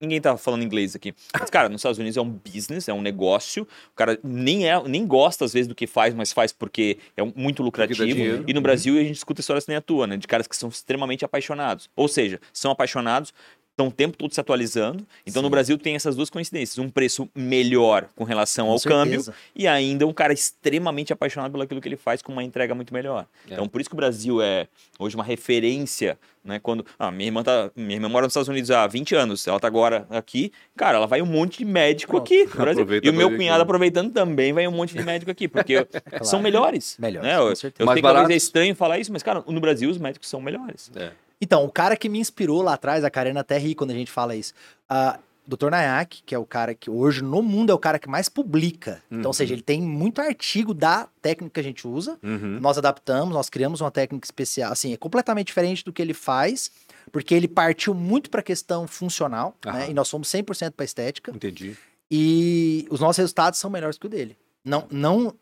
ninguém 0.01 0.21
tá 0.21 0.37
falando 0.37 0.63
inglês 0.63 0.95
aqui. 0.95 1.15
Mas, 1.39 1.51
cara, 1.51 1.69
nos 1.69 1.81
Estados 1.81 1.99
Unidos 1.99 2.17
é 2.17 2.21
um 2.21 2.31
business, 2.31 2.89
é 2.89 2.93
um 2.93 3.03
negócio. 3.03 3.67
O 3.93 3.97
cara 3.97 4.19
nem, 4.23 4.69
é, 4.69 4.83
nem 4.85 5.07
gosta, 5.07 5.45
às 5.45 5.53
vezes, 5.53 5.67
do 5.67 5.75
que 5.75 5.87
faz, 5.87 6.15
mas 6.15 6.33
faz 6.33 6.53
porque 6.53 6.99
é 7.17 7.23
muito 7.23 7.63
lucrativo. 7.63 8.45
E 8.47 8.53
no 8.53 8.61
Brasil 8.61 8.95
a 8.99 9.03
gente 9.03 9.17
escuta 9.17 9.41
histórias 9.41 9.65
que 9.65 9.71
nem 9.71 9.77
a 9.79 9.81
tua, 9.81 10.07
né? 10.07 10.17
De 10.17 10.27
caras 10.27 10.47
que 10.47 10.57
são 10.57 10.69
extremamente 10.69 11.25
apaixonados. 11.25 11.91
Ou 11.97 12.09
seja, 12.09 12.41
são 12.53 12.71
apaixonados, 12.71 13.33
estão 13.79 13.87
o 13.87 13.93
tempo 13.93 14.17
todo 14.17 14.35
se 14.35 14.41
atualizando. 14.41 15.07
Então 15.25 15.41
no 15.41 15.47
Sim. 15.47 15.51
Brasil 15.53 15.79
tem 15.79 15.95
essas 15.95 16.17
duas 16.17 16.29
coincidências. 16.29 16.79
Um 16.79 16.91
preço 16.91 17.29
melhor 17.35 18.09
com 18.17 18.25
relação 18.25 18.67
Com 18.67 18.73
ao 18.73 18.81
câmbio 18.81 19.21
certeza. 19.23 19.35
e 19.55 19.69
ainda 19.69 20.05
um 20.05 20.13
cara 20.13 20.33
extremamente 20.33 21.13
apaixonado 21.13 21.53
pelo 21.53 21.63
aquilo 21.63 21.81
que 21.81 21.89
ele 21.89 21.97
faz 21.97 22.21
com 22.21 22.33
uma 22.33 22.43
entrega 22.43 22.75
muito 22.75 22.93
melhor. 22.93 23.25
É. 23.49 23.55
Então 23.55 23.69
por 23.69 23.81
isso 23.81 23.89
que 23.89 23.95
o 23.95 23.97
Brasil 23.97 24.43
é 24.43 24.67
hoje 24.99 25.15
uma 25.15 25.23
referência, 25.23 26.19
né? 26.45 26.59
Quando 26.59 26.85
ah, 26.99 27.11
minha 27.13 27.29
irmã 27.29 27.43
tá, 27.45 27.71
minha 27.77 27.95
irmã 27.95 28.09
mora 28.09 28.27
nos 28.27 28.33
Estados 28.33 28.49
Unidos 28.49 28.71
há 28.73 28.85
20 28.87 29.15
anos, 29.15 29.47
ela 29.47 29.61
tá 29.61 29.69
agora 29.69 30.07
aqui, 30.11 30.51
cara, 30.77 30.97
ela 30.99 31.07
vai 31.07 31.23
um 31.23 31.27
monte 31.27 31.59
de 31.59 31.65
médico 31.65 32.13
Pronto. 32.13 32.25
aqui 32.27 32.45
no 32.45 32.57
Brasil. 32.57 32.83
Aproveita 32.83 33.07
E 33.07 33.11
o 33.11 33.15
meu 33.15 33.31
cunhado 33.31 33.57
aqui. 33.61 33.63
aproveitando 33.63 34.13
também 34.13 34.53
vai 34.53 34.67
um 34.67 34.73
monte 34.73 34.97
de 34.97 35.05
médico 35.05 35.31
aqui, 35.31 35.47
porque 35.47 35.87
são 36.23 36.41
melhores. 36.41 36.97
Melhores, 36.99 37.29
né? 37.29 37.37
com 37.39 37.43
Eu, 37.49 37.57
certeza. 37.57 37.83
eu 37.83 37.87
Mais 37.87 37.97
sei 37.97 38.03
que 38.03 38.09
talvez 38.15 38.31
é 38.31 38.37
estranho 38.37 38.75
falar 38.75 38.99
isso, 38.99 39.13
mas 39.13 39.23
cara, 39.23 39.45
no 39.47 39.61
Brasil 39.61 39.89
os 39.89 39.99
médicos 39.99 40.29
são 40.29 40.41
melhores. 40.41 40.91
É. 40.97 41.13
Então, 41.41 41.65
o 41.65 41.71
cara 41.71 41.97
que 41.97 42.09
me 42.09 42.19
inspirou 42.19 42.63
lá 42.63 42.75
atrás, 42.75 43.05
a 43.05 43.11
Karina 43.11 43.41
até 43.41 43.59
ri 43.59 43.75
quando 43.75 43.91
a 43.91 43.95
gente 43.95 44.11
fala 44.11 44.35
isso. 44.35 44.53
A 44.89 45.19
Dr. 45.47 45.71
Nayak, 45.71 46.23
que 46.27 46.35
é 46.35 46.39
o 46.39 46.45
cara 46.45 46.75
que 46.75 46.91
hoje 46.91 47.23
no 47.23 47.41
mundo 47.41 47.71
é 47.71 47.75
o 47.75 47.79
cara 47.79 47.99
que 47.99 48.09
mais 48.09 48.29
publica. 48.29 49.03
Então, 49.07 49.21
Uhum. 49.23 49.27
ou 49.29 49.33
seja, 49.33 49.55
ele 49.55 49.63
tem 49.63 49.81
muito 49.81 50.21
artigo 50.21 50.75
da 50.75 51.09
técnica 51.23 51.55
que 51.55 51.61
a 51.61 51.63
gente 51.63 51.87
usa. 51.89 52.19
Uhum. 52.23 52.59
Nós 52.61 52.77
adaptamos, 52.77 53.33
nós 53.33 53.49
criamos 53.49 53.81
uma 53.81 53.91
técnica 53.91 54.27
especial. 54.27 54.73
Assim, 54.73 54.93
é 54.93 54.97
completamente 54.97 55.47
diferente 55.47 55.85
do 55.85 55.93
que 55.93 56.03
ele 56.03 56.13
faz, 56.13 56.71
porque 57.11 57.35
ele 57.35 57.49
partiu 57.49 57.95
muito 57.95 58.29
para 58.29 58.41
a 58.41 58.43
questão 58.43 58.87
funcional, 58.87 59.55
né? 59.65 59.71
Aham. 59.73 59.87
E 59.91 59.95
nós 59.95 60.11
fomos 60.11 60.29
100% 60.29 60.73
para 60.73 60.85
estética. 60.85 61.31
Entendi. 61.35 61.77
E 62.11 62.87
os 62.91 63.01
nossos 63.01 63.17
resultados 63.19 63.59
são 63.59 63.71
melhores 63.71 63.97
que 63.97 64.07
o 64.07 64.09
dele. 64.11 64.37
Não, 64.65 64.87
não. 64.91 65.35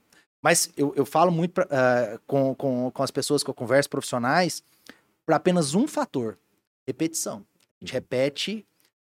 Mas 0.42 0.70
eu, 0.76 0.92
eu 0.94 1.04
falo 1.04 1.32
muito 1.32 1.52
pra, 1.52 1.66
ah, 1.70 2.18
com, 2.26 2.54
com, 2.54 2.90
com 2.92 3.02
as 3.02 3.10
pessoas 3.10 3.42
que 3.42 3.50
eu 3.50 3.54
converso, 3.54 3.88
profissionais, 3.90 4.62
para 5.26 5.36
apenas 5.36 5.74
um 5.74 5.86
fator: 5.86 6.38
repetição. 6.86 7.44
A 7.80 7.84
gente 7.84 7.92
repete, 7.92 8.64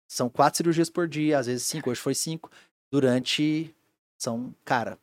são 0.09 0.29
quatro 0.29 0.57
cirurgias 0.57 0.91
por 0.91 1.07
dia, 1.07 1.39
às 1.39 1.47
vezes 1.47 1.65
cinco, 1.67 1.91
hoje 1.91 2.01
foi 2.01 2.15
cinco, 2.15 2.51
durante. 2.91 3.73
São, 4.19 4.55
cara, 4.65 4.99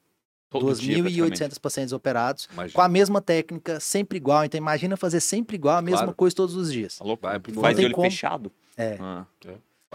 Todo 0.50 0.74
dia, 0.76 1.02
praticamente. 1.02 1.36
2.800 1.44 1.60
pacientes 1.60 1.94
operados, 1.94 2.48
Imagina. 2.52 2.74
com 2.76 2.82
a 2.82 2.88
mesma 2.90 3.22
técnica, 3.22 3.80
sempre 3.80 4.18
igual. 4.18 4.44
Então, 4.46 4.58
imagina 4.58 4.98
fazer 4.98 5.20
sempre 5.20 5.56
igual, 5.56 5.78
a 5.78 5.82
mesma 5.82 6.00
Claro. 6.00 6.14
coisa 6.16 6.36
todos 6.36 6.56
os 6.56 6.72
dias. 6.72 6.98
Tá 6.98 7.06
louco? 7.06 7.22
Vai 7.24 7.32
Faz 7.34 7.38
aprimorando. 7.42 7.80
de 7.80 7.86
olho 7.86 7.96
como. 7.96 8.10
fechado. 8.10 8.52
É. 8.78 8.98
Ah. 9.00 9.26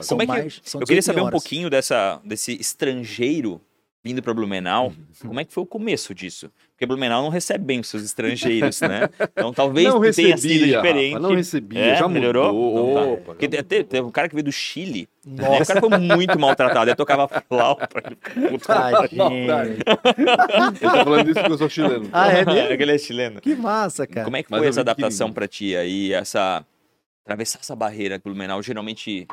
São 0.00 0.16
Como 0.18 0.22
é 0.22 0.26
que- 0.26 0.32
mais, 0.42 0.60
são 0.64 0.80
Eu 0.80 0.86
queria 0.86 1.00
18 1.00 1.04
saber 1.04 1.20
um 1.20 1.24
horas. 1.26 1.40
pouquinho 1.40 1.68
dessa, 1.68 2.20
desse 2.24 2.52
estrangeiro 2.60 3.60
vindo 4.04 4.22
para 4.22 4.32
Blumenau. 4.32 4.92
Como 5.20 5.38
é 5.40 5.44
que 5.44 5.52
foi 5.52 5.64
o 5.64 5.66
começo 5.66 6.14
disso? 6.14 6.50
Porque 6.78 6.86
Blumenau 6.86 7.24
não 7.24 7.28
recebe 7.28 7.64
bem 7.64 7.80
os 7.80 7.88
seus 7.88 8.04
estrangeiros, 8.04 8.80
né? 8.82 9.10
Então 9.32 9.52
talvez 9.52 9.88
não 9.88 10.00
tenha 10.00 10.12
sido 10.12 10.28
recebia, 10.30 10.76
diferente. 10.76 11.12
Rafa, 11.14 11.22
não 11.28 11.34
recebia, 11.34 11.80
É, 11.80 11.96
já 11.96 12.06
melhorou? 12.06 12.52
mudou. 12.54 12.90
Então 12.92 12.94
tá. 12.94 13.10
Opa, 13.10 13.24
Porque 13.34 13.48
já 13.52 13.60
até, 13.60 13.82
teve 13.82 14.06
um 14.06 14.10
cara 14.12 14.28
que 14.28 14.34
veio 14.36 14.44
do 14.44 14.52
Chile. 14.52 15.08
Né? 15.26 15.42
O 15.48 15.58
Nossa, 15.58 15.74
cara 15.74 15.80
foi 15.80 15.98
muito 15.98 16.38
maltratado. 16.38 16.88
Ele 16.88 16.94
tocava 16.94 17.26
flauta. 17.48 17.88
tadinho. 18.64 19.60
Ele 19.60 20.78
tá 20.80 21.04
falando 21.04 21.26
isso 21.28 21.40
porque 21.40 21.52
eu 21.52 21.58
sou 21.58 21.68
chileno. 21.68 22.08
Ah, 22.12 22.28
é 22.30 22.44
mesmo? 22.44 22.76
que 22.76 22.82
ele 22.84 22.94
é 22.94 22.98
chileno. 22.98 23.40
Que 23.40 23.56
massa, 23.56 24.06
cara. 24.06 24.24
Como 24.24 24.36
é 24.36 24.42
que 24.44 24.48
Mas 24.48 24.58
foi 24.58 24.66
eu 24.68 24.70
essa 24.70 24.80
adaptação 24.80 25.32
pra 25.32 25.48
ti 25.48 25.74
aí? 25.74 26.12
Essa. 26.12 26.64
Atravessar 27.24 27.58
essa 27.60 27.74
barreira 27.74 28.20
que 28.20 28.28
o 28.28 28.30
Blumenau 28.32 28.62
geralmente 28.62 29.26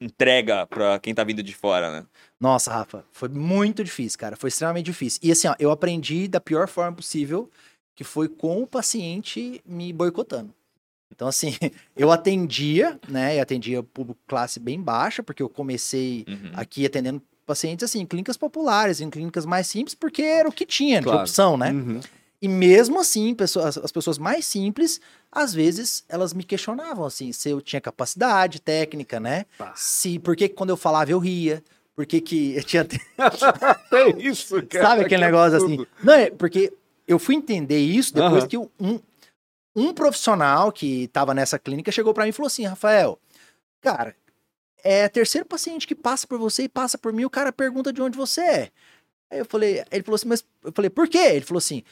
entrega 0.00 0.66
pra 0.66 0.98
quem 0.98 1.14
tá 1.14 1.22
vindo 1.24 1.42
de 1.42 1.54
fora, 1.54 1.90
né? 2.00 2.06
Nossa, 2.40 2.72
Rafa, 2.72 3.04
foi 3.12 3.28
muito 3.28 3.82
difícil, 3.84 4.18
cara. 4.18 4.36
Foi 4.36 4.48
extremamente 4.48 4.86
difícil. 4.86 5.20
E 5.22 5.30
assim, 5.32 5.48
ó, 5.48 5.54
eu 5.58 5.70
aprendi 5.70 6.28
da 6.28 6.40
pior 6.40 6.68
forma 6.68 6.96
possível, 6.96 7.50
que 7.94 8.04
foi 8.04 8.28
com 8.28 8.62
o 8.62 8.66
paciente 8.66 9.60
me 9.66 9.92
boicotando. 9.92 10.52
Então, 11.12 11.28
assim, 11.28 11.52
eu 11.96 12.10
atendia, 12.10 12.98
né? 13.08 13.36
E 13.36 13.40
atendia 13.40 13.82
público 13.82 14.20
classe 14.26 14.58
bem 14.60 14.80
baixa, 14.80 15.22
porque 15.22 15.42
eu 15.42 15.48
comecei 15.48 16.24
Uhum. 16.28 16.50
aqui 16.54 16.84
atendendo 16.84 17.22
pacientes, 17.46 17.84
assim, 17.84 18.00
em 18.00 18.06
clínicas 18.06 18.36
populares, 18.36 19.00
em 19.00 19.08
clínicas 19.08 19.46
mais 19.46 19.66
simples, 19.68 19.94
porque 19.94 20.20
era 20.22 20.48
o 20.48 20.52
que 20.52 20.66
tinha 20.66 21.00
Claro. 21.00 21.18
de 21.18 21.22
opção, 21.22 21.56
né? 21.56 21.70
Uhum. 21.70 22.00
E 22.40 22.48
mesmo 22.48 23.00
assim, 23.00 23.34
pessoas, 23.34 23.78
as 23.78 23.90
pessoas 23.90 24.18
mais 24.18 24.44
simples, 24.44 25.00
às 25.32 25.54
vezes, 25.54 26.04
elas 26.08 26.34
me 26.34 26.44
questionavam, 26.44 27.04
assim, 27.04 27.32
se 27.32 27.48
eu 27.48 27.60
tinha 27.60 27.80
capacidade 27.80 28.60
técnica, 28.60 29.18
né? 29.18 29.46
Tá. 29.56 29.72
Se, 29.74 30.18
por 30.18 30.36
que 30.36 30.48
quando 30.48 30.70
eu 30.70 30.76
falava 30.76 31.10
eu 31.10 31.18
ria? 31.18 31.62
Por 31.94 32.04
que 32.04 32.20
que 32.20 32.54
eu 32.56 32.62
tinha... 32.62 32.86
É 33.92 34.10
isso, 34.22 34.62
cara. 34.68 34.84
Sabe 34.84 35.00
aquele 35.02 35.22
que 35.22 35.26
negócio 35.26 35.56
absurdo. 35.56 35.82
assim? 35.82 36.04
Não, 36.04 36.12
é 36.12 36.30
porque 36.30 36.72
eu 37.08 37.18
fui 37.18 37.34
entender 37.34 37.78
isso 37.78 38.12
depois 38.12 38.44
que 38.46 38.58
um, 38.58 38.68
um 39.74 39.94
profissional 39.94 40.70
que 40.70 41.08
tava 41.08 41.32
nessa 41.32 41.58
clínica 41.58 41.90
chegou 41.90 42.12
pra 42.12 42.24
mim 42.24 42.30
e 42.30 42.32
falou 42.32 42.48
assim, 42.48 42.64
Rafael, 42.64 43.18
cara, 43.80 44.14
é 44.84 45.08
terceiro 45.08 45.46
paciente 45.46 45.86
que 45.86 45.94
passa 45.94 46.26
por 46.26 46.38
você 46.38 46.64
e 46.64 46.68
passa 46.68 46.98
por 46.98 47.12
mim, 47.12 47.24
o 47.24 47.30
cara 47.30 47.50
pergunta 47.50 47.92
de 47.92 48.02
onde 48.02 48.16
você 48.16 48.40
é. 48.42 48.70
Aí 49.30 49.38
eu 49.38 49.44
falei, 49.44 49.82
ele 49.90 50.04
falou 50.04 50.16
assim, 50.16 50.28
mas 50.28 50.44
eu 50.62 50.72
falei, 50.72 50.90
por 50.90 51.08
quê? 51.08 51.18
Ele 51.18 51.44
falou 51.44 51.58
assim, 51.58 51.82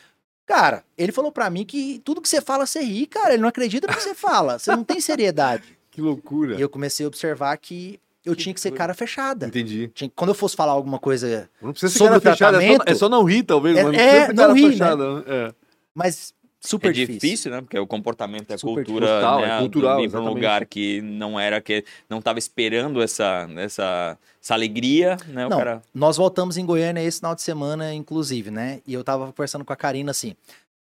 cara, 0.46 0.84
ele 0.96 1.12
falou 1.12 1.30
pra 1.32 1.48
mim 1.50 1.64
que 1.64 2.00
tudo 2.04 2.20
que 2.20 2.28
você 2.28 2.40
fala 2.40 2.66
você 2.66 2.80
ri, 2.80 3.06
cara, 3.06 3.34
ele 3.34 3.42
não 3.42 3.48
acredita 3.48 3.86
no 3.86 3.94
que 3.94 4.02
você 4.02 4.14
fala, 4.14 4.58
você 4.58 4.70
não 4.74 4.84
tem 4.84 5.00
seriedade. 5.00 5.76
Que 5.90 6.00
loucura. 6.00 6.56
E 6.56 6.60
eu 6.60 6.68
comecei 6.68 7.04
a 7.04 7.08
observar 7.08 7.56
que 7.58 8.00
eu 8.24 8.34
tinha 8.34 8.54
que 8.54 8.60
ser 8.60 8.70
cara 8.72 8.94
fechada. 8.94 9.46
Entendi. 9.46 9.88
Tinha- 9.94 10.10
quando 10.16 10.30
eu 10.30 10.34
fosse 10.34 10.56
falar 10.56 10.72
alguma 10.72 10.98
coisa 10.98 11.50
Não 11.60 11.72
precisa 11.72 11.92
ser 11.92 11.98
Sobre 11.98 12.18
cara 12.20 12.32
o 12.34 12.36
fechada, 12.36 12.56
é 12.56 12.60
só, 12.60 12.66
tratamento- 12.66 12.90
é 12.90 12.94
só 12.94 13.08
não 13.08 13.22
rir, 13.22 13.42
talvez, 13.42 13.76
É- 13.76 13.82
mas 13.84 13.92
não 13.92 14.00
é, 14.00 14.32
não 14.32 14.54
rir, 14.54 14.76
né? 14.78 14.96
né? 14.96 15.24
É. 15.26 15.52
mas 15.94 16.32
super 16.64 16.88
é 16.88 16.92
difícil. 16.92 17.20
difícil, 17.20 17.50
né? 17.50 17.60
Porque 17.60 17.78
o 17.78 17.86
comportamento 17.86 18.50
é 18.50 18.56
Super 18.56 18.84
cultura, 18.84 19.06
é 19.06 19.46
né? 19.46 19.58
cultural, 19.60 20.00
Vim 20.00 20.08
pra 20.10 20.20
um 20.20 20.28
lugar 20.28 20.64
que 20.66 21.00
não 21.02 21.38
era 21.38 21.60
que 21.60 21.84
não 22.08 22.18
estava 22.18 22.38
esperando 22.38 23.02
essa, 23.02 23.48
essa, 23.56 24.18
essa 24.42 24.54
alegria, 24.54 25.16
né? 25.28 25.46
O 25.46 25.50
Não, 25.50 25.58
cara 25.58 25.82
nós 25.94 26.16
voltamos 26.16 26.56
em 26.56 26.64
Goiânia 26.64 27.02
esse 27.02 27.18
final 27.18 27.34
de 27.34 27.42
semana, 27.42 27.92
inclusive, 27.94 28.50
né? 28.50 28.80
E 28.86 28.94
eu 28.94 29.04
tava 29.04 29.26
conversando 29.26 29.64
com 29.64 29.72
a 29.72 29.76
Karina 29.76 30.10
assim. 30.10 30.34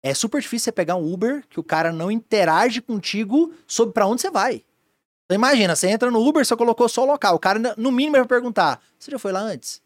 É 0.03 0.13
super 0.13 0.41
difícil 0.41 0.65
você 0.65 0.71
pegar 0.71 0.95
um 0.95 1.11
Uber 1.13 1.43
que 1.49 1.59
o 1.59 1.63
cara 1.63 1.91
não 1.91 2.09
interage 2.09 2.81
contigo 2.81 3.53
sobre 3.67 3.93
pra 3.93 4.07
onde 4.07 4.21
você 4.21 4.31
vai. 4.31 4.63
Então 5.25 5.35
imagina, 5.35 5.75
você 5.75 5.87
entra 5.87 6.11
no 6.11 6.19
Uber, 6.27 6.43
você 6.43 6.55
colocou 6.55 6.89
só 6.89 7.03
o 7.03 7.07
local. 7.07 7.35
O 7.35 7.39
cara, 7.39 7.59
no 7.77 7.91
mínimo, 7.91 8.17
vai 8.17 8.25
perguntar: 8.25 8.81
você 8.99 9.11
já 9.11 9.19
foi 9.19 9.31
lá 9.31 9.39
antes? 9.39 9.81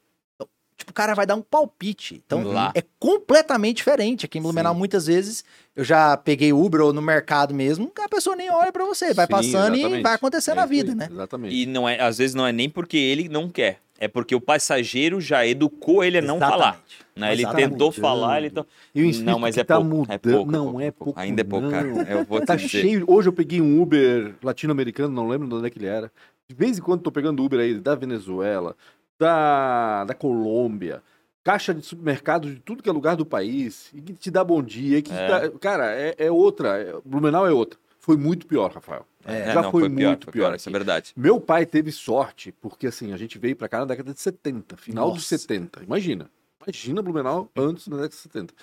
Então, 0.76 0.80
tipo, 0.80 0.92
o 0.92 0.94
cara 0.94 1.14
vai 1.14 1.26
dar 1.26 1.36
um 1.36 1.42
palpite. 1.42 2.22
Então, 2.26 2.44
Lá. 2.44 2.72
é 2.76 2.84
completamente 3.00 3.78
diferente. 3.78 4.26
Aqui 4.26 4.38
em 4.38 4.42
Blumenau, 4.42 4.74
Sim. 4.74 4.80
muitas 4.80 5.08
vezes, 5.08 5.44
eu 5.76 5.84
já 5.84 6.18
peguei 6.18 6.52
Uber 6.52 6.82
ou 6.82 6.94
no 6.94 7.02
mercado 7.02 7.54
mesmo, 7.54 7.92
a 8.00 8.10
pessoa 8.10 8.36
nem 8.36 8.50
olha 8.52 8.72
pra 8.72 8.84
você. 8.86 9.14
Vai 9.14 9.26
Sim, 9.26 9.32
passando 9.32 9.76
e 9.76 9.80
exatamente. 9.80 10.04
vai 10.04 10.14
acontecendo 10.14 10.60
É 10.60 10.64
a 10.64 10.66
vida, 10.66 10.94
né? 10.94 11.08
Exatamente. 11.10 11.56
E 11.56 11.66
não 11.66 11.88
é, 11.88 12.00
às 12.02 12.18
vezes 12.18 12.36
não 12.36 12.46
é 12.46 12.52
nem 12.52 12.70
porque 12.70 12.98
ele 12.98 13.30
não 13.30 13.50
quer, 13.50 13.80
é 13.98 14.08
porque 14.10 14.36
o 14.36 14.42
passageiro 14.42 15.22
já 15.22 15.48
educou 15.48 16.04
ele 16.04 16.18
a 16.18 16.22
não 16.22 16.36
Exatamente. 16.38 16.60
falar. 16.62 16.84
Né? 17.16 17.32
Ele 17.32 17.42
Exatamente. 17.44 17.70
tentou 17.70 17.92
falar, 17.94 18.38
ele 18.40 18.50
to... 18.50 18.66
E 18.94 19.02
o 19.02 19.06
inscrito 19.06 19.32
Não, 19.32 19.40
mas 19.40 19.58
é 19.58 19.64
tá 19.64 19.76
pouco, 19.76 19.90
mudando. 19.90 20.12
é 20.14 20.18
pouco, 20.18 20.52
não 20.52 20.64
pouco, 20.66 20.82
é 20.82 20.92
pouco. 20.92 21.04
pouco. 21.06 21.20
Ainda 21.22 21.40
é 21.42 21.44
pouco, 21.46 21.70
cara. 21.70 21.88
Eu 21.88 22.26
vou 22.26 22.42
te 22.42 22.46
Tá 22.48 22.56
dizer. 22.58 22.68
cheio. 22.68 23.06
Hoje 23.08 23.30
eu 23.30 23.34
peguei 23.34 23.62
um 23.62 23.82
Uber 23.82 24.36
latino-americano, 24.44 25.14
não 25.14 25.26
lembro 25.30 25.48
de 25.48 25.54
onde 25.56 25.68
é 25.68 25.70
que 25.70 25.80
ele 25.80 25.88
era. 25.88 26.12
De 26.50 26.54
vez 26.56 26.78
em 26.78 26.82
quando 26.82 27.02
tô 27.02 27.12
pegando 27.12 27.42
Uber 27.44 27.60
aí 27.60 27.74
da 27.80 27.96
Venezuela, 27.96 28.76
da, 29.20 30.04
da 30.06 30.14
Colômbia, 30.14 31.02
caixa 31.44 31.74
de 31.74 31.86
supermercado 31.86 32.50
de 32.54 32.60
tudo 32.60 32.82
que 32.84 32.90
é 32.90 32.92
lugar 32.92 33.16
do 33.16 33.26
país, 33.26 33.92
e 33.94 34.02
que 34.02 34.14
te 34.14 34.32
dá 34.32 34.44
bom 34.44 34.62
dia. 34.62 35.02
Que 35.02 35.12
É. 35.14 35.28
dá- 35.28 35.52
cara, 35.60 35.92
é, 35.96 36.16
é 36.18 36.32
outra. 36.32 36.78
É, 36.82 36.94
Blumenau 37.06 37.46
é 37.48 37.52
outra. 37.52 37.80
Foi 38.00 38.18
muito 38.18 38.46
pior, 38.46 38.72
Rafael. 38.72 39.06
É, 39.26 39.52
Já 39.54 39.62
não, 39.64 39.72
foi, 39.72 39.90
pior, 39.90 40.10
muito 40.10 40.26
foi 40.26 40.34
pior. 40.34 40.56
isso 40.56 40.70
é 40.70 40.72
verdade. 40.72 41.12
Meu 41.18 41.40
pai 41.42 41.66
teve 41.66 41.92
sorte, 41.92 42.52
porque 42.52 42.86
assim, 42.88 43.12
a 43.12 43.18
gente 43.18 43.40
veio 43.40 43.56
pra 43.56 43.68
cá 43.68 43.80
na 43.80 43.86
década 43.86 44.14
de 44.14 44.20
70, 44.22 44.78
final 44.78 45.08
dos 45.08 45.18
Nossa. 45.24 45.38
70. 45.40 45.84
Imagina. 45.84 46.30
Imagina 46.64 47.02
Blumenau 47.02 47.50
antes 47.56 47.88
da 47.88 47.96
década 47.96 48.10
de 48.10 48.16
70. 48.22 48.54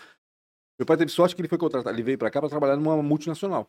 Meu 0.79 0.87
pai 0.87 0.97
teve 0.97 1.11
sorte 1.11 1.35
que 1.35 1.41
ele 1.41 1.49
foi 1.49 1.59
contratado, 1.59 1.95
ele 1.95 2.03
veio 2.05 2.19
pra 2.19 2.31
cá 2.31 2.41
pra 2.41 2.49
trabalhar 2.49 2.77
numa 2.77 3.01
multinacional. 3.03 3.69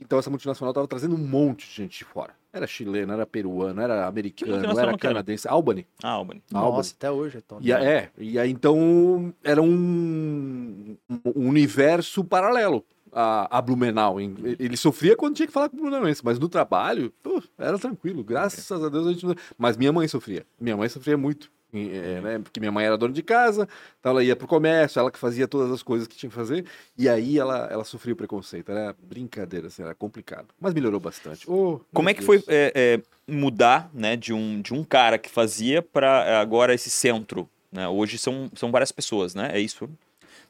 Então 0.00 0.18
essa 0.18 0.30
multinacional 0.30 0.72
tava 0.72 0.88
trazendo 0.88 1.14
um 1.14 1.18
monte 1.18 1.68
de 1.68 1.74
gente 1.74 1.98
de 1.98 2.04
fora. 2.04 2.34
Era 2.52 2.66
chileno, 2.66 3.12
era 3.12 3.24
peruano, 3.24 3.80
era 3.80 4.06
americano, 4.06 4.52
era 4.80 4.98
canadense, 4.98 5.46
Albany. 5.46 5.86
Ah, 6.02 6.10
Albany. 6.10 6.42
Albany. 6.52 6.76
Nossa, 6.76 6.94
até 6.96 7.10
hoje. 7.10 7.38
Então, 7.38 7.58
E, 7.60 7.72
a- 7.72 7.82
é, 7.82 8.10
e 8.18 8.38
aí 8.38 8.50
então 8.50 9.32
era 9.44 9.62
um, 9.62 10.96
um 11.34 11.48
universo 11.48 12.24
paralelo 12.24 12.84
a, 13.12 13.58
a 13.58 13.62
Blumenau. 13.62 14.20
Ele 14.20 14.76
sofria 14.76 15.16
quando 15.16 15.36
tinha 15.36 15.46
que 15.46 15.52
falar 15.52 15.68
com 15.68 15.76
o 15.76 15.80
Blumenauense, 15.80 16.24
mas 16.24 16.38
no 16.38 16.48
trabalho, 16.48 17.12
pô, 17.22 17.40
era 17.58 17.78
tranquilo. 17.78 18.24
Graças 18.24 18.70
a 18.82 18.88
Deus 18.88 19.06
a 19.06 19.12
gente 19.12 19.26
não... 19.26 19.34
Mas 19.56 19.76
minha 19.76 19.92
mãe 19.92 20.06
sofria. 20.08 20.44
Minha 20.60 20.76
mãe 20.76 20.88
sofria 20.88 21.16
muito. 21.16 21.50
É, 21.74 22.20
né, 22.20 22.38
porque 22.42 22.58
minha 22.60 22.72
mãe 22.72 22.84
era 22.84 22.96
dona 22.98 23.12
de 23.12 23.22
casa, 23.22 23.68
então 23.98 24.10
ela 24.12 24.24
ia 24.24 24.34
pro 24.34 24.46
comércio, 24.46 24.98
ela 24.98 25.10
que 25.10 25.18
fazia 25.18 25.46
todas 25.46 25.70
as 25.70 25.82
coisas 25.82 26.06
que 26.08 26.16
tinha 26.16 26.28
que 26.30 26.34
fazer, 26.36 26.64
e 26.98 27.08
aí 27.08 27.38
ela, 27.38 27.68
ela 27.70 27.84
sofria 27.84 28.12
o 28.12 28.16
preconceito. 28.16 28.70
Era 28.72 28.94
brincadeira, 29.02 29.68
assim, 29.68 29.82
era 29.82 29.94
complicado. 29.94 30.46
Mas 30.60 30.74
melhorou 30.74 30.98
bastante. 31.00 31.48
Oh, 31.50 31.80
Como 31.92 32.08
é 32.08 32.14
que 32.14 32.22
foi 32.22 32.38
Deus. 32.38 32.48
é, 32.48 32.72
é, 32.74 33.00
mudar 33.32 33.90
né, 33.94 34.16
de, 34.16 34.32
um, 34.32 34.60
de 34.60 34.74
um 34.74 34.82
cara 34.84 35.18
que 35.18 35.30
fazia 35.30 35.80
para 35.82 36.40
agora 36.40 36.74
esse 36.74 36.90
centro? 36.90 37.48
Né? 37.70 37.86
Hoje 37.88 38.18
são, 38.18 38.50
são 38.56 38.70
várias 38.72 38.90
pessoas, 38.90 39.34
né? 39.34 39.50
É 39.52 39.60
isso? 39.60 39.88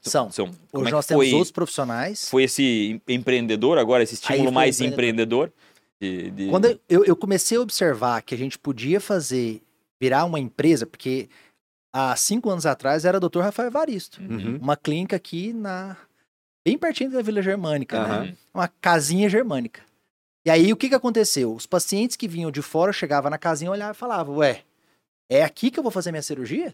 São. 0.01 0.31
são. 0.31 0.47
Como 0.71 0.83
Hoje 0.83 0.85
é 0.85 0.85
que 0.85 0.91
nós 0.93 1.05
foi, 1.05 1.25
temos 1.27 1.33
outros 1.33 1.51
profissionais. 1.51 2.27
foi 2.27 2.43
esse 2.45 2.99
em- 3.07 3.13
empreendedor 3.13 3.77
agora, 3.77 4.01
esse 4.01 4.15
estímulo 4.15 4.45
foi 4.45 4.51
mais 4.51 4.81
empreendedor. 4.81 5.51
empreendedor? 5.99 6.31
de- 6.35 6.45
de- 6.45 6.49
Quando 6.49 6.79
eu, 6.89 7.05
eu 7.05 7.15
comecei 7.15 7.55
a 7.57 7.61
observar 7.61 8.23
que 8.23 8.33
a 8.33 8.37
gente 8.37 8.57
podia 8.57 8.99
fazer, 8.99 9.61
virar 10.01 10.25
uma 10.25 10.39
empresa, 10.39 10.87
porque 10.87 11.29
há 11.93 12.15
cinco 12.15 12.49
anos 12.49 12.65
atrás 12.65 13.05
era 13.05 13.17
o 13.17 13.29
Dr. 13.29 13.41
Rafael 13.41 13.67
Evaristo. 13.67 14.19
Uhum. 14.19 14.57
Uma 14.59 14.75
clínica 14.75 15.15
aqui 15.15 15.53
na. 15.53 15.95
bem 16.65 16.75
pertinho 16.75 17.11
da 17.11 17.21
Vila 17.21 17.43
Germânica, 17.43 18.01
né? 18.01 18.09
Aham. 18.15 18.33
Uma 18.51 18.67
casinha 18.67 19.29
germânica. 19.29 19.83
E 20.43 20.49
aí 20.49 20.73
o 20.73 20.75
que, 20.75 20.89
que 20.89 20.95
aconteceu? 20.95 21.53
Os 21.53 21.67
pacientes 21.67 22.17
que 22.17 22.27
vinham 22.27 22.49
de 22.49 22.63
fora 22.63 22.91
chegavam 22.91 23.29
na 23.29 23.37
casinha, 23.37 23.69
olhavam 23.69 23.93
e 23.93 23.97
falavam: 23.97 24.37
Ué, 24.37 24.63
é 25.29 25.43
aqui 25.43 25.69
que 25.69 25.77
eu 25.77 25.83
vou 25.83 25.91
fazer 25.91 26.11
minha 26.11 26.23
cirurgia? 26.23 26.73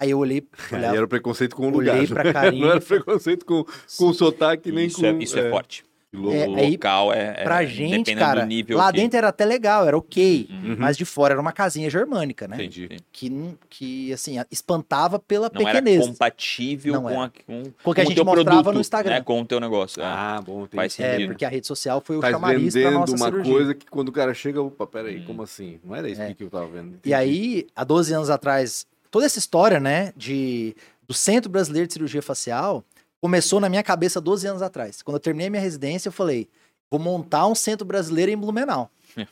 Aí 0.00 0.10
eu 0.10 0.18
olhei, 0.18 0.46
Aí 0.72 0.78
olhava, 0.78 0.96
era 0.96 1.06
preconceito 1.06 1.54
com 1.54 1.70
o 1.70 1.76
olhei 1.76 2.06
lugar. 2.06 2.24
pra 2.24 2.32
Karine 2.32 2.60
Não 2.64 2.70
era 2.70 2.80
e 2.80 2.84
preconceito 2.84 3.44
com, 3.44 3.64
com 3.64 4.04
o 4.06 4.14
sotaque, 4.14 4.72
nem 4.72 4.86
Isso, 4.86 5.00
com... 5.00 5.06
é, 5.06 5.12
isso 5.12 5.38
é, 5.38 5.50
forte. 5.50 5.84
Louco. 6.12 6.36
É, 6.36 6.44
aí, 6.44 6.72
local 6.72 7.12
é, 7.12 7.34
é 7.38 7.44
pra 7.44 7.64
gente, 7.64 8.14
cara, 8.14 8.40
do 8.42 8.46
nível 8.46 8.78
lá 8.78 8.90
que- 8.92 8.98
dentro 9.00 9.18
era 9.18 9.28
até 9.28 9.44
legal, 9.44 9.86
era 9.86 9.96
ok. 9.98 10.48
Uhum. 10.50 10.76
Mas 10.78 10.96
de 10.96 11.04
fora 11.04 11.34
era 11.34 11.40
uma 11.40 11.52
casinha 11.52 11.90
germânica, 11.90 12.48
né? 12.48 12.56
Entendi. 12.56 12.88
Que, 13.12 13.54
que 13.68 14.12
assim, 14.12 14.36
espantava 14.50 15.18
pela 15.18 15.50
não 15.52 15.60
era 15.68 15.82
pequenez. 15.82 16.06
compatível 16.06 16.94
Não 16.94 17.02
com, 17.02 17.10
era. 17.10 17.24
a, 17.24 17.28
com, 17.28 17.62
Com 17.82 17.90
o 17.90 17.94
que 17.94 18.00
a 18.00 18.04
gente 18.04 18.14
teu 18.14 18.24
mostrava 18.24 18.50
produto, 18.50 18.74
no 18.74 18.80
Instagram. 18.80 19.14
Né, 19.14 19.20
com 19.22 19.40
o 19.40 19.44
teu 19.44 19.60
negócio. 19.60 20.00
é. 20.02 20.04
Ah, 20.06 20.40
bom. 20.44 20.66
Faz 20.74 20.98
É, 20.98 21.12
sentido. 21.12 21.28
porque 21.30 21.44
a 21.44 21.48
rede 21.48 21.66
social 21.66 22.00
foi 22.04 22.16
o 22.16 22.20
Tá 22.20 22.30
chamariz 22.30 22.72
pra 22.74 22.90
nossa 22.90 23.12
uma 23.14 23.26
cirurgia. 23.26 23.52
coisa 23.52 23.74
que 23.74 23.86
quando 23.86 24.08
o 24.08 24.12
cara 24.12 24.32
chega, 24.34 24.62
opa, 24.62 24.86
peraí, 24.86 25.20
Hum. 25.20 25.24
como 25.26 25.42
assim? 25.42 25.78
Não 25.84 25.94
era 25.94 26.08
isso 26.08 26.20
É. 26.22 26.32
que 26.34 26.42
eu 26.44 26.50
tava 26.50 26.66
vendo. 26.66 26.88
E 26.92 26.96
Entendi. 26.96 27.14
aí, 27.14 27.66
há 27.74 27.84
12 27.84 28.12
anos 28.14 28.30
atrás, 28.30 28.86
toda 29.10 29.26
essa 29.26 29.38
história, 29.38 29.78
né, 29.80 30.12
de, 30.16 30.74
do 31.06 31.14
Centro 31.14 31.50
Brasileiro 31.50 31.86
de 31.86 31.92
Cirurgia 31.92 32.22
Facial 32.22 32.84
começou 33.26 33.58
na 33.58 33.68
minha 33.68 33.82
cabeça 33.82 34.20
12 34.20 34.46
anos 34.46 34.62
atrás. 34.62 35.02
Quando 35.02 35.16
eu 35.16 35.20
terminei 35.20 35.50
minha 35.50 35.60
residência, 35.60 36.08
eu 36.08 36.12
falei, 36.12 36.48
vou 36.88 37.00
montar 37.00 37.48
um 37.48 37.56
centro 37.56 37.84
brasileiro 37.84 38.30
em 38.30 38.36
Blumenau. 38.36 38.88
É. 39.16 39.26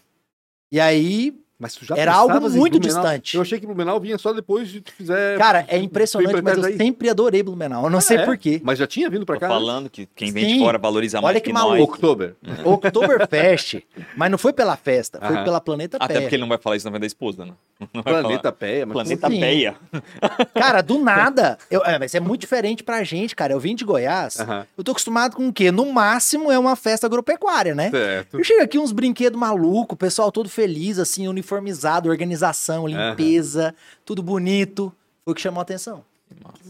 E 0.73 0.81
aí, 0.81 1.41
Mas 1.59 1.75
tu 1.75 1.85
já 1.85 1.97
era 1.97 2.13
algo 2.13 2.41
muito 2.51 2.79
Blumenau? 2.79 2.81
distante. 2.81 3.37
Eu 3.37 3.43
achei 3.43 3.61
que 3.61 3.67
Blumenau 3.67 4.01
vinha 4.01 4.19
só 4.19 4.33
depois 4.33 4.69
de 4.69 4.81
tu 4.81 4.93
fizer... 4.93 5.39
cara, 5.39 5.65
é 5.69 5.79
impressionante, 5.79 6.43
mas 6.43 6.59
eu 6.59 6.65
aí. 6.65 6.77
sempre 6.77 7.09
adorei 7.09 7.43
Blumenau. 7.45 7.85
Eu 7.85 7.91
não 7.91 8.01
sei 8.01 8.19
é? 8.19 8.25
por 8.25 8.37
quê. 8.37 8.61
Mas 8.65 8.79
já 8.79 8.87
tinha 8.89 9.09
vindo 9.09 9.25
pra 9.25 9.37
Tô 9.37 9.41
cá? 9.41 9.49
falando 9.49 9.89
que 9.89 10.07
quem 10.17 10.33
vem 10.33 10.45
Sim. 10.45 10.53
de 10.55 10.59
fora 10.59 10.79
valoriza 10.79 11.21
mais 11.21 11.33
Olha 11.35 11.41
que 11.41 11.47
que 11.47 11.53
maluco. 11.53 11.77
nós. 11.79 11.89
Oktober. 11.89 12.35
Oktoberfest, 12.65 13.83
mas 14.17 14.31
não 14.31 14.39
foi 14.39 14.53
pela 14.53 14.77
festa, 14.77 15.19
foi 15.21 15.37
Aham. 15.37 15.45
pela 15.45 15.61
Planeta 15.61 15.97
Até 16.01 16.15
Pé. 16.15 16.21
porque 16.23 16.35
ele 16.35 16.41
não 16.43 16.49
vai 16.49 16.59
falar 16.59 16.77
isso 16.77 16.87
na 16.87 16.91
frente 16.91 17.01
da 17.03 17.07
esposa, 17.07 17.45
né? 17.45 17.53
Não 17.93 18.03
Planeta 18.03 18.53
Péia. 18.53 18.87
Mas 18.87 18.93
Planeta 18.95 19.29
Sim. 19.29 19.41
Peia. 19.41 19.75
Cara, 20.55 20.81
do 20.81 20.99
nada. 20.99 21.59
Eu, 21.71 21.83
é, 21.85 21.99
mas 21.99 22.15
é 22.15 22.21
muito 22.21 22.41
diferente 22.43 22.83
pra 22.85 23.03
gente, 23.03 23.35
cara. 23.35 23.53
Eu 23.53 23.61
vim 23.61 23.75
de 23.75 23.85
Goiás, 23.85 24.41
Aham. 24.41 24.67
eu 24.79 24.85
tô 24.85 24.93
acostumado 24.93 25.37
com 25.37 25.49
o 25.49 25.53
quê? 25.53 25.71
No 25.71 25.93
máximo 25.93 26.51
é 26.51 26.59
uma 26.59 26.77
festa 26.77 27.07
agropecuária, 27.07 27.75
né? 27.75 27.91
Certo. 27.91 28.39
Eu 28.39 28.45
chego 28.45 28.63
aqui 28.63 28.79
uns 28.79 28.93
brinquedos 28.93 29.39
malucos, 29.39 29.95
o 29.95 29.97
pessoal 29.99 30.31
todo 30.33 30.49
feliz, 30.49 30.99
assim, 30.99 31.27
uniformizado, 31.45 32.09
organização, 32.09 32.87
limpeza, 32.89 33.75
tudo 34.05 34.23
bonito. 34.23 34.93
Foi 35.25 35.33
o 35.33 35.35
que 35.35 35.41
chamou 35.43 35.61
a 35.61 35.63
atenção. 35.63 36.03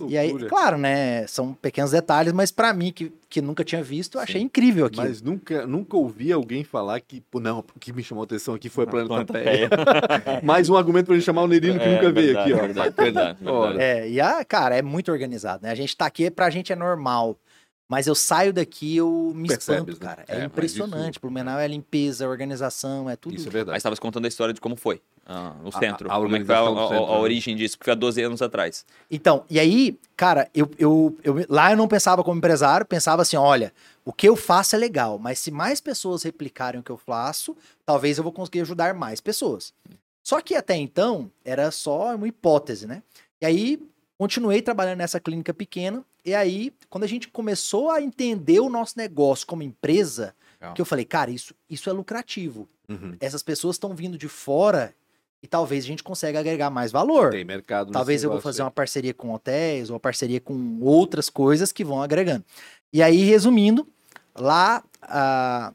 E 0.08 0.18
aí, 0.18 0.34
claro, 0.46 0.76
né? 0.76 1.26
São 1.26 1.54
pequenos 1.54 1.92
detalhes, 1.92 2.32
mas 2.34 2.50
pra 2.50 2.74
mim, 2.74 2.92
que, 2.92 3.10
que 3.30 3.40
nunca 3.40 3.64
tinha 3.64 3.82
visto, 3.82 4.18
eu 4.18 4.20
achei 4.20 4.40
incrível 4.42 4.84
aqui. 4.84 4.98
Mas 4.98 5.22
nunca, 5.22 5.66
nunca 5.66 5.96
ouvi 5.96 6.30
alguém 6.30 6.62
falar 6.64 7.00
que, 7.00 7.22
pô, 7.30 7.40
não, 7.40 7.60
o 7.60 7.80
que 7.80 7.92
me 7.92 8.02
chamou 8.02 8.22
a 8.22 8.24
atenção 8.24 8.54
aqui 8.54 8.68
foi 8.68 8.84
a 8.84 8.86
Planeta. 8.86 9.32
Peia. 9.32 9.70
Mais 10.42 10.68
um 10.68 10.76
argumento 10.76 11.06
pra 11.06 11.14
gente 11.14 11.24
chamar 11.24 11.42
o 11.42 11.46
Nerino 11.46 11.78
que 11.78 11.84
É, 11.86 11.94
nunca 11.94 12.12
veio 12.12 12.26
verdade, 12.34 12.52
aqui, 12.52 12.60
ó. 12.60 12.66
verdade, 12.66 12.94
verdade, 12.96 13.38
verdade. 13.42 13.78
É, 13.80 14.08
e 14.10 14.20
a, 14.20 14.44
cara, 14.44 14.76
é 14.76 14.82
muito 14.82 15.10
organizado, 15.10 15.62
né? 15.62 15.70
A 15.70 15.74
gente 15.74 15.96
tá 15.96 16.04
aqui, 16.04 16.30
pra 16.30 16.50
gente 16.50 16.72
é 16.72 16.76
normal. 16.76 17.38
Mas 17.86 18.06
eu 18.06 18.14
saio 18.14 18.50
daqui, 18.52 18.96
eu 18.96 19.32
me 19.34 19.46
Percebes, 19.48 19.80
espanto, 19.80 19.92
né? 19.92 19.98
cara. 20.00 20.24
É, 20.26 20.32
É, 20.36 20.38
mas 20.38 20.46
impressionante. 20.46 21.12
isso- 21.14 21.20
Blumenau 21.20 21.58
é 21.58 21.68
limpeza, 21.68 22.26
organização, 22.26 23.10
é 23.10 23.14
tudo. 23.16 23.34
Isso 23.34 23.42
é 23.44 23.46
Mas 23.46 23.52
verdade. 23.52 23.76
estavas 23.76 23.98
contando 23.98 24.24
a 24.24 24.28
história 24.28 24.54
de 24.54 24.60
como 24.60 24.74
foi 24.74 25.02
ah, 25.26 25.54
o 25.62 25.68
A- 25.68 25.72
centro. 25.72 26.10
a 26.10 26.14
como 26.16 26.34
é 26.34 26.38
que 26.40 26.46
foi 26.46 26.54
a, 26.54 26.60
a- 26.60 26.64
centro, 26.64 26.84
a 27.04 27.12
né? 27.12 27.18
origem 27.18 27.54
disso? 27.54 27.76
Porque 27.76 27.84
foi 27.84 27.92
há 27.92 27.96
12 27.96 28.22
anos 28.22 28.40
atrás. 28.40 28.86
Então, 29.10 29.44
e 29.50 29.60
aí, 29.60 29.98
cara, 30.16 30.48
eu, 30.54 30.70
eu, 30.78 31.16
eu- 31.22 31.46
lá 31.48 31.72
eu 31.72 31.76
não 31.76 31.86
pensava 31.86 32.24
como 32.24 32.38
empresário, 32.38 32.86
pensava 32.86 33.20
assim, 33.20 33.36
olha, 33.36 33.70
o 34.02 34.12
que 34.14 34.26
eu 34.26 34.34
faço 34.34 34.74
é 34.74 34.78
legal, 34.78 35.18
mas 35.18 35.38
se 35.38 35.50
mais 35.50 35.78
pessoas 35.80 36.22
replicarem 36.22 36.80
o 36.80 36.82
que 36.82 36.90
eu 36.90 36.96
faço, 36.98 37.54
talvez 37.84 38.16
eu 38.16 38.24
vou 38.24 38.32
conseguir 38.32 38.62
ajudar 38.62 38.94
mais 38.94 39.20
pessoas. 39.20 39.74
Só 40.22 40.40
que 40.40 40.54
até 40.54 40.74
então, 40.74 41.30
era 41.44 41.70
só 41.70 42.14
uma 42.16 42.26
hipótese, 42.26 42.86
né? 42.86 43.02
E 43.42 43.44
aí, 43.46 43.78
continuei 44.18 44.62
trabalhando 44.62 44.98
nessa 44.98 45.20
clínica 45.20 45.52
pequena, 45.52 46.04
e 46.24 46.34
aí, 46.34 46.72
quando 46.88 47.04
a 47.04 47.08
gente 47.08 47.28
começou 47.28 47.90
a 47.90 48.00
entender 48.00 48.60
o 48.60 48.70
nosso 48.70 48.94
negócio 48.96 49.46
como 49.46 49.62
empresa, 49.62 50.34
Legal. 50.60 50.74
que 50.74 50.80
eu 50.80 50.86
falei, 50.86 51.04
cara, 51.04 51.30
isso, 51.30 51.54
isso 51.68 51.90
é 51.90 51.92
lucrativo. 51.92 52.68
Uhum. 52.88 53.16
Essas 53.20 53.42
pessoas 53.42 53.76
estão 53.76 53.94
vindo 53.94 54.16
de 54.16 54.28
fora 54.28 54.94
e 55.42 55.46
talvez 55.46 55.84
a 55.84 55.86
gente 55.86 56.02
consiga 56.02 56.40
agregar 56.40 56.70
mais 56.70 56.90
valor. 56.90 57.30
Tem 57.30 57.44
mercado. 57.44 57.92
Talvez 57.92 58.24
eu 58.24 58.30
vou 58.30 58.40
fazer 58.40 58.62
aí. 58.62 58.64
uma 58.64 58.70
parceria 58.70 59.12
com 59.12 59.34
hotéis 59.34 59.90
ou 59.90 59.94
uma 59.94 60.00
parceria 60.00 60.40
com 60.40 60.78
outras 60.80 61.28
coisas 61.28 61.70
que 61.70 61.84
vão 61.84 62.02
agregando. 62.02 62.44
E 62.92 63.02
aí, 63.02 63.22
resumindo, 63.24 63.86
lá 64.34 64.82
a 65.02 65.74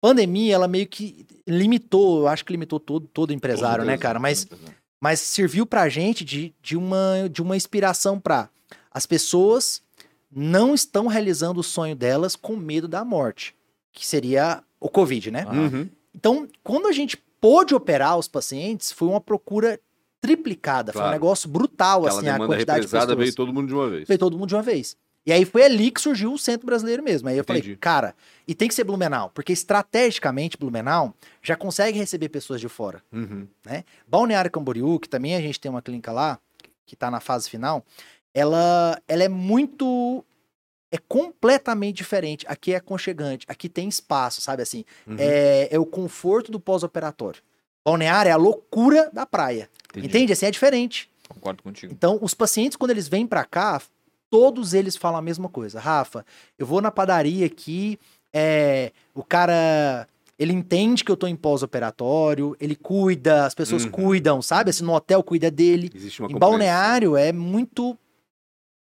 pandemia, 0.00 0.54
ela 0.54 0.68
meio 0.68 0.86
que 0.86 1.26
limitou, 1.46 2.20
eu 2.20 2.28
acho 2.28 2.44
que 2.44 2.52
limitou 2.52 2.80
todo, 2.80 3.06
todo 3.06 3.32
empresário, 3.32 3.84
né, 3.84 3.92
certeza, 3.92 4.02
cara? 4.02 4.18
Mas, 4.18 4.40
certeza. 4.40 4.74
Mas 5.00 5.20
serviu 5.20 5.66
pra 5.66 5.88
gente 5.88 6.24
de, 6.24 6.54
de, 6.62 6.76
uma, 6.76 7.28
de 7.30 7.42
uma 7.42 7.56
inspiração 7.56 8.18
pra 8.18 8.48
as 8.90 9.06
pessoas 9.06 9.82
não 10.30 10.74
estão 10.74 11.06
realizando 11.06 11.60
o 11.60 11.64
sonho 11.64 11.94
delas 11.94 12.34
com 12.36 12.56
medo 12.56 12.88
da 12.88 13.04
morte, 13.04 13.54
que 13.92 14.06
seria 14.06 14.62
o 14.80 14.88
Covid, 14.88 15.30
né? 15.30 15.46
Uhum. 15.46 15.88
Então, 16.14 16.48
quando 16.62 16.86
a 16.88 16.92
gente 16.92 17.16
pôde 17.40 17.74
operar 17.74 18.16
os 18.18 18.28
pacientes, 18.28 18.90
foi 18.92 19.08
uma 19.08 19.20
procura 19.20 19.78
triplicada. 20.20 20.92
Foi 20.92 21.00
um 21.00 21.04
Claro. 21.04 21.14
negócio 21.14 21.48
brutal, 21.48 22.06
Aquela 22.06 22.20
assim, 22.20 22.28
a 22.28 22.38
quantidade 22.38 22.86
de 22.86 22.90
pessoas. 22.90 23.16
veio 23.18 23.34
todo 23.34 23.52
mundo 23.52 23.68
de 23.68 23.74
uma 23.74 23.90
vez. 23.90 24.08
Veio 24.08 24.18
todo 24.18 24.38
mundo 24.38 24.48
de 24.48 24.54
uma 24.54 24.62
vez. 24.62 24.96
E 25.26 25.32
aí 25.32 25.44
foi 25.44 25.64
ali 25.64 25.90
que 25.90 26.00
surgiu 26.00 26.32
o 26.32 26.38
Centro 26.38 26.66
Brasileiro 26.66 27.02
mesmo. 27.02 27.28
Aí 27.28 27.36
eu 27.36 27.42
Entendi. 27.42 27.62
falei, 27.62 27.76
cara, 27.76 28.14
e 28.46 28.54
tem 28.54 28.68
que 28.68 28.74
ser 28.74 28.84
Blumenau, 28.84 29.30
porque 29.30 29.52
estrategicamente 29.52 30.58
Blumenau 30.58 31.14
já 31.42 31.56
consegue 31.56 31.98
receber 31.98 32.28
pessoas 32.28 32.60
de 32.60 32.68
fora. 32.68 33.02
Uhum. 33.10 33.46
Balneário 34.06 34.50
Camboriú, 34.50 34.98
que 35.00 35.08
também 35.08 35.34
a 35.34 35.40
gente 35.40 35.58
tem 35.58 35.70
uma 35.70 35.80
clínica 35.80 36.12
lá, 36.12 36.38
que 36.86 36.94
tá 36.94 37.10
na 37.10 37.20
fase 37.20 37.48
final, 37.48 37.84
ela, 38.34 39.00
ela 39.08 39.22
é 39.22 39.28
muito. 39.28 40.24
É 40.92 40.98
completamente 41.08 41.96
diferente. 41.96 42.44
Aqui 42.48 42.72
é 42.72 42.76
aconchegante, 42.76 43.44
aqui 43.48 43.68
tem 43.68 43.88
espaço, 43.88 44.40
sabe 44.40 44.62
assim? 44.62 44.84
Uhum. 45.06 45.16
É, 45.18 45.68
é 45.74 45.78
o 45.78 45.86
conforto 45.86 46.52
do 46.52 46.60
pós-operatório. 46.60 47.42
Balneário 47.84 48.28
é 48.28 48.32
a 48.32 48.36
loucura 48.36 49.10
da 49.12 49.26
praia. 49.26 49.68
Entendi. 49.90 50.06
Entende? 50.06 50.32
Assim 50.32 50.46
é 50.46 50.50
diferente. 50.50 51.10
Concordo 51.28 51.62
contigo. 51.62 51.92
Então, 51.92 52.18
os 52.22 52.32
pacientes, 52.32 52.76
quando 52.76 52.92
eles 52.92 53.08
vêm 53.08 53.26
pra 53.26 53.44
cá, 53.44 53.82
todos 54.34 54.74
eles 54.74 54.96
falam 54.96 55.20
a 55.20 55.22
mesma 55.22 55.48
coisa. 55.48 55.78
Rafa, 55.78 56.26
eu 56.58 56.66
vou 56.66 56.80
na 56.80 56.90
padaria 56.90 57.46
aqui, 57.46 58.00
é, 58.32 58.90
o 59.14 59.22
cara. 59.22 60.08
Ele 60.36 60.52
entende 60.52 61.04
que 61.04 61.12
eu 61.12 61.16
tô 61.16 61.28
em 61.28 61.36
pós-operatório, 61.36 62.56
ele 62.58 62.74
cuida, 62.74 63.46
as 63.46 63.54
pessoas 63.54 63.84
Uhum. 63.84 63.92
cuidam, 63.92 64.42
sabe? 64.42 64.70
Assim, 64.70 64.82
no 64.82 64.92
hotel 64.92 65.22
cuida 65.22 65.48
dele. 65.52 65.88
Existe 65.94 66.20
uma 66.20 66.28
Em 66.28 66.32
compreensão. 66.32 66.50
Balneário 66.58 67.16
é 67.16 67.30
muito. 67.32 67.96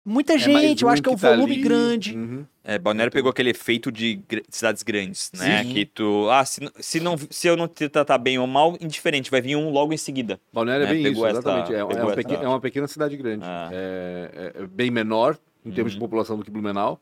Muita 0.06 0.34
mais 0.34 0.43
gente, 0.43 0.84
eu 0.84 0.89
um 0.89 0.91
acho 0.91 1.01
que 1.01 1.08
é 1.10 1.12
um 1.14 1.18
tá 1.18 1.30
volume 1.30 1.54
ali. 1.54 1.62
grande. 1.62 2.18
Uhum. 2.18 2.45
É, 2.64 2.78
Balneário 2.78 3.12
pegou 3.12 3.30
aquele 3.32 3.51
efeito 3.51 3.89
de 3.91 4.16
gr- 4.28 4.41
cidades 4.49 4.84
grandes, 4.84 5.32
né? 5.34 5.64
Sim. 5.64 5.74
Que 5.74 5.86
tu. 5.86 6.30
Ah, 6.30 6.43
se, 6.43 6.62
não- 6.62 6.72
se, 6.80 6.99
não, 6.99 7.16
se 7.30 7.47
eu 7.47 7.56
não 7.56 7.68
te 7.70 7.88
tratar 7.88 8.18
bem 8.18 8.38
ou 8.38 8.45
mal, 8.45 8.76
indiferente, 8.82 9.32
vai 9.32 9.39
vir 9.41 9.56
um 9.56 9.70
logo 9.70 9.93
em 9.93 9.97
seguida. 9.97 10.39
Balneário 10.51 10.84
é 10.84 10.88
né, 10.88 10.93
bem 10.93 11.04
pegou 11.04 11.26
isso, 11.28 11.38
essa- 11.38 11.39
exatamente. 11.49 11.74
É, 11.74 11.80
é 11.80 11.86
pegou 11.86 12.01
uma 12.04 12.12
essa- 12.12 12.16
pequena, 12.16 12.43
é 12.43 12.47
uma 12.47 12.60
pequena 12.60 12.88
cidade 12.88 13.16
grande. 13.18 13.45
Ah. 13.45 13.70
É, 13.72 14.54
é- 14.58 14.64
é 14.64 14.68
bem 14.68 14.91
menor 14.91 15.38
em 15.66 15.72
termos 15.72 15.93
de 15.93 15.97
Uhum. 15.99 16.06
população 16.06 16.38
do 16.38 16.43
que 16.43 16.51
Blumenau. 16.51 16.99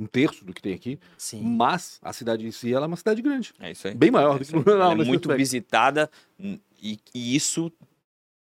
Um 0.00 0.06
terço 0.06 0.44
do 0.44 0.52
que 0.52 0.62
tem 0.62 0.74
aqui. 0.74 0.98
Sim. 1.16 1.40
Mas 1.42 1.98
a 2.02 2.12
cidade 2.12 2.46
em 2.46 2.50
si 2.52 2.72
ela 2.72 2.84
é 2.84 2.88
uma 2.88 2.96
cidade 2.96 3.20
grande. 3.20 3.52
É 3.58 3.72
isso 3.72 3.88
aí. 3.88 3.94
Bem 3.94 4.10
maior 4.12 4.36
É 4.36 4.38
do 4.40 4.44
que. 4.44 4.52
Blumenau. 4.52 4.92
É 4.92 4.94
muito 4.94 5.08
aspecto. 5.30 5.36
visitada 5.38 6.10
e, 6.80 6.98
e 7.14 7.34
isso 7.34 7.72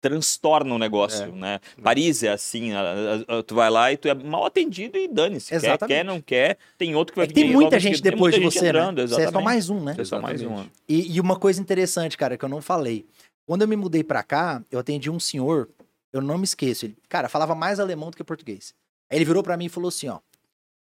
transtorna 0.04 0.76
o 0.76 0.78
negócio, 0.78 1.24
É. 1.24 1.32
né? 1.32 1.60
Paris 1.82 2.24
é 2.24 2.30
assim, 2.34 2.74
a- 2.74 2.82
a- 2.82 3.38
a- 3.40 3.44
tu 3.44 3.56
vai 3.56 3.70
lá 3.70 3.90
e 3.92 3.96
tu 3.96 4.10
é 4.10 4.14
mal 4.14 4.46
atendido 4.46 4.98
e 4.98 5.08
dane-se. 5.08 5.48
Quer, 5.50 5.56
Exatamente. 5.56 5.88
quer, 5.98 6.04
não 6.04 6.22
quer, 6.22 6.58
tem 6.78 6.94
outro 6.94 7.14
que 7.14 7.18
vai 7.20 7.24
É 7.24 7.28
que 7.30 7.34
tem 7.34 7.50
muita 7.52 7.80
gente. 7.80 8.02
Tem 8.02 8.12
depois 8.12 8.36
de 8.36 8.42
muita 8.42 8.52
gente 8.54 8.60
você, 8.60 8.68
entrando, 8.68 8.98
né? 8.98 9.08
Você 9.08 9.14
é 9.14 9.16
só 9.16 9.22
exatamente. 9.22 9.46
mais 9.46 9.70
um, 9.70 9.80
né? 9.82 9.96
É 9.98 10.04
só 10.04 10.20
mais 10.22 10.42
Exatamente. 10.42 10.68
uma. 10.68 10.72
E, 10.90 11.16
e 11.16 11.22
uma 11.22 11.40
coisa 11.40 11.62
interessante, 11.62 12.18
cara, 12.18 12.38
que 12.38 12.44
eu 12.44 12.50
não 12.50 12.62
falei. 12.62 13.06
Quando 13.46 13.62
eu 13.62 13.68
me 13.68 13.76
mudei 13.78 14.04
pra 14.04 14.22
cá, 14.24 14.62
eu 14.70 14.78
atendi 14.80 15.10
um 15.10 15.20
senhor, 15.20 15.70
eu 16.12 16.22
não 16.22 16.38
me 16.38 16.44
esqueço. 16.44 16.86
Ele, 16.86 16.98
cara, 17.08 17.30
falava 17.30 17.56
mais 17.56 17.80
alemão 17.80 18.12
do 18.12 18.18
que 18.18 18.24
português. 18.24 18.74
Aí 19.10 19.18
ele 19.18 19.26
virou 19.26 19.42
pra 19.42 19.56
mim 19.56 19.66
e 19.66 19.70
falou 19.70 19.88
assim, 19.88 20.10
ó. 20.10 20.20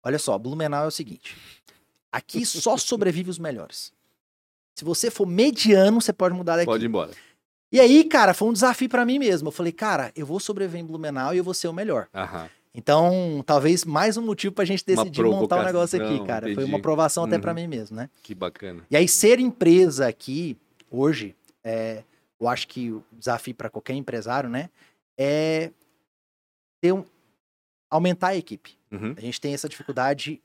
Olha 0.04 0.18
só, 0.18 0.36
Blumenau 0.38 0.84
é 0.86 0.88
o 0.88 0.92
seguinte. 0.92 1.38
Aqui 2.12 2.44
só 2.46 2.76
sobrevive 2.78 3.30
os 3.30 3.38
melhores. 3.38 3.94
Se 4.76 4.84
você 4.84 5.12
for 5.12 5.28
mediano, 5.28 6.02
você 6.02 6.12
pode 6.12 6.34
mudar 6.34 6.56
daqui. 6.56 6.66
Pode 6.66 6.84
ir 6.86 6.88
embora. 6.88 7.12
E 7.72 7.80
aí, 7.80 8.04
cara, 8.04 8.34
foi 8.34 8.50
um 8.50 8.54
desafio 8.54 8.90
pra 8.90 9.06
mim 9.06 9.18
mesmo. 9.18 9.48
Eu 9.48 9.52
falei, 9.52 9.72
cara, 9.72 10.12
eu 10.16 10.26
vou 10.26 10.40
sobreviver 10.40 10.82
em 10.82 10.86
Blumenau 10.86 11.34
e 11.34 11.38
eu 11.38 11.44
vou 11.44 11.54
ser 11.54 11.68
o 11.68 11.74
melhor. 11.74 12.08
Aham. 12.14 12.50
Então, 12.74 13.44
talvez 13.46 13.84
mais 13.84 14.16
um 14.18 14.22
motivo 14.22 14.54
pra 14.54 14.64
gente 14.64 14.86
decidir 14.86 15.24
montar 15.24 15.60
um 15.62 15.66
negócio 15.66 16.02
aqui, 16.02 16.26
cara. 16.26 16.44
Foi 16.44 16.52
entendi. 16.54 16.68
uma 16.70 16.78
aprovação 16.78 17.26
até 17.26 17.38
pra 17.38 17.52
Uhum. 17.52 17.56
mim 17.56 17.68
mesmo, 17.68 17.96
né? 17.98 18.10
Que 18.24 18.34
bacana. 18.34 18.86
E 18.90 18.96
aí, 18.96 19.08
ser 19.08 19.40
empresa 19.40 20.08
aqui, 20.08 20.58
hoje, 20.90 21.36
é, 21.64 22.04
eu 22.40 22.48
acho 22.48 22.68
que 22.70 22.92
o 22.92 23.04
desafio 23.12 23.54
para 23.56 23.70
qualquer 23.70 23.94
empresário, 23.94 24.50
né, 24.50 24.70
é 25.18 25.70
ter 26.82 26.94
um, 26.94 27.04
aumentar 27.90 28.30
a 28.30 28.36
equipe. 28.38 28.78
Uhum. 28.90 29.14
A 29.18 29.22
gente 29.22 29.40
tem 29.42 29.54
essa 29.54 29.68
dificuldade, 29.68 30.42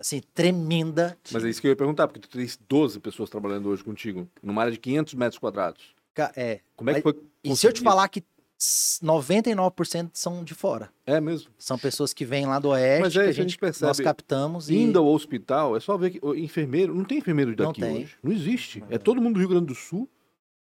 assim, 0.00 0.20
tremenda. 0.32 1.18
de- 1.24 1.34
Mas 1.34 1.44
é 1.44 1.48
isso 1.50 1.60
que 1.60 1.66
eu 1.66 1.70
ia 1.72 1.76
perguntar, 1.76 2.06
porque 2.06 2.20
tu 2.20 2.28
tens 2.28 2.56
12 2.68 3.00
pessoas 3.00 3.28
trabalhando 3.30 3.68
hoje 3.68 3.82
contigo, 3.82 4.28
numa 4.40 4.60
área 4.62 4.72
de 4.72 4.78
500 4.78 5.14
metros 5.14 5.38
quadrados. 5.38 5.93
É, 6.36 6.60
Como 6.76 6.90
é 6.90 6.94
que 6.94 7.02
foi? 7.02 7.20
e 7.42 7.56
se 7.56 7.66
eu 7.66 7.72
te 7.72 7.80
falar 7.80 8.08
que 8.08 8.22
s- 8.58 9.00
99% 9.04 10.10
são 10.14 10.44
de 10.44 10.54
fora. 10.54 10.90
É 11.06 11.20
mesmo. 11.20 11.50
São 11.58 11.78
pessoas 11.78 12.12
que 12.14 12.24
vêm 12.24 12.46
lá 12.46 12.58
do 12.58 12.68
oeste, 12.68 13.00
Mas 13.02 13.12
que 13.12 13.18
é 13.18 13.22
a 13.22 13.24
isso, 13.24 13.30
a 13.30 13.42
gente, 13.42 13.50
gente 13.52 13.58
percebe. 13.58 13.86
nós 13.88 14.00
captamos 14.00 14.70
e... 14.70 14.76
Indo 14.76 14.98
ao 14.98 15.06
hospital, 15.06 15.76
é 15.76 15.80
só 15.80 15.96
ver 15.96 16.10
que 16.10 16.18
o 16.22 16.34
enfermeiro, 16.34 16.94
não 16.94 17.04
tem 17.04 17.18
enfermeiro 17.18 17.50
Não 17.56 17.66
daqui 17.68 17.80
tem. 17.80 18.02
hoje. 18.04 18.16
Não 18.22 18.32
existe. 18.32 18.80
Não 18.80 18.86
É 18.86 18.90
tem. 18.90 18.98
todo 19.00 19.20
mundo 19.20 19.34
do 19.34 19.40
Rio 19.40 19.48
Grande 19.48 19.66
do 19.66 19.74
Sul 19.74 20.08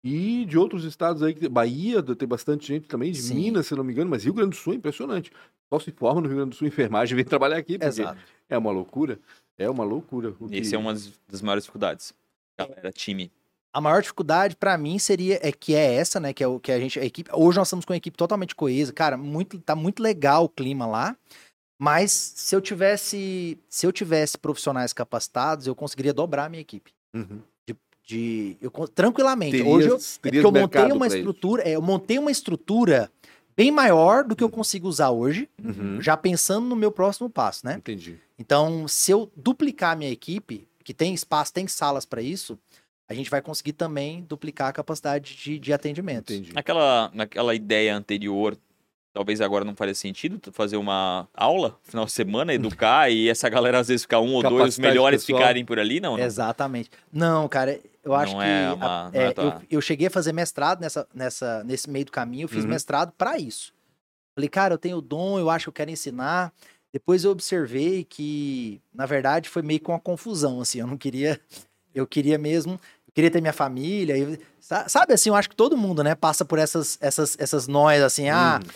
e 0.03 0.45
de 0.45 0.57
outros 0.57 0.83
estados 0.85 1.21
aí, 1.23 1.33
que- 1.33 1.49
Bahia 1.49 2.01
tem 2.01 2.27
bastante 2.27 2.67
gente 2.67 2.87
também, 2.87 3.11
de 3.11 3.21
Sim. 3.21 3.35
Minas, 3.35 3.67
se 3.67 3.75
não 3.75 3.83
me 3.83 3.91
engano, 3.91 4.09
mas 4.09 4.23
Rio 4.23 4.33
Grande 4.33 4.51
do 4.51 4.55
Sul 4.55 4.73
é 4.73 4.75
impressionante. 4.77 5.31
Só 5.69 5.79
se 5.79 5.91
forma 5.91 6.21
no 6.21 6.27
Rio 6.27 6.37
Grande 6.37 6.51
do 6.51 6.55
Sul 6.55 6.67
enfermagem 6.67 7.13
e 7.13 7.15
vem 7.15 7.25
trabalhar 7.25 7.57
aqui, 7.57 7.73
porque 7.77 8.01
Exato. 8.01 8.19
é 8.47 8.57
uma 8.57 8.71
loucura. 8.71 9.19
É 9.57 9.69
uma 9.69 9.83
loucura. 9.83 10.31
que- 10.33 10.55
Esse 10.57 10.75
é 10.75 10.77
uma 10.77 10.93
das- 10.93 11.11
das 11.27 11.41
maiores 11.41 11.63
dificuldades. 11.63 12.13
Galera, 12.57 12.91
time. 12.91 13.31
A 13.75 13.81
maior 13.81 14.01
dificuldade 14.01 14.55
pra 14.55 14.77
mim 14.77 14.97
seria 14.97 15.37
é 15.43 15.51
que 15.51 15.75
é 15.75 15.95
essa, 15.95 16.17
né, 16.17 16.31
que 16.31 16.41
é 16.41 16.47
o 16.47 16.61
que 16.61 16.71
a 16.71 16.79
gente 16.79 16.97
a 16.97 17.03
equipe, 17.03 17.29
hoje 17.33 17.57
nós 17.57 17.67
estamos 17.67 17.83
com 17.83 17.91
uma 17.91 17.97
equipe 17.97 18.15
totalmente 18.17 18.55
coesa, 18.55 18.93
cara, 18.93 19.17
muito 19.17 19.59
tá 19.59 19.75
muito 19.75 20.01
legal 20.01 20.45
o 20.45 20.49
clima 20.49 20.87
lá. 20.87 21.13
Mas 21.77 22.09
se 22.13 22.55
eu 22.55 22.61
tivesse, 22.61 23.59
se 23.67 23.85
eu 23.85 23.91
tivesse 23.91 24.37
profissionais 24.37 24.93
capacitados, 24.93 25.67
eu 25.67 25.75
conseguiria 25.75 26.13
dobrar 26.13 26.45
a 26.45 26.49
minha 26.49 26.61
equipe. 26.61 26.93
Uhum. 27.13 27.41
De 28.07 28.55
eu 28.61 28.71
tranquilamente. 28.87 29.61
Hoje 29.61 29.89
eu, 29.89 29.97
é 29.97 30.37
eu 30.37 30.51
montei 30.53 30.91
uma 30.91 31.07
estrutura, 31.07 31.63
é, 31.63 31.71
eu 31.71 31.81
montei 31.81 32.17
uma 32.17 32.31
estrutura 32.31 33.11
bem 33.57 33.71
maior 33.71 34.23
do 34.23 34.37
que 34.37 34.43
eu 34.43 34.49
consigo 34.49 34.87
usar 34.87 35.09
hoje, 35.09 35.49
Uhum. 35.61 35.99
já 35.99 36.15
pensando 36.15 36.65
no 36.65 36.77
meu 36.77 36.91
próximo 36.91 37.29
passo, 37.29 37.65
né? 37.65 37.75
Entendi. 37.75 38.17
Então, 38.39 38.87
se 38.87 39.11
eu 39.11 39.29
duplicar 39.35 39.93
a 39.93 39.95
minha 39.97 40.11
equipe, 40.11 40.65
que 40.83 40.93
tem 40.93 41.13
espaço, 41.13 41.51
tem 41.51 41.67
salas 41.67 42.05
para 42.05 42.21
isso, 42.21 42.57
a 43.07 43.13
gente 43.13 43.29
vai 43.29 43.41
conseguir 43.41 43.73
também 43.73 44.21
duplicar 44.23 44.69
a 44.69 44.73
capacidade 44.73 45.35
de, 45.35 45.59
de 45.59 45.71
atendimento. 45.73 46.33
Entendi. 46.33 46.53
Naquela, 46.53 47.11
naquela 47.13 47.53
ideia 47.53 47.95
anterior, 47.95 48.57
talvez 49.13 49.39
agora 49.41 49.63
não 49.63 49.75
faria 49.75 49.93
sentido 49.93 50.39
fazer 50.51 50.77
uma 50.77 51.27
aula 51.33 51.77
final 51.83 52.05
de 52.05 52.11
semana, 52.11 52.53
educar 52.53 53.09
e 53.11 53.29
essa 53.29 53.47
galera 53.47 53.79
às 53.79 53.87
vezes 53.87 54.01
ficar 54.03 54.19
um 54.19 54.33
ou 54.33 54.41
dois, 54.43 54.69
os 54.73 54.79
melhores 54.79 55.23
pessoal. 55.23 55.39
ficarem 55.41 55.63
por 55.63 55.77
ali, 55.79 55.99
não? 55.99 56.17
não? 56.17 56.23
Exatamente. 56.23 56.89
Não, 57.13 57.47
cara, 57.47 57.79
eu 58.03 58.13
acho 58.15 58.33
Não 58.33 58.39
que 58.41 58.45
é 58.47 58.65
a- 58.65 58.73
uma- 58.73 59.11
não 59.13 59.21
é, 59.21 59.25
é 59.27 59.31
tua- 59.31 59.43
eu, 59.45 59.77
eu 59.77 59.81
cheguei 59.81 60.07
a 60.07 60.11
fazer 60.11 60.33
mestrado 60.33 60.81
nessa, 60.81 61.07
nessa, 61.13 61.63
nesse 61.63 61.89
meio 61.89 62.05
do 62.05 62.11
caminho, 62.11 62.45
eu 62.45 62.49
fiz 62.49 62.63
Uhum. 62.63 62.69
mestrado 62.71 63.11
para 63.17 63.37
isso. 63.37 63.73
Falei, 64.37 64.49
cara, 64.49 64.73
eu 64.73 64.77
tenho 64.77 64.99
dom, 64.99 65.39
eu 65.39 65.49
acho 65.49 65.65
que 65.65 65.69
eu 65.69 65.73
quero 65.73 65.91
ensinar. 65.91 66.51
Depois 66.91 67.23
eu 67.23 67.31
observei 67.31 68.03
que, 68.03 68.81
na 68.93 69.05
verdade, 69.05 69.47
foi 69.47 69.61
meio 69.61 69.79
com 69.79 69.91
uma 69.93 69.99
confusão, 69.99 70.59
assim, 70.59 70.79
eu 70.79 70.87
não 70.87 70.97
queria, 70.97 71.39
eu 71.95 72.05
queria 72.05 72.37
mesmo, 72.37 72.73
eu 73.07 73.13
queria 73.13 73.31
ter 73.31 73.41
minha 73.41 73.53
família, 73.53 74.17
e, 74.17 74.39
sa- 74.59 74.87
sabe 74.89 75.13
assim, 75.13 75.29
eu 75.29 75.35
acho 75.35 75.49
que 75.49 75.55
todo 75.55 75.77
mundo, 75.77 76.03
né, 76.03 76.13
passa 76.15 76.43
por 76.45 76.59
essas, 76.59 76.97
essas, 77.01 77.35
essas 77.39 77.67
noias, 77.67 78.03
assim, 78.03 78.29
ah, 78.29 78.59
Uhum. 78.61 78.69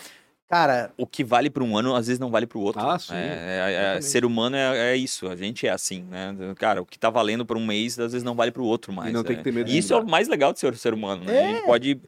cara, 0.48 0.90
O 0.96 1.06
que 1.06 1.22
vale 1.22 1.48
para 1.50 1.62
um 1.62 1.76
ano, 1.78 1.94
às 1.94 2.06
vezes 2.06 2.18
não 2.18 2.30
vale 2.30 2.46
para 2.46 2.58
o 2.58 2.60
outro. 2.62 2.80
Ah, 2.80 2.98
sim, 2.98 3.14
É, 3.14 3.16
é- 3.16 3.58
é- 3.60 3.70
exatamente. 3.72 4.04
ser 4.06 4.24
humano 4.24 4.56
é, 4.56 4.92
é 4.92 4.96
isso, 4.96 5.28
a 5.28 5.36
gente 5.36 5.66
é 5.66 5.70
assim, 5.70 6.02
né? 6.02 6.34
Cara, 6.56 6.82
o 6.82 6.86
que 6.86 6.98
tá 6.98 7.08
valendo 7.10 7.44
para 7.46 7.56
um 7.58 7.64
mês, 7.64 7.98
às 7.98 8.12
vezes 8.12 8.24
não 8.24 8.34
vale 8.34 8.50
para 8.50 8.62
o 8.62 8.64
outro 8.66 8.92
mais. 8.92 9.10
E 9.10 9.12
não 9.12 9.22
tem 9.22 9.34
é. 9.34 9.38
que 9.38 9.44
ter 9.44 9.52
medo 9.52 9.66
de 9.68 9.74
E 9.74 9.78
isso 9.78 9.92
é 9.94 9.96
o 9.96 10.06
mais 10.08 10.26
legal 10.26 10.52
de 10.52 10.58
ser 10.58 10.76
ser 10.76 10.92
humano, 10.94 11.24
né? 11.24 11.36
É. 11.36 11.50
Ele 11.50 11.62
pode... 11.62 12.00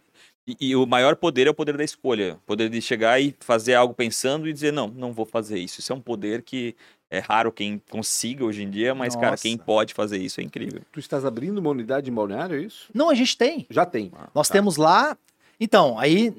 E, 0.44 0.56
e 0.70 0.74
o 0.74 0.84
maior 0.86 1.14
poder 1.14 1.46
é 1.46 1.50
o 1.50 1.54
poder 1.54 1.76
da 1.76 1.84
escolha. 1.84 2.34
O 2.34 2.46
poder 2.46 2.68
de 2.68 2.82
chegar 2.82 3.20
e 3.20 3.32
fazer 3.38 3.74
algo 3.74 3.94
pensando 3.94 4.48
e 4.48 4.52
dizer, 4.52 4.72
não, 4.72 4.88
não 4.88 5.12
vou 5.12 5.24
fazer 5.24 5.56
isso. 5.60 5.78
Isso 5.78 5.92
é 5.92 5.94
um 5.94 6.00
poder 6.00 6.42
que 6.42 6.74
é 7.12 7.18
raro 7.20 7.52
quem 7.52 7.80
consiga 7.90 8.44
hoje 8.44 8.62
em 8.62 8.70
dia, 8.70 8.94
mas, 8.94 9.14
cara, 9.14 9.32
Nossa. 9.32 9.42
quem 9.42 9.56
pode 9.56 9.92
fazer 9.94 10.18
isso 10.18 10.40
é 10.40 10.44
incrível. 10.44 10.80
Tu 10.90 10.98
estás 10.98 11.24
abrindo 11.24 11.58
uma 11.58 11.70
unidade 11.70 12.10
em 12.10 12.14
balneário, 12.14 12.56
é 12.56 12.62
isso? 12.62 12.88
não, 12.94 13.10
a 13.10 13.14
gente 13.14 13.36
tem. 13.36 13.66
Já 13.70 13.84
tem. 13.84 14.10
Nós 14.34 14.48
Tá. 14.48 14.54
temos 14.54 14.76
lá. 14.76 15.16
Então, 15.60 15.98
aí 15.98 16.34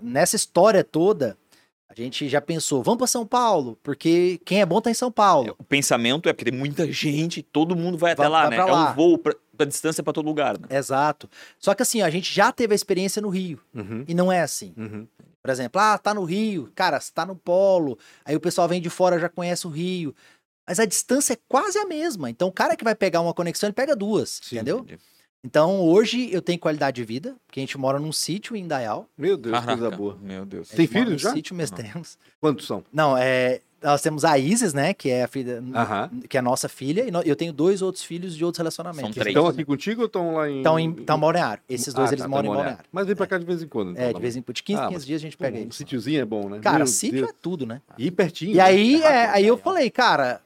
nessa 0.00 0.34
história 0.34 0.82
toda, 0.82 1.36
a 1.88 1.94
gente 1.94 2.28
já 2.28 2.40
pensou, 2.40 2.82
vamos 2.82 2.98
para 2.98 3.06
São 3.06 3.24
Paulo, 3.26 3.78
porque 3.82 4.40
quem 4.44 4.60
é 4.60 4.66
bom 4.66 4.80
tá 4.80 4.90
em 4.90 4.94
São 4.94 5.10
Paulo. 5.12 5.54
O 5.58 5.64
pensamento 5.64 6.28
é 6.28 6.32
porque 6.32 6.50
tem 6.50 6.58
muita 6.58 6.90
gente, 6.90 7.42
todo 7.42 7.76
mundo 7.76 7.96
vai 7.96 8.12
até 8.12 8.22
Vai- 8.22 8.30
lá, 8.30 8.40
vai 8.42 8.50
né? 8.50 8.56
pra 8.56 8.68
É 8.68 8.72
lá. 8.72 8.90
um 8.90 8.94
voo 8.94 9.18
pra- 9.18 9.34
a 9.58 9.64
distância 9.64 10.02
pra 10.02 10.12
todo 10.12 10.26
lugar, 10.26 10.58
né? 10.58 10.66
Exato. 10.70 11.30
Só 11.58 11.74
que 11.74 11.82
assim, 11.82 12.02
a 12.02 12.10
gente 12.10 12.34
já 12.34 12.52
teve 12.52 12.74
a 12.74 12.76
experiência 12.76 13.22
no 13.22 13.28
Rio. 13.30 13.58
Uhum, 13.74 14.04
E 14.08 14.12
não 14.14 14.30
é 14.32 14.40
assim. 14.42 14.74
uhum. 14.76 15.06
Por 15.46 15.52
exemplo, 15.52 15.80
ah, 15.80 15.96
tá 15.96 16.12
no 16.12 16.24
Rio. 16.24 16.72
Cara, 16.74 16.98
você 16.98 17.12
tá 17.12 17.24
no 17.24 17.36
polo. 17.36 17.96
Aí 18.24 18.34
o 18.34 18.40
pessoal 18.40 18.66
vem 18.66 18.80
de 18.80 18.90
fora, 18.90 19.16
já 19.16 19.28
conhece 19.28 19.64
o 19.64 19.70
Rio. 19.70 20.12
Mas 20.66 20.80
a 20.80 20.84
distância 20.84 21.34
é 21.34 21.38
quase 21.48 21.78
a 21.78 21.86
mesma. 21.86 22.28
Então, 22.28 22.48
o 22.48 22.52
cara 22.52 22.74
que 22.74 22.82
vai 22.82 22.96
pegar 22.96 23.20
uma 23.20 23.32
conexão, 23.32 23.68
ele 23.68 23.74
pega 23.74 23.94
duas. 23.94 24.40
Sim, 24.42 24.56
entendeu? 24.56 24.78
Entendi. 24.78 24.98
Então, 25.44 25.80
hoje 25.82 26.28
eu 26.32 26.42
tenho 26.42 26.58
qualidade 26.58 26.96
de 26.96 27.04
vida, 27.04 27.36
porque 27.46 27.60
a 27.60 27.62
gente 27.62 27.78
mora 27.78 28.00
num 28.00 28.10
sítio 28.10 28.56
em 28.56 28.64
Indaial. 28.64 29.08
Meu 29.16 29.36
Deus, 29.36 29.56
coisa 29.56 29.76
Caraca, 29.76 29.96
boa. 29.96 30.18
Meu 30.20 30.44
Deus. 30.44 30.68
Tem 30.70 30.88
filhos 30.88 31.22
já? 31.22 31.32
Sítio 31.32 31.54
Não. 31.54 31.64
temos. 31.64 32.18
Quantos 32.40 32.66
são? 32.66 32.82
Não, 32.92 33.16
é. 33.16 33.60
Nós 33.82 34.00
temos 34.00 34.24
a 34.24 34.38
Isis, 34.38 34.72
né? 34.72 34.94
Que 34.94 35.10
é 35.10 35.24
a 35.24 35.28
filha. 35.28 35.62
Que 36.28 36.36
é 36.36 36.40
a 36.40 36.42
nossa 36.42 36.68
filha. 36.68 37.06
E 37.06 37.10
no- 37.10 37.20
eu 37.22 37.36
tenho 37.36 37.52
dois 37.52 37.82
outros 37.82 38.02
filhos 38.02 38.34
de 38.36 38.44
outros 38.44 38.56
São 38.56 38.64
relacionamentos. 38.64 39.14
três. 39.14 39.28
Estão 39.28 39.46
aqui 39.46 39.64
contigo 39.64 40.00
ou 40.00 40.06
estão 40.06 40.34
lá 40.34 40.48
em. 40.50 40.58
Estão 40.58 40.78
em, 40.78 40.90
Balneário. 40.90 41.62
Esses 41.68 41.92
dois, 41.92 42.10
Ah, 42.10 42.14
eles 42.14 42.22
tá, 42.22 42.28
moram 42.28 42.44
tá, 42.48 42.52
em 42.52 42.56
Balneário. 42.56 42.84
Mas 42.90 43.06
vem 43.06 43.14
pra 43.14 43.26
cá 43.26 43.38
de 43.38 43.44
vez 43.44 43.62
em 43.62 43.68
quando. 43.68 43.90
então, 43.92 44.02
É, 44.02 44.06
tá 44.08 44.12
de 44.14 44.20
vez 44.22 44.34
em 44.36 44.42
quando. 44.42 44.56
De 44.56 44.62
15, 44.62 44.80
Ah, 44.80 44.84
15 44.86 44.94
mas, 44.96 45.06
dias 45.06 45.20
a 45.20 45.22
gente 45.24 45.36
pega 45.36 45.58
Um 45.58 45.62
isso. 45.68 45.78
sítiozinho 45.78 46.20
é 46.20 46.24
bom, 46.24 46.48
né? 46.48 46.58
Cara, 46.60 46.78
Meu 46.78 46.86
sítio 46.86 47.18
Deus. 47.18 47.30
é 47.30 47.34
tudo, 47.42 47.66
né? 47.66 47.80
E 47.98 48.10
pertinho. 48.10 48.52
E 48.52 48.56
né? 48.56 48.62
aí, 48.62 49.02
É 49.02 49.06
é, 49.06 49.26
aí 49.28 49.46
eu 49.46 49.58
falei, 49.58 49.90
cara, 49.90 50.40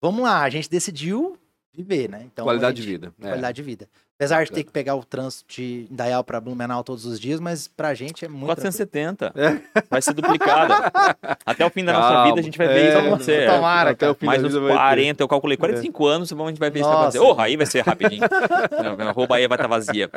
vamos 0.00 0.22
lá, 0.22 0.42
a 0.42 0.50
gente 0.50 0.68
decidiu 0.70 1.36
viver, 1.76 2.08
né? 2.08 2.22
Então, 2.24 2.44
Qualidade 2.44 2.72
a 2.72 2.74
de 2.74 2.82
gente- 2.82 2.90
vida. 3.00 3.12
é. 3.20 3.26
Qualidade 3.28 3.56
de 3.56 3.62
vida. 3.62 3.88
Apesar 4.16 4.44
de 4.44 4.52
ter 4.52 4.62
que 4.62 4.70
pegar 4.70 4.94
o 4.94 5.04
trânsito 5.04 5.44
de 5.52 5.88
Indaial 5.90 6.22
pra 6.22 6.40
Blumenau 6.40 6.84
todos 6.84 7.04
os 7.04 7.18
dias, 7.18 7.40
mas 7.40 7.66
pra 7.66 7.94
gente 7.94 8.24
é 8.24 8.28
muito. 8.28 8.46
470. 8.46 9.32
É. 9.34 9.60
Vai 9.90 10.00
ser 10.00 10.14
duplicada. 10.14 10.92
Até 11.44 11.66
o 11.66 11.70
fim 11.70 11.84
da 11.84 11.92
nossa 11.92 12.08
Calma. 12.10 12.24
vida 12.26 12.38
a 12.40 12.42
gente 12.42 12.56
vai 12.56 12.68
ver 12.68 12.78
É, 12.78 12.88
isso 12.90 12.98
acontecer. 12.98 13.50
tomara, 13.50 13.90
Até 13.90 14.08
o 14.08 14.14
fim 14.14 14.26
Mais 14.26 14.40
da 14.40 14.46
uns 14.46 14.52
vida 14.52 14.60
vai 14.64 14.72
ter. 14.72 14.78
40, 14.78 15.22
eu 15.24 15.28
calculei 15.28 15.56
45 15.56 16.06
anos, 16.06 16.32
a 16.32 16.46
gente 16.48 16.58
vai 16.60 16.70
ver 16.70 16.78
isso 16.80 16.88
Nossa. 16.88 17.18
acontecer. 17.18 17.24
Oh, 17.24 17.40
aí 17.40 17.56
vai 17.56 17.66
ser 17.66 17.80
rapidinho. 17.84 18.22
a 18.24 19.10
roupa 19.10 19.34
aí 19.34 19.48
vai 19.48 19.56
estar 19.56 19.66
vazia. 19.66 20.08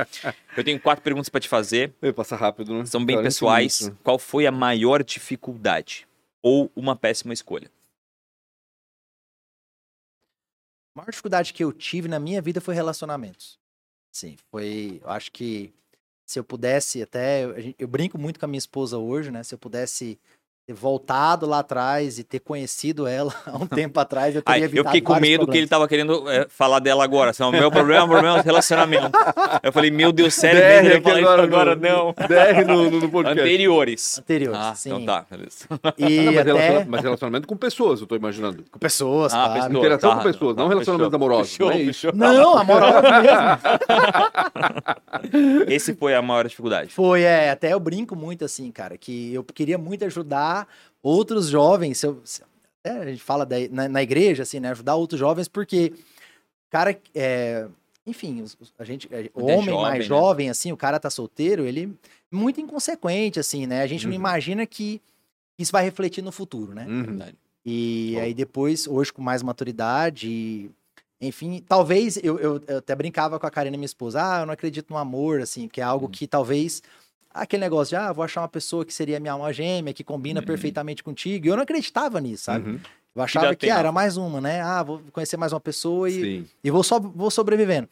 Eu 0.56 0.64
tenho 0.64 0.80
quatro 0.80 1.04
perguntas 1.04 1.30
pra 1.30 1.42
te 1.42 1.50
fazer, 1.50 1.92
Vai 2.00 2.14
passar 2.14 2.36
rápido, 2.38 2.76
né? 2.76 2.86
são 2.86 3.04
bem 3.04 3.16
40 3.16 3.28
pessoais. 3.30 3.82
minutos? 3.82 4.00
Qual 4.04 4.20
foi 4.20 4.46
a 4.46 4.52
maior 4.52 5.04
dificuldade? 5.04 6.08
Ou 6.44 6.72
uma 6.76 6.96
péssima 6.96 7.34
escolha? 7.34 7.68
A 10.98 11.02
maior 11.02 11.12
dificuldade 11.12 11.54
que 11.54 11.64
eu 11.64 11.72
tive 11.72 12.08
na 12.08 12.20
minha 12.20 12.42
vida 12.42 12.60
foi 12.60 12.74
relacionamentos. 12.74 13.60
Sim, 14.12 14.36
foi. 14.50 15.00
Eu 15.04 15.12
acho 15.12 15.32
que 15.32 15.72
se 16.26 16.40
eu 16.40 16.44
pudesse 16.44 17.04
até. 17.04 17.44
Eu, 17.46 17.76
eu 17.78 17.88
brinco 17.88 18.18
muito 18.18 18.40
com 18.40 18.46
a 18.46 18.48
minha 18.48 18.58
esposa 18.58 18.98
hoje, 18.98 19.30
né? 19.30 19.44
Se 19.44 19.54
eu 19.54 19.60
pudesse 19.60 20.20
ter 20.68 20.74
voltado 20.74 21.46
lá 21.46 21.60
atrás 21.60 22.20
e 22.20 22.24
ter 22.26 22.40
conhecido 22.40 23.08
ela 23.08 23.34
há 23.48 23.56
um 23.58 23.66
tempo 23.66 23.98
atrás, 24.02 24.36
eu 24.36 24.42
teria 24.42 24.66
Ai, 24.66 24.66
eu 24.78 24.84
fiquei 24.84 25.00
com 25.02 25.16
medo 25.16 25.46
que 25.48 25.58
ele 25.58 25.66
problemas. 25.66 25.70
tava 25.70 25.88
querendo 25.88 26.30
é, 26.30 26.46
falar 26.50 26.80
dela 26.80 27.04
agora. 27.06 27.32
Assim, 27.32 27.42
o 27.44 27.52
meu 27.52 27.72
problema, 27.72 28.04
o 28.04 28.08
problema 28.10 28.38
é 28.38 28.42
o 28.42 28.44
relacionamento. 28.44 29.10
Eu 29.64 29.72
falei, 29.72 29.90
meu 29.90 30.12
Deus, 30.12 30.34
sério, 30.34 30.60
DR 30.60 30.84
mesmo? 31.00 31.10
isso 31.10 31.18
agora 31.20 31.44
agora? 31.44 31.76
no- 31.76 31.82
Não. 31.82 32.12
DR 32.14 32.66
no, 32.68 32.92
no, 32.92 33.00
no 33.00 33.10
podcast. 33.10 33.40
Anteriores. 33.40 34.20
Anteriores, 34.20 34.60
Ah, 34.62 34.76
sim. 34.76 34.90
então 34.90 35.06
tá, 35.06 35.26
beleza. 35.32 35.66
E 35.98 36.20
Não, 36.20 36.26
mas, 36.34 36.38
até 36.38 36.52
relaciona- 36.52 36.86
mas 36.90 37.02
relacionamento 37.02 37.48
com 37.48 37.56
pessoas, 37.56 38.02
eu 38.02 38.08
tô 38.08 38.16
imaginando. 38.18 38.66
com 38.70 38.78
pessoas, 38.80 39.34
Ah, 39.34 39.38
claro. 39.38 39.54
pessoas. 39.54 39.78
Interação 39.78 40.10
tá, 40.10 40.16
com 40.18 40.24
pessoas, 40.24 40.56
tá, 40.56 40.62
não 40.62 40.68
relacionamentos 40.70 41.12
fechou, 41.14 41.26
amorosos. 41.28 41.52
fechou, 41.52 41.68
não 41.70 41.76
é 41.76 41.86
fechou. 41.86 42.12
Não, 42.14 42.58
amorosa 42.58 43.02
mesmo. 43.22 43.38
Esse 45.68 45.94
foi 45.96 46.14
a 46.14 46.22
maior 46.22 46.46
dificuldade. 46.48 46.94
Foi, 46.94 47.22
é, 47.22 47.50
até 47.52 47.74
eu 47.74 47.80
brinco 47.80 48.16
muito 48.16 48.44
assim, 48.44 48.70
cara, 48.72 48.98
que 48.98 49.34
eu 49.34 49.44
queria 49.44 49.78
muito 49.78 50.04
ajudar 50.06 50.57
outros 51.04 51.48
jovens, 51.50 51.98
se 52.00 52.08
eu- 52.08 52.22
se- 52.24 52.42
até 52.84 52.98
a 53.00 53.06
gente 53.06 53.22
fala 53.22 53.46
da- 53.46 53.56
na, 53.70 53.90
na 53.90 54.02
igreja, 54.04 54.44
assim, 54.44 54.60
né, 54.60 54.70
ajudar 54.72 54.96
outros 54.96 55.20
jovens, 55.20 55.48
porque, 55.48 55.94
cara, 56.70 56.98
é, 57.14 57.68
enfim, 58.06 58.44
a 58.80 58.84
gente, 58.86 59.08
é, 59.12 59.30
o 59.34 59.42
Muito 59.42 59.52
homem 59.54 59.66
jovem, 59.66 59.82
mais 59.82 60.04
né? 60.04 60.08
jovem, 60.08 60.50
assim, 60.50 60.72
o 60.72 60.78
cara 60.78 61.00
tá 61.00 61.10
solteiro, 61.10 61.66
ele 61.66 61.98
é 62.32 62.36
muito 62.36 62.62
inconsequente, 62.62 63.40
assim, 63.40 63.66
né, 63.68 63.82
a 63.82 63.88
gente 63.88 64.06
não 64.06 64.14
Uhum. 64.14 64.20
imagina 64.20 64.66
que 64.66 65.02
isso 65.60 65.72
vai 65.72 65.84
refletir 65.84 66.24
no 66.24 66.32
futuro, 66.32 66.74
né, 66.74 66.86
Uhum. 66.88 67.20
E 67.70 68.14
Bom. 68.16 68.22
aí 68.22 68.34
depois, 68.34 68.88
hoje 68.88 69.12
com 69.12 69.22
mais 69.22 69.44
maturidade, 69.44 70.30
e, 70.30 70.72
enfim, 71.20 71.62
talvez 71.68 72.16
eu, 72.24 72.40
eu, 72.40 72.62
eu 72.66 72.78
até 72.78 72.96
brincava 72.96 73.38
com 73.38 73.46
a 73.46 73.52
Karina, 73.52 73.76
minha 73.76 73.86
esposa, 73.86 74.22
ah, 74.24 74.40
eu 74.42 74.46
não 74.46 74.54
acredito 74.54 74.90
no 74.90 74.98
amor, 74.98 75.42
assim, 75.42 75.68
que 75.68 75.82
é 75.82 75.84
algo 75.84 76.06
Uhum. 76.06 76.12
que 76.12 76.26
talvez 76.28 76.82
aquele 77.42 77.62
negócio 77.62 77.90
de, 77.90 77.96
ah, 77.96 78.12
vou 78.12 78.24
achar 78.24 78.42
uma 78.42 78.48
pessoa 78.48 78.86
que 78.86 78.94
seria 78.94 79.20
minha 79.20 79.34
alma 79.34 79.52
gêmea, 79.54 79.94
que 79.94 80.04
combina 80.04 80.40
Uhum. 80.40 80.46
perfeitamente 80.46 81.04
contigo. 81.04 81.46
E 81.46 81.50
eu 81.50 81.56
não 81.56 81.64
acreditava 81.64 82.20
nisso, 82.20 82.44
sabe? 82.46 82.70
Uhum. 82.70 82.80
Eu 83.16 83.22
achava 83.24 83.56
que 83.56 83.70
ah, 83.70 83.80
era 83.80 83.92
mais 83.92 84.16
uma, 84.18 84.40
né? 84.40 84.62
Ah, 84.62 84.84
vou 84.84 85.02
conhecer 85.12 85.38
mais 85.38 85.52
uma 85.54 85.60
pessoa 85.60 86.08
e, 86.10 86.14
Sim. 86.14 86.48
e 86.64 86.70
vou, 86.70 86.84
só, 86.84 87.00
vou 87.00 87.32
sobrevivendo. 87.32 87.90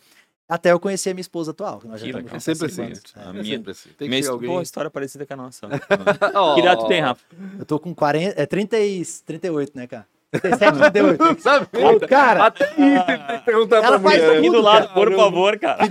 Até 0.48 0.72
eu 0.72 0.80
conhecer 0.80 1.10
a 1.10 1.14
minha 1.16 1.22
esposa 1.22 1.50
atual. 1.50 1.80
que 1.80 1.88
nós 1.88 2.00
já 2.00 2.22
Que. 2.22 2.36
É 2.36 2.39
sempre 2.39 2.68
assim. 2.68 2.84
anos. 2.84 3.02
A 3.16 3.22
É 3.22 3.32
minha- 3.32 3.43
sempre 3.43 3.72
assim. 3.72 3.89
Tem 3.98 4.08
que 4.08 4.16
Minha 4.16 4.30
alguém. 4.30 4.48
Pô, 4.48 4.62
história 4.62 4.91
parecida 4.91 5.26
com 5.26 5.34
a 5.34 5.38
nossa. 5.38 5.68
Oh. 5.68 5.70
que 6.54 6.62
idade 6.62 6.82
tu 6.82 6.88
tem, 6.88 7.02
Rafa? 7.02 7.26
Eu 7.58 7.66
tô 7.66 7.80
com 7.80 7.96
40, 7.96 8.39
é 8.39 8.46
30 8.46 8.80
e 8.80 9.04
38, 9.26 9.72
né, 9.76 9.88
cara? 9.88 10.06
37, 10.40 10.92
38. 10.92 11.40
Sabe? 11.42 11.68
Ô, 11.84 12.00
cara, 12.08 12.46
Até 12.46 12.66
isso 12.72 13.06
tem 13.06 13.18
que 13.40 13.46
perguntar 13.46 13.78
Ela 13.78 14.00
pra 14.00 14.10
faz 14.10 14.24
mulher. 14.24 14.38
Aqui 14.38 14.48
do 14.48 14.54
tudo, 14.56 14.62
lado, 14.64 14.88
cara. 14.88 14.94
por 14.94 15.16
favor, 15.16 15.60
cara. 15.60 15.88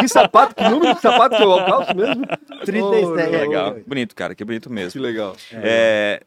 Que 0.00 0.08
sapato, 0.08 0.54
que 0.54 0.68
número 0.68 0.94
de 0.94 1.00
sapato 1.00 1.36
que 1.36 1.42
eu 1.42 1.56
calço 1.64 1.96
mesmo? 1.96 2.24
37. 2.64 3.06
Oh, 3.06 3.18
é, 3.18 3.24
Que 3.24 3.36
legal. 3.36 3.64
38. 3.72 3.88
Bonito, 3.88 4.14
cara, 4.14 4.34
que 4.34 4.44
bonito 4.44 4.68
Que 4.68 4.74
mesmo. 4.74 5.00
legal. 5.02 5.36
É, 5.52 6.22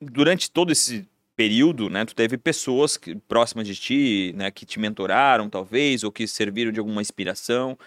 durante 0.00 0.50
todo 0.50 0.72
esse 0.72 1.08
período, 1.36 1.88
né, 1.88 2.04
tu 2.04 2.14
teve 2.14 2.36
pessoas 2.36 2.96
que, 2.98 3.14
próximas 3.14 3.66
de 3.66 3.74
ti, 3.74 4.34
né, 4.36 4.50
que 4.50 4.66
te 4.66 4.78
mentoraram, 4.78 5.48
talvez, 5.48 6.04
ou 6.04 6.12
que 6.12 6.26
serviram 6.26 6.70
de 6.70 6.78
alguma 6.78 7.00
inspiração. 7.00 7.78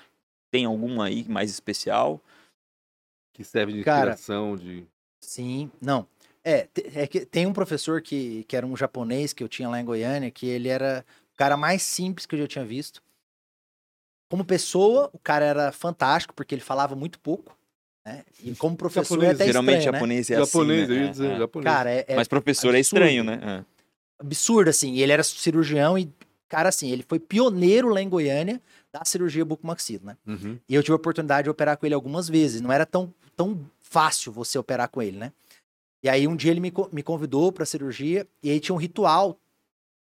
Tem 0.52 0.66
alguma 0.66 1.06
aí 1.06 1.26
mais 1.30 1.52
especial? 1.52 2.20
Que 3.34 3.44
serve 3.44 3.74
de 3.74 3.84
Cara. 3.84 4.12
inspiração, 4.12 4.56
de... 4.56 4.84
Sim, 5.22 5.70
não. 5.82 6.06
É, 6.46 6.68
é 6.96 7.08
que 7.08 7.26
tem 7.26 7.46
um 7.46 7.54
professor 7.54 8.02
que, 8.02 8.44
que 8.48 8.56
era 8.56 8.66
um 8.66 8.76
japonês 8.76 9.32
que 9.32 9.44
eu 9.44 9.48
tinha 9.48 9.70
lá 9.70 9.80
em 9.80 9.86
Goiânia, 9.86 10.30
que 10.30 10.46
ele 10.46 10.68
era 10.68 11.06
o 11.34 11.38
cara 11.38 11.56
mais 11.56 11.82
simples 11.82 12.26
que 12.26 12.36
eu 12.36 12.40
já 12.40 12.48
tinha 12.48 12.66
visto. 12.66 13.02
Como 14.30 14.44
pessoa, 14.44 15.10
o 15.14 15.20
cara 15.20 15.46
era 15.46 15.72
fantástico, 15.72 16.34
porque 16.34 16.54
ele 16.56 16.62
falava 16.62 16.96
muito 16.96 17.20
pouco, 17.20 17.56
né? 18.06 18.24
E 18.44 18.56
como 18.56 18.76
professor 18.76 19.16
Japonês, 19.16 19.32
é 19.32 19.36
até 19.36 19.46
Geralmente 19.46 19.78
estranho, 19.78 19.92
né? 19.94 19.98
japonês 20.00 20.32
é 20.32 20.36
japonês, 20.38 20.84
assim, 20.84 20.92
eu 20.92 20.98
né? 21.00 21.06
ia 21.06 21.12
dizer, 21.12 21.30
É, 21.30 21.34
é. 21.34 21.38
japonês. 21.38 21.74
Cara, 21.74 21.92
é, 21.92 22.06
é 22.08 22.16
Mas 22.16 22.28
professor 22.28 22.74
é 22.76 22.80
absurdo. 22.80 22.82
estranho, 23.04 23.24
né? 23.24 23.40
É. 23.42 23.66
absurdo, 24.20 24.70
assim. 24.70 24.94
E 24.94 25.02
ele 25.04 25.12
era 25.12 25.24
cirurgião 25.24 25.98
e, 25.98 26.12
cara, 26.50 26.70
assim, 26.70 26.90
ele 26.92 27.06
foi 27.08 27.20
pioneiro 27.20 27.90
lá 27.90 28.02
em 28.02 28.10
Goiânia 28.10 28.60
da 28.92 29.06
cirurgia 29.06 29.46
bucomaxilo, 29.46 30.06
né? 30.08 30.18
Uhum. 30.26 30.60
E 30.68 30.76
eu 30.76 30.82
tive 30.84 30.94
a 30.94 30.98
oportunidade 30.98 31.46
de 31.46 31.50
operar 31.50 31.78
com 31.78 31.86
ele 31.86 31.96
algumas 31.96 32.28
vezes. 32.28 32.60
Não 32.60 32.72
era 32.72 32.86
tão, 32.86 33.14
tão 33.36 33.60
fácil 33.82 34.32
você 34.32 34.58
operar 34.58 34.90
com 34.90 35.02
ele, 35.02 35.18
né? 35.18 35.32
E 36.04 36.10
aí 36.10 36.28
um 36.28 36.36
dia 36.36 36.52
ele 36.52 36.60
me, 36.60 36.72
me 36.92 37.02
convidou 37.02 37.52
pra 37.52 37.66
cirurgia 37.66 38.28
e 38.42 38.52
aí 38.52 38.60
tinha 38.60 38.76
um 38.76 38.78
ritual. 38.80 39.40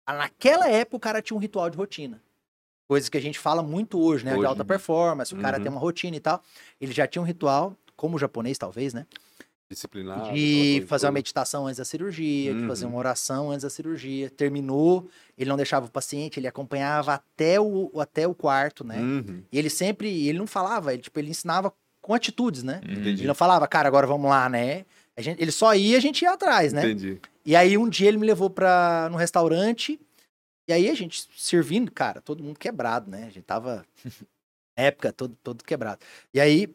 Ah, 0.06 0.14
Naquela 0.14 0.68
época 0.68 0.96
o 0.96 1.00
cara 1.00 1.20
tinha 1.20 1.36
um 1.36 1.40
ritual 1.40 1.68
de 1.68 1.76
rotina. 1.76 2.22
Coisas 2.88 3.08
que 3.10 3.18
a 3.18 3.20
gente 3.20 3.38
fala 3.38 3.62
muito 3.62 4.00
hoje, 4.00 4.24
né? 4.24 4.30
De 4.32 4.38
Hoje. 4.38 4.46
alta 4.46 4.64
performance, 4.64 5.34
o 5.34 5.38
cara 5.38 5.58
Uhum. 5.58 5.62
tem 5.64 5.72
uma 5.72 5.80
rotina 5.80 6.16
e 6.16 6.20
tal. 6.20 6.42
Ele 6.80 6.92
já 6.92 7.06
tinha 7.06 7.20
um 7.20 7.24
ritual, 7.26 7.76
como 7.96 8.16
o 8.16 8.18
japonês 8.18 8.56
talvez, 8.56 8.94
né? 8.94 9.06
Disciplinado. 9.70 10.20
aquela 10.22 10.34
de 10.34 10.82
fazer 10.88 11.04
uma 11.06 11.12
meditação 11.12 11.66
antes 11.66 11.76
da 11.76 11.84
cirurgia, 11.84 12.54
de 12.54 12.66
fazer 12.66 12.86
Uhum. 12.86 12.92
uma 12.92 12.98
oração 12.98 13.50
antes 13.50 13.64
da 13.64 13.68
cirurgia. 13.68 14.30
Terminou, 14.30 15.06
ele 15.36 15.50
não 15.50 15.56
deixava 15.58 15.84
o 15.84 15.90
paciente, 15.90 16.40
ele 16.40 16.46
acompanhava 16.46 17.12
até 17.12 17.60
o, 17.60 17.90
até 18.00 18.26
o 18.26 18.34
quarto, 18.34 18.82
né? 18.82 18.98
Uhum. 18.98 19.42
E 19.52 19.58
ele 19.58 19.68
sempre, 19.68 20.26
ele 20.26 20.38
não 20.38 20.46
falava, 20.46 20.94
ele, 20.94 21.02
tipo, 21.02 21.18
ele 21.18 21.28
ensinava 21.28 21.70
com 22.00 22.14
atitudes, 22.14 22.62
né? 22.62 22.80
Entendi. 22.82 23.20
Ele 23.20 23.26
não 23.26 23.34
falava, 23.34 23.68
cara, 23.68 23.86
agora 23.88 24.06
vamos 24.06 24.30
lá, 24.30 24.48
né? 24.48 24.86
Gente, 25.18 25.42
ele 25.42 25.52
só 25.52 25.74
ia, 25.74 25.96
a 25.96 26.00
gente 26.00 26.22
ia 26.22 26.32
atrás, 26.32 26.72
né? 26.72 26.82
Entendi. 26.82 27.20
E 27.44 27.56
aí 27.56 27.76
um 27.76 27.88
dia 27.88 28.08
ele 28.08 28.18
me 28.18 28.26
levou 28.26 28.48
pra, 28.48 29.08
num 29.10 29.16
restaurante, 29.16 29.98
e 30.68 30.72
aí 30.72 30.90
a 30.90 30.94
gente 30.94 31.26
servindo, 31.36 31.90
cara, 31.90 32.20
todo 32.20 32.44
mundo 32.44 32.58
quebrado, 32.58 33.10
né? 33.10 33.24
A 33.26 33.30
gente 33.30 33.42
tava, 33.44 33.86
na 34.76 34.84
época, 34.84 35.12
todo, 35.12 35.36
todo 35.42 35.64
quebrado. 35.64 36.00
E 36.32 36.38
aí, 36.38 36.68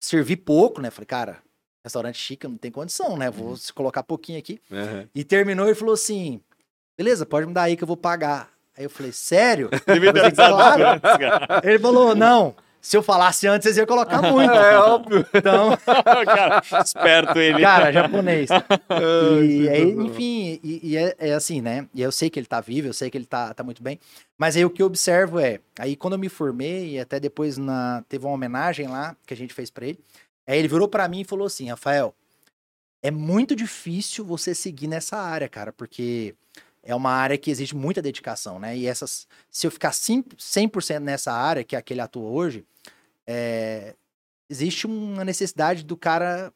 servi 0.00 0.36
pouco, 0.36 0.80
né? 0.80 0.90
Falei, 0.90 1.06
cara, 1.06 1.42
restaurante 1.84 2.18
chique, 2.18 2.46
não 2.46 2.56
tem 2.56 2.70
condição, 2.70 3.16
né? 3.16 3.30
Vou 3.30 3.56
se 3.56 3.72
colocar 3.72 4.04
pouquinho 4.04 4.38
aqui. 4.38 4.60
Uhum. 4.70 5.08
E 5.12 5.24
terminou 5.24 5.68
e 5.68 5.74
falou 5.74 5.94
assim, 5.94 6.40
beleza, 6.96 7.26
pode 7.26 7.46
me 7.46 7.52
dar 7.52 7.64
aí 7.64 7.76
que 7.76 7.82
eu 7.82 7.88
vou 7.88 7.96
pagar. 7.96 8.48
Aí 8.76 8.84
eu 8.84 8.90
falei, 8.90 9.12
sério? 9.12 9.68
Eu 9.86 10.14
falei, 10.14 10.32
claro. 10.32 10.82
Ele 11.62 11.78
falou, 11.78 12.14
não, 12.14 12.56
se 12.82 12.96
eu 12.96 13.02
falasse 13.02 13.46
antes, 13.46 13.64
vocês 13.64 13.76
iam 13.76 13.86
colocar 13.86 14.20
muito. 14.30 14.52
É 14.52 14.76
óbvio. 14.76 15.24
Então, 15.32 15.70
Cara, 16.26 16.60
esperto 16.84 17.38
ele. 17.38 17.62
cara, 17.62 17.92
japonês. 17.92 18.50
E 19.42 19.68
aí, 19.68 19.92
enfim, 19.92 20.60
e, 20.64 20.80
e 20.82 20.96
é, 20.96 21.14
é 21.18 21.32
assim, 21.32 21.60
né? 21.60 21.86
E 21.94 22.02
eu 22.02 22.10
sei 22.10 22.28
que 22.28 22.38
ele 22.38 22.46
tá 22.46 22.60
vivo, 22.60 22.88
eu 22.88 22.92
sei 22.92 23.08
que 23.08 23.16
ele 23.16 23.24
tá, 23.24 23.54
tá 23.54 23.62
muito 23.62 23.82
bem. 23.82 24.00
Mas 24.36 24.56
aí 24.56 24.64
o 24.64 24.70
que 24.70 24.82
eu 24.82 24.86
observo 24.86 25.38
é, 25.38 25.60
aí 25.78 25.94
quando 25.94 26.14
eu 26.14 26.18
me 26.18 26.28
formei, 26.28 26.94
e 26.96 27.00
até 27.00 27.20
depois 27.20 27.56
na, 27.56 28.02
teve 28.08 28.26
uma 28.26 28.34
homenagem 28.34 28.88
lá 28.88 29.16
que 29.24 29.32
a 29.32 29.36
gente 29.36 29.54
fez 29.54 29.70
pra 29.70 29.86
ele. 29.86 30.00
Aí 30.46 30.58
ele 30.58 30.66
virou 30.68 30.88
pra 30.88 31.06
mim 31.06 31.20
e 31.20 31.24
falou 31.24 31.46
assim: 31.46 31.70
Rafael, 31.70 32.12
é 33.00 33.10
muito 33.12 33.54
difícil 33.54 34.24
você 34.24 34.54
seguir 34.56 34.88
nessa 34.88 35.16
área, 35.16 35.48
cara, 35.48 35.72
porque 35.72 36.34
é 36.82 36.94
uma 36.94 37.10
área 37.10 37.38
que 37.38 37.50
exige 37.50 37.74
muita 37.74 38.02
dedicação, 38.02 38.58
né? 38.58 38.76
E 38.76 38.86
essas, 38.86 39.26
se 39.50 39.66
eu 39.66 39.70
ficar 39.70 39.92
sim- 39.92 40.24
100% 40.36 41.00
nessa 41.00 41.32
área 41.32 41.62
que 41.62 41.76
é 41.76 41.78
a 41.78 41.82
que 41.82 41.92
ele 41.92 42.00
atua 42.00 42.28
hoje, 42.28 42.64
é, 43.26 43.94
existe 44.50 44.86
uma 44.86 45.24
necessidade 45.24 45.84
do 45.84 45.96
cara 45.96 46.52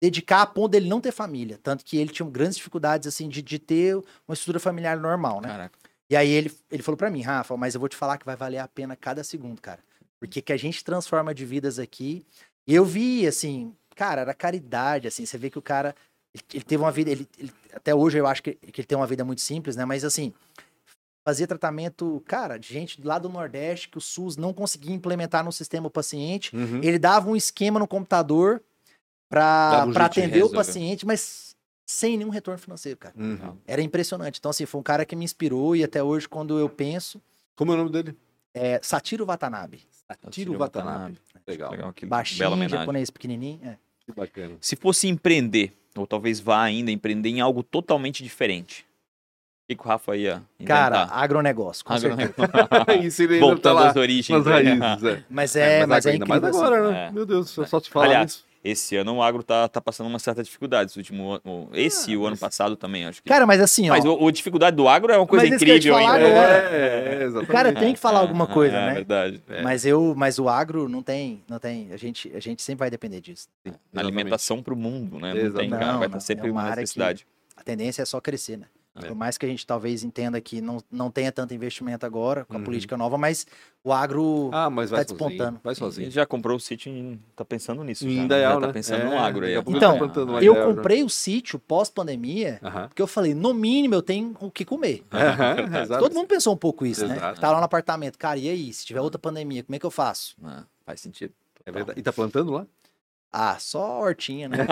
dedicar 0.00 0.42
a 0.42 0.46
ponto 0.46 0.70
dele 0.72 0.88
não 0.88 1.00
ter 1.00 1.12
família. 1.12 1.58
Tanto 1.62 1.84
que 1.84 1.98
ele 1.98 2.10
tinha 2.10 2.28
grandes 2.28 2.56
dificuldades, 2.56 3.06
assim, 3.06 3.28
de, 3.28 3.42
de 3.42 3.58
ter 3.58 3.96
uma 3.96 4.32
estrutura 4.32 4.58
familiar 4.58 4.98
normal, 4.98 5.40
né? 5.40 5.48
Caraca. 5.48 5.78
E 6.08 6.16
aí 6.16 6.28
ele, 6.28 6.52
ele 6.70 6.82
falou 6.82 6.96
pra 6.96 7.10
mim, 7.10 7.20
Rafa, 7.20 7.56
mas 7.56 7.74
eu 7.74 7.80
vou 7.80 7.88
te 7.88 7.96
falar 7.96 8.18
que 8.18 8.26
vai 8.26 8.34
valer 8.34 8.58
a 8.58 8.66
pena 8.66 8.96
cada 8.96 9.22
segundo, 9.22 9.60
cara. 9.60 9.80
Porque 10.18 10.42
que 10.42 10.52
a 10.52 10.56
gente 10.56 10.82
transforma 10.82 11.34
de 11.34 11.44
vidas 11.44 11.78
aqui. 11.78 12.24
E 12.66 12.74
eu 12.74 12.84
vi, 12.84 13.26
assim, 13.26 13.74
cara, 13.94 14.22
era 14.22 14.34
caridade, 14.34 15.06
assim, 15.06 15.24
você 15.24 15.38
vê 15.38 15.50
que 15.50 15.58
o 15.58 15.62
cara, 15.62 15.94
ele, 16.34 16.44
ele 16.54 16.64
teve 16.64 16.82
uma 16.82 16.92
vida, 16.92 17.10
ele, 17.10 17.28
ele- 17.38 17.52
até 17.72 17.94
hoje 17.94 18.18
eu 18.18 18.26
acho 18.26 18.42
que, 18.42 18.54
que 18.54 18.80
ele 18.80 18.86
tem 18.86 18.96
uma 18.98 19.06
vida 19.06 19.24
muito 19.24 19.40
simples, 19.40 19.76
né? 19.76 19.84
Mas 19.84 20.04
assim, 20.04 20.32
fazia 21.26 21.46
tratamento, 21.46 22.22
cara, 22.26 22.58
de 22.58 22.68
gente 22.72 23.00
lá 23.02 23.18
do 23.18 23.28
Nordeste 23.28 23.88
que 23.88 23.98
o 23.98 24.00
SUS 24.00 24.36
não 24.36 24.52
conseguia 24.52 24.94
implementar 24.94 25.44
no 25.44 25.52
sistema 25.52 25.86
o 25.86 25.90
paciente. 25.90 26.54
Uhum. 26.56 26.80
Ele 26.82 26.98
dava 26.98 27.28
um 27.28 27.36
esquema 27.36 27.78
no 27.78 27.86
computador 27.86 28.62
pra, 29.28 29.70
Dava 29.84 29.90
um 29.90 30.04
atender 30.04 30.42
o 30.44 30.50
paciente, 30.50 31.04
mas 31.06 31.54
sem 31.86 32.16
nenhum 32.16 32.30
retorno 32.30 32.58
financeiro, 32.58 32.96
cara. 32.98 33.14
Uhum. 33.18 33.56
Era 33.66 33.82
impressionante. 33.82 34.38
Então, 34.38 34.50
assim, 34.50 34.64
foi 34.66 34.80
um 34.80 34.84
cara 34.84 35.04
que 35.04 35.14
me 35.16 35.24
inspirou 35.24 35.74
e 35.74 35.82
até 35.84 36.02
hoje, 36.02 36.28
quando 36.28 36.58
eu 36.58 36.68
penso, 36.68 37.20
Como 37.56 37.72
é 37.72 37.74
o 37.74 37.78
nome 37.78 37.90
dele? 37.90 38.16
é 38.54 38.80
Satiro 38.82 39.24
Watanabe. 39.26 39.82
Tiro 40.30 40.56
Watanabe. 40.58 41.18
Legal. 41.46 41.70
Legal, 41.70 41.92
que 41.92 42.04
Baixinho, 42.06 42.68
japonês 42.68 43.10
pequenininho. 43.10 43.60
é. 43.64 43.76
Que 44.04 44.12
bacana. 44.12 44.56
Se 44.60 44.74
fosse 44.74 45.06
empreender, 45.06 45.72
ou 45.96 46.06
talvez 46.06 46.40
vá 46.40 46.62
ainda 46.62 46.90
empreender 46.90 47.28
em 47.30 47.40
algo 47.40 47.62
totalmente 47.62 48.22
diferente, 48.22 48.84
o 49.70 49.76
que, 49.76 49.80
o 49.80 49.88
Rafa 49.88 50.16
ia 50.16 50.42
Cara, 50.64 50.96
inventar? 51.02 51.18
agronegócio, 51.18 51.84
com 51.84 51.96
certeza. 51.98 52.34
Isso 53.02 53.22
ele 53.22 53.38
tá 53.38 53.46
Voltando 53.46 53.74
lá 53.76 53.90
às 53.90 53.96
origens. 53.96 54.44
né? 54.44 54.52
raízes. 54.52 55.04
É. 55.04 55.24
Mas 55.30 55.56
é, 55.56 55.86
mas 55.86 56.06
é 56.06 56.10
ainda 56.10 56.24
incrível. 56.24 56.42
mais 56.42 56.56
assim. 56.56 56.64
agora, 56.66 56.90
né? 56.90 57.06
É. 57.06 57.10
Meu 57.12 57.24
Deus, 57.26 57.50
só, 57.50 57.64
só 57.64 57.80
te 57.80 57.88
falar 57.90 58.06
Aliás, 58.06 58.30
isso. 58.32 58.49
Esse 58.62 58.94
ano 58.96 59.14
o 59.16 59.22
agro 59.22 59.42
tá, 59.42 59.66
tá 59.68 59.80
passando 59.80 60.06
uma 60.08 60.18
certa 60.18 60.42
dificuldade. 60.42 60.90
Esse 60.90 60.98
último 60.98 61.40
esse 61.72 62.10
e 62.10 62.16
o 62.16 62.20
ano 62.22 62.32
mas- 62.32 62.40
passado 62.40 62.76
também, 62.76 63.06
acho 63.06 63.22
que. 63.22 63.28
Cara, 63.28 63.46
mas 63.46 63.58
assim, 63.60 63.88
ó. 63.88 63.94
Mas 63.94 64.04
o, 64.04 64.12
o 64.14 64.30
dificuldade 64.30 64.76
do 64.76 64.86
agro 64.86 65.10
é 65.12 65.16
uma 65.16 65.26
coisa 65.26 65.46
incrível 65.46 65.96
ainda. 65.96 66.12
agora. 66.12 66.52
É, 66.70 67.18
é, 67.20 67.22
exatamente. 67.24 67.48
o 67.50 67.52
cara 67.52 67.72
tem 67.72 67.94
que 67.94 67.98
falar 67.98 68.18
alguma 68.20 68.46
coisa, 68.46 68.76
é, 68.76 68.86
né? 68.88 68.94
verdade. 68.94 69.42
Mas 69.62 69.86
eu, 69.86 70.14
mas 70.14 70.38
o 70.38 70.46
agro 70.48 70.88
não 70.90 71.02
tem, 71.02 71.42
não 71.48 71.58
tem. 71.58 71.88
A 71.90 71.96
gente, 71.96 72.30
a 72.36 72.40
gente 72.40 72.60
sempre 72.62 72.80
vai 72.80 72.90
depender 72.90 73.20
disso. 73.22 73.48
Na 73.90 74.02
alimentação 74.02 74.62
pro 74.62 74.76
mundo, 74.76 75.18
né? 75.18 75.28
Não 75.28 75.36
tem, 75.36 75.44
Exatamente. 75.46 75.70
cara. 75.78 75.96
Vai 75.98 76.06
estar 76.08 76.20
sempre 76.20 76.48
é 76.48 76.52
uma 76.52 76.62
uma 76.62 76.70
que- 76.72 76.80
necessidade. 76.80 77.26
A 77.56 77.62
tendência 77.62 78.02
é 78.02 78.04
só 78.04 78.20
crescer, 78.20 78.58
né? 78.58 78.66
É. 79.04 79.08
Por 79.08 79.16
mais 79.16 79.36
que 79.38 79.44
a 79.46 79.48
gente 79.48 79.66
talvez 79.66 80.02
entenda 80.04 80.40
que 80.40 80.60
não, 80.60 80.78
não 80.90 81.10
tenha 81.10 81.30
tanto 81.32 81.52
investimento 81.54 82.04
agora 82.06 82.44
com 82.44 82.54
a 82.54 82.58
Uhum. 82.58 82.64
política 82.64 82.96
nova, 82.96 83.16
mas 83.18 83.46
o 83.84 83.92
agro 83.92 84.50
Ah, 84.52 84.68
mas 84.70 84.90
Tá 84.90 84.96
sozinho. 84.98 85.18
despontando. 85.18 85.60
Vai 85.62 85.72
Ele 85.72 85.78
sozinho. 85.78 86.10
já 86.10 86.26
comprou 86.26 86.56
o 86.56 86.60
sítio 86.60 86.92
e 86.92 87.18
tá 87.36 87.44
pensando 87.44 87.82
nisso. 87.84 88.06
Em 88.06 88.10
já, 88.10 88.16
né? 88.20 88.24
Indaial, 88.24 88.54
já 88.54 88.60
tá 88.60 88.66
né? 88.68 88.72
pensando 88.72 89.00
É, 89.00 89.04
no 89.04 89.18
agro 89.18 89.46
aí. 89.46 89.54
Então, 89.56 90.08
tá 90.08 90.20
eu 90.20 90.36
ideia 90.38 90.54
já. 90.54 90.64
comprei 90.66 91.02
o 91.02 91.08
sítio 91.08 91.58
pós-pandemia, 91.58 92.58
Aham. 92.62 92.88
porque 92.88 93.02
eu 93.02 93.06
falei, 93.06 93.34
no 93.34 93.52
mínimo 93.54 93.94
eu 93.94 94.02
tenho 94.02 94.36
o 94.40 94.50
que 94.50 94.64
comer. 94.64 95.02
Todo 95.98 96.14
mundo 96.14 96.26
pensou 96.26 96.52
um 96.54 96.56
pouco 96.56 96.84
isso, 96.86 97.06
né? 97.06 97.16
Exato. 97.16 97.40
Tá 97.40 97.50
lá 97.50 97.58
no 97.58 97.64
apartamento, 97.64 98.18
cara, 98.18 98.38
e 98.38 98.48
aí? 98.48 98.72
Se 98.72 98.84
tiver 98.86 99.00
outra 99.00 99.18
pandemia, 99.18 99.62
como 99.62 99.74
é 99.76 99.78
que 99.78 99.86
eu 99.86 99.90
faço? 99.90 100.36
Ah, 100.42 100.64
faz 100.84 101.00
sentido. 101.00 101.32
É 101.64 101.70
verdade. 101.70 101.98
E 101.98 102.02
tá 102.02 102.12
plantando 102.12 102.52
lá? 102.52 102.66
Ah, 103.32 103.56
só 103.60 104.00
hortinha, 104.00 104.48
né? 104.48 104.56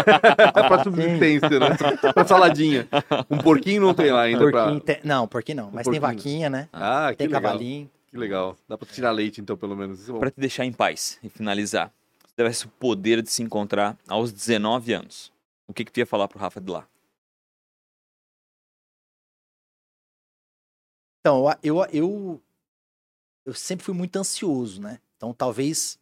É 0.54 0.68
pra 0.68 0.82
subsistência, 0.82 1.48
né? 1.61 1.68
pra 2.12 2.26
saladinha. 2.26 2.88
Um 3.30 3.38
porquinho 3.38 3.80
não 3.82 3.94
tem 3.94 4.11
lá 4.11 4.22
ainda 4.22 4.40
porquinho 4.50 4.80
pra... 4.80 4.94
tem- 4.94 5.04
Não, 5.04 5.28
porquinho 5.28 5.56
não, 5.59 5.70
mas 5.70 5.86
tem 5.86 6.00
porquinho. 6.00 6.16
vaquinha, 6.18 6.50
né? 6.50 6.68
Ah, 6.72 7.09
que 7.12 7.18
Tem 7.18 7.26
legal. 7.28 7.42
cavalinho. 7.42 7.90
Que 8.09 8.16
legal. 8.16 8.56
Dá 8.68 8.76
pra 8.76 8.88
tirar 8.88 9.11
leite, 9.12 9.40
então, 9.40 9.56
pelo 9.56 9.76
menos. 9.76 10.00
Isso 10.00 10.16
é. 10.16 10.18
Pra 10.18 10.30
te 10.30 10.40
deixar 10.40 10.64
em 10.64 10.72
paz 10.72 11.18
e 11.22 11.28
finalizar, 11.28 11.92
se 12.26 12.34
tivesse 12.34 12.66
o 12.66 12.68
poder 12.70 13.22
de 13.22 13.30
se 13.30 13.42
encontrar 13.42 13.96
aos 14.09 14.32
19 14.32 14.92
anos, 14.92 15.32
o 15.68 15.72
que 15.74 15.84
que 15.84 15.92
tu 15.92 15.98
ia 15.98 16.06
falar 16.06 16.26
pro 16.26 16.38
Rafa 16.38 16.61
de 16.61 16.70
lá? 16.70 16.84
Então, 21.20 21.44
eu, 21.62 21.84
eu, 21.92 22.40
eu 23.44 23.54
sempre 23.54 23.84
fui 23.84 23.94
muito 23.94 24.16
ansioso, 24.18 24.80
né? 24.80 24.98
Então 25.16 25.32
talvez. 25.32 25.98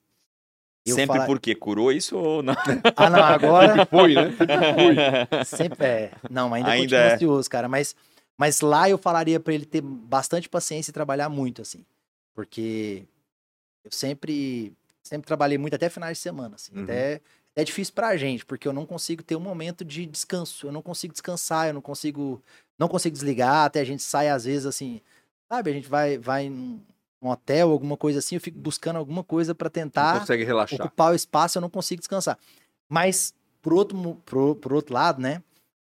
Eu 0.87 0.95
Sempre 0.95 1.17
fala- 1.17 1.27
porque 1.27 1.55
curou 1.55 1.91
isso 1.91 2.17
ou 2.17 2.43
não? 2.43 2.55
Ah, 2.97 3.11
não, 3.11 3.23
agora. 3.23 3.85
Foi, 3.87 4.15
né? 4.15 4.31
Foi. 4.33 5.45
Sempre 5.45 5.85
é. 5.87 6.13
Não, 6.31 6.55
ainda, 6.55 6.71
Ainda 6.71 6.83
continuo 6.97 7.01
é. 7.11 7.15
ansioso, 7.15 7.51
cara. 7.51 7.69
Mas, 7.69 7.97
mas 8.39 8.61
lá 8.61 8.89
eu 8.89 8.97
falaria 8.97 9.41
pra 9.41 9.53
ele 9.53 9.67
ter 9.67 9.81
bastante 9.81 10.49
paciência 10.49 10.91
e 10.91 10.95
trabalhar 10.95 11.29
muito, 11.29 11.61
assim. 11.63 11.85
Porque 12.35 13.03
eu 13.85 13.91
sempre, 13.91 14.73
sempre 15.03 15.27
trabalhei 15.27 15.59
muito 15.59 15.75
até 15.75 15.89
finais 15.89 16.19
de 16.19 16.23
semana, 16.23 16.55
assim. 16.55 16.73
Uhum. 16.77 16.85
Até 16.85 17.21
é 17.57 17.65
difícil 17.65 17.95
pra 17.95 18.17
gente, 18.17 18.45
porque 18.45 18.69
eu 18.69 18.73
não 18.73 18.87
consigo 18.87 19.23
ter 19.23 19.35
um 19.35 19.41
momento 19.41 19.85
de 19.85 20.07
descanso. 20.07 20.67
Eu 20.69 20.73
não 20.73 20.83
consigo 20.83 21.13
descansar, 21.13 21.67
eu 21.69 21.75
não 21.75 21.81
consigo, 21.81 22.41
não 22.79 22.87
consigo 22.87 23.13
desligar. 23.15 23.65
Até 23.65 23.81
a 23.81 23.85
gente 23.85 24.03
sai 24.03 24.29
às 24.29 24.45
vezes 24.45 24.67
assim, 24.67 25.01
sabe? 25.49 25.71
A 25.71 25.73
gente 25.75 25.89
vai, 25.89 26.17
vai 26.19 26.53
num 27.21 27.31
hotel, 27.31 27.71
alguma 27.71 27.97
coisa 27.97 28.19
assim. 28.19 28.35
Eu 28.37 28.41
fico 28.41 28.59
buscando 28.59 28.97
alguma 28.97 29.25
coisa 29.25 29.55
pra 29.55 29.67
Não 29.67 29.73
tentar 29.73 30.25
ocupar 30.73 31.13
o 31.13 31.15
espaço, 31.15 31.59
eu 31.59 31.63
não 31.63 31.71
consigo 31.71 32.01
descansar. 32.01 32.39
Mas, 32.89 33.35
por 33.63 33.73
outro, 33.73 33.97
por, 34.25 34.55
por 34.57 34.73
outro 34.73 34.95
lado, 34.95 35.21
né? 35.21 35.43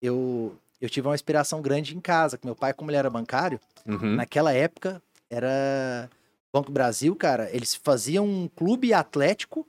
Eu, 0.02 0.56
eu 0.80 0.88
tive 0.88 1.06
uma 1.06 1.14
inspiração 1.14 1.60
grande 1.60 1.96
em 1.96 2.00
casa, 2.00 2.38
que 2.38 2.46
meu 2.46 2.56
pai, 2.56 2.72
como 2.72 2.90
ele 2.90 2.96
era 2.98 3.10
bancário, 3.10 3.60
Uhum. 3.86 4.16
naquela 4.16 4.52
época, 4.52 5.02
era 5.30 6.08
Banco 6.52 6.70
Brasil, 6.72 7.14
cara, 7.16 7.48
eles 7.54 7.74
faziam 7.74 8.26
um 8.26 8.48
clube 8.48 8.92
atlético 8.92 9.66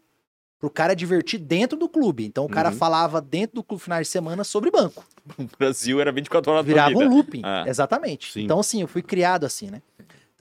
pro 0.59 0.69
cara 0.69 0.93
divertir 0.95 1.39
dentro 1.39 1.77
do 1.77 1.87
clube. 1.89 2.25
Então 2.25 2.45
o 2.45 2.49
cara 2.49 2.69
Uhum. 2.69 2.75
falava 2.75 3.19
dentro 3.21 3.55
do 3.55 3.63
clube 3.63 3.81
finais 3.83 4.07
de 4.07 4.11
semana 4.11 4.43
sobre 4.43 4.69
banco. 4.71 5.05
O 5.37 5.47
Brasil 5.57 6.01
era 6.01 6.11
24 6.11 6.51
horas 6.51 6.65
da 6.65 6.67
Virava 6.67 6.89
vida. 6.89 7.03
um 7.05 7.09
looping. 7.09 7.41
Ah. 7.43 7.63
Exatamente. 7.67 8.31
Sim. 8.33 8.43
Então, 8.43 8.59
assim, 8.59 8.81
eu 8.81 8.87
fui 8.87 9.01
criado 9.03 9.45
assim, 9.45 9.69
né? 9.69 9.81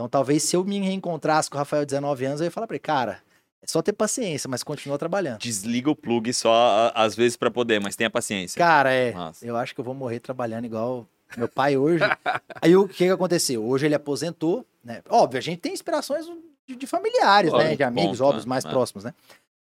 Então, 0.01 0.09
talvez 0.09 0.43
se 0.45 0.57
eu 0.57 0.65
me 0.65 0.79
reencontrasse 0.81 1.51
com 1.51 1.57
o 1.57 1.59
Rafael, 1.59 1.85
19 1.85 2.25
anos, 2.25 2.41
eu 2.41 2.47
ia 2.47 2.51
falar 2.51 2.67
pra 2.67 2.75
ele, 2.75 2.81
cara, 2.81 3.23
é 3.61 3.67
só 3.67 3.83
ter 3.83 3.93
paciência, 3.93 4.49
mas 4.49 4.63
continua 4.63 4.97
trabalhando. 4.97 5.39
Desliga 5.41 5.91
o 5.91 5.95
plug 5.95 6.33
só 6.33 6.91
às 6.95 7.15
vezes 7.15 7.37
pra 7.37 7.51
poder, 7.51 7.79
mas 7.83 7.97
tenha 7.97 8.09
paciência. 8.09 8.57
Cara, 8.59 8.91
é. 8.91 9.13
Nossa. 9.13 9.45
Eu 9.47 9.59
acho 9.59 9.75
que 9.75 9.81
eu 9.83 9.85
vou 9.85 9.93
morrer 9.93 10.19
trabalhando 10.21 10.65
igual 10.65 11.07
meu 11.37 11.47
pai 11.49 11.77
hoje. 11.77 12.03
Aí 12.63 12.75
o 12.75 12.89
que, 12.89 12.95
que 13.05 13.11
aconteceu? 13.11 13.63
Hoje 13.63 13.85
ele 13.85 13.95
aposentou, 13.95 14.65
né? 14.83 15.03
Óbvio, 15.07 15.37
a 15.37 15.43
gente 15.43 15.59
tem 15.59 15.75
inspirações 15.75 16.25
de, 16.67 16.77
de 16.77 16.87
familiares, 16.87 17.53
né? 17.53 17.59
Lógico, 17.59 17.77
De 17.77 17.83
amigos, 17.85 18.17
ponto, 18.17 18.25
óbvios, 18.27 18.47
né? 18.47 18.49
mais 18.49 18.65
É. 18.65 18.71
próximos, 18.71 19.05
né? 19.05 19.13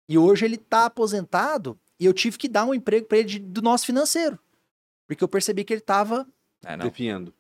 E 0.08 0.20
hoje 0.20 0.46
ele 0.46 0.58
tá 0.58 0.86
aposentado 0.86 1.76
e 2.00 2.06
eu 2.06 2.14
tive 2.14 2.38
que 2.38 2.48
dar 2.48 2.64
um 2.64 2.76
emprego 2.76 3.08
pra 3.08 3.18
ele 3.18 3.28
de- 3.28 3.40
do 3.40 3.64
nosso 3.64 3.88
financeiro. 3.88 4.38
Porque 5.08 5.24
eu 5.24 5.28
percebi 5.28 5.64
que 5.64 5.74
ele 5.74 5.82
tava. 5.82 6.28
É, 6.64 6.78
não. 6.78 6.86
Definhando. 6.86 7.34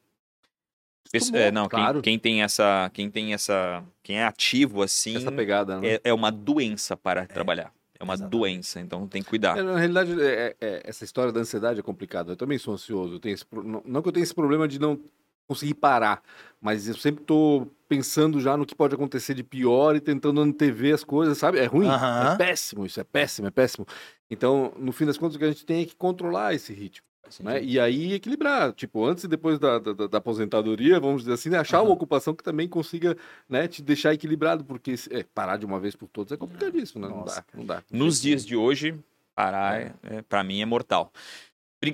É, 1.33 1.51
não, 1.51 1.63
quem- 1.63 1.69
claro. 1.69 2.01
quem, 2.01 2.19
tem 2.19 2.43
essa, 2.43 2.89
quem 2.93 3.09
tem 3.09 3.33
essa, 3.33 3.83
quem 4.03 4.19
é 4.19 4.25
ativo 4.25 4.81
assim, 4.81 5.15
Essa 5.15 5.31
pegada, 5.31 5.79
né? 5.79 5.93
é, 5.93 6.01
é 6.05 6.13
uma 6.13 6.31
doença 6.31 6.95
para 6.97 7.25
trabalhar. 7.25 7.71
É 7.99 8.03
uma 8.03 8.13
exatamente. 8.13 8.31
doença, 8.39 8.79
então 8.79 9.07
tem 9.07 9.23
que 9.23 9.29
cuidar. 9.29 9.57
É, 9.57 9.63
na 9.63 9.75
realidade, 9.77 10.21
é- 10.21 10.55
é- 10.61 10.81
essa 10.85 11.03
história 11.03 11.31
da 11.31 11.39
ansiedade 11.39 11.79
é 11.79 11.83
complicada. 11.83 12.31
Eu 12.33 12.35
também 12.35 12.57
sou 12.59 12.75
ansioso. 12.75 13.15
Eu 13.15 13.19
tenho 13.19 13.33
esse 13.33 13.45
não, 13.51 14.01
que 14.01 14.07
eu 14.07 14.11
tenha 14.11 14.23
esse 14.23 14.35
problema 14.35 14.67
de 14.67 14.77
não 14.79 14.99
conseguir 15.47 15.75
parar, 15.75 16.21
mas 16.61 16.87
eu 16.87 16.93
sempre 16.95 17.23
tô 17.23 17.65
pensando 17.87 18.39
já 18.41 18.57
no 18.57 18.65
que 18.65 18.75
pode 18.75 18.93
acontecer 18.93 19.33
de 19.33 19.43
pior 19.43 19.95
e 19.95 20.01
tentando 20.01 20.41
antever 20.41 20.93
as 20.93 21.03
coisas, 21.05 21.37
sabe? 21.37 21.57
É 21.57 21.65
ruim, 21.65 21.87
Aham. 21.87 22.33
é 22.33 22.37
péssimo 22.37 22.85
isso, 22.85 22.99
é 22.99 23.03
péssimo, 23.03 23.47
é 23.47 23.51
péssimo. 23.51 23.87
Então, 24.29 24.73
no 24.77 24.91
fim 24.91 25.05
das 25.05 25.17
contas, 25.17 25.35
o 25.37 25.39
que 25.39 25.45
a 25.45 25.49
gente 25.49 25.65
tem 25.65 25.81
é 25.83 25.85
que 25.85 25.95
controlar 25.95 26.53
esse 26.53 26.73
ritmo. 26.73 27.06
Né? 27.39 27.63
E 27.63 27.79
aí 27.79 28.13
equilibrar, 28.13 28.73
tipo, 28.73 29.05
antes 29.05 29.23
e 29.23 29.27
depois 29.27 29.59
da, 29.59 29.79
da, 29.79 29.93
da 30.07 30.17
aposentadoria, 30.17 30.99
vamos 30.99 31.21
dizer 31.21 31.33
assim, 31.33 31.49
né? 31.49 31.57
achar 31.59 31.77
uma 31.81 31.85
Aham. 31.85 31.93
ocupação 31.93 32.33
que 32.33 32.43
também 32.43 32.67
consiga 32.67 33.15
né, 33.49 33.67
te 33.67 33.81
deixar 33.81 34.13
equilibrado, 34.13 34.63
porque 34.63 34.95
se- 34.97 35.13
é, 35.13 35.23
parar 35.23 35.57
de 35.57 35.65
uma 35.65 35.79
vez 35.79 35.95
por 35.95 36.07
todas 36.07 36.31
é 36.31 36.37
complicadíssimo, 36.37 37.01
né? 37.01 37.09
Não 37.09 37.17
Nossa, 37.19 37.41
dá, 37.41 37.45
não 37.57 37.65
dá. 37.65 37.83
Nos 37.91 38.21
dias 38.21 38.45
de 38.45 38.55
hoje, 38.55 38.95
parar, 39.35 39.79
é. 39.79 39.93
é, 40.03 40.21
para 40.21 40.43
mim, 40.43 40.61
é 40.61 40.65
mortal. 40.65 41.11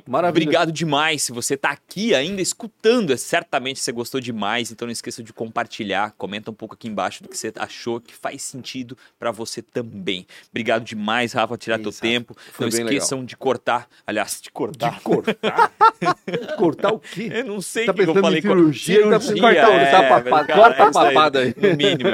Maravilha. 0.08 0.44
Obrigado 0.44 0.72
demais. 0.72 1.24
Se 1.24 1.34
você 1.34 1.58
tá 1.58 1.70
aqui 1.72 2.16
ainda 2.16 2.42
escutando, 2.42 3.12
é, 3.12 3.18
certamente 3.18 3.82
você 3.82 3.92
gostou 3.92 4.22
demais. 4.22 4.72
Então 4.72 4.86
não 4.86 4.92
esqueça 4.94 5.22
de 5.22 5.34
compartilhar. 5.34 6.14
Comenta 6.18 6.50
um 6.50 6.54
pouco 6.54 6.74
aqui 6.74 6.88
embaixo 6.88 7.22
do 7.22 7.28
que 7.28 7.38
você 7.38 7.52
achou 7.58 8.00
que 8.00 8.14
faz 8.16 8.42
sentido 8.44 8.98
para 9.20 9.30
você 9.30 9.62
também. 9.62 10.26
Obrigado 10.50 10.86
demais, 10.86 11.34
Rafa, 11.34 11.58
tirar 11.58 11.80
teu 11.80 11.90
Isso, 11.90 11.98
Rafa. 12.00 12.08
tempo. 12.14 12.36
Foi 12.54 12.70
não 12.70 12.78
esqueçam 12.80 13.26
de 13.26 13.36
cortar. 13.36 13.90
Aliás, 14.08 14.40
de 14.42 14.50
cortar. 14.52 15.02
Cortar? 15.02 15.74
Cortar 16.58 16.92
o 16.94 17.00
quê? 17.00 17.30
Eu 17.34 17.46
não 17.46 17.62
sei 17.62 17.86
Tá 17.86 17.92
o 17.92 17.96
que, 17.96 18.02
eu 18.02 18.14
falei. 18.16 18.40
em 18.40 18.42
cirurgia, 18.42 19.20
Cirurgia, 19.20 19.36
tá- 19.36 19.42
corta 19.42 19.70
o- 19.70 19.74
é, 19.74 19.92
tá 19.92 20.46
cara, 20.46 20.56
corta 20.56 20.84
a 20.84 20.88
é 20.88 20.92
papada 20.92 21.40
aí. 21.40 21.56
No 21.58 21.78
mínimo. 21.78 22.10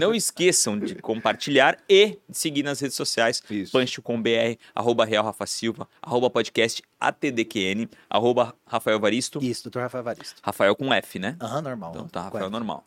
Não 0.00 0.14
esqueçam 0.14 0.78
de 0.78 0.94
compartilhar 0.96 1.76
e 1.88 2.18
de 2.28 2.36
seguir 2.38 2.62
nas 2.62 2.80
redes 2.80 2.96
sociais. 2.96 3.42
Isso. 3.50 3.72
Punch 3.72 4.00
com 4.02 4.20
BR, 4.20 4.56
arroba 4.74 5.04
Real 5.04 5.24
Rafa 5.24 5.46
Silva, 5.46 5.88
arroba 6.02 6.30
podcast 6.30 6.82
ATDQN, 7.08 7.88
arroba 8.08 8.54
Rafael 8.66 8.98
Varisto. 9.00 9.38
Isso, 9.42 9.64
doutor 9.64 9.80
Rafael 9.82 10.04
Varisto. 10.04 10.40
Rafael 10.42 10.74
com 10.76 10.92
F, 10.92 11.18
né? 11.18 11.36
Aham, 11.40 11.62
normal. 11.62 11.90
Então 11.94 12.08
tá. 12.08 12.22
Rafael 12.22 12.50
normal. 12.50 12.86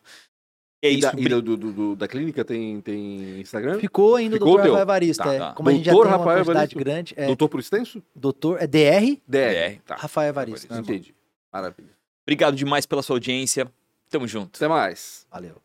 E 0.82 0.86
é 0.86 0.92
E, 0.92 0.98
isso. 0.98 1.10
da, 1.12 1.20
e 1.20 1.28
do, 1.28 1.42
do- 1.42 1.56
do- 1.72 1.96
da 1.96 2.06
clínica 2.06 2.44
tem, 2.44 2.80
tem 2.80 3.40
Instagram? 3.40 3.80
Ficou 3.80 4.14
ainda 4.14 4.36
o 4.36 4.38
Ficou 4.38 4.52
o 4.52 4.56
doutor? 4.58 4.70
Rafael 4.70 4.86
Varisto. 4.86 5.24
Tá, 5.24 5.34
é. 5.34 5.38
tá. 5.38 5.52
Como 5.52 5.68
a 5.68 5.72
gente 5.72 5.84
já 5.84 5.90
Doutor 5.92 6.06
tem 6.06 6.12
uma 6.14 6.18
Rafael 6.18 6.44
quantidade 6.44 6.72
Evaristo. 6.74 6.78
grande, 6.78 7.14
é 7.16 7.26
Doutor 7.26 7.48
por 7.48 7.60
extenso? 7.60 8.02
doutor, 8.14 8.62
é 8.62 8.66
DR 8.66 9.20
DR. 9.26 9.80
Tá. 9.84 9.96
Rafael 9.96 10.28
Evaristo. 10.28 10.68
normal. 10.72 10.84
Entendi. 10.90 11.14
Maravilha. 11.52 11.88
Obrigado 12.24 12.54
demais 12.54 12.86
pela 12.86 13.02
sua 13.02 13.16
audiência. 13.16 13.68
Tamo 14.08 14.28
junto. 14.28 14.56
Até 14.56 14.68
mais. 14.68 15.26
Valeu. 15.30 15.56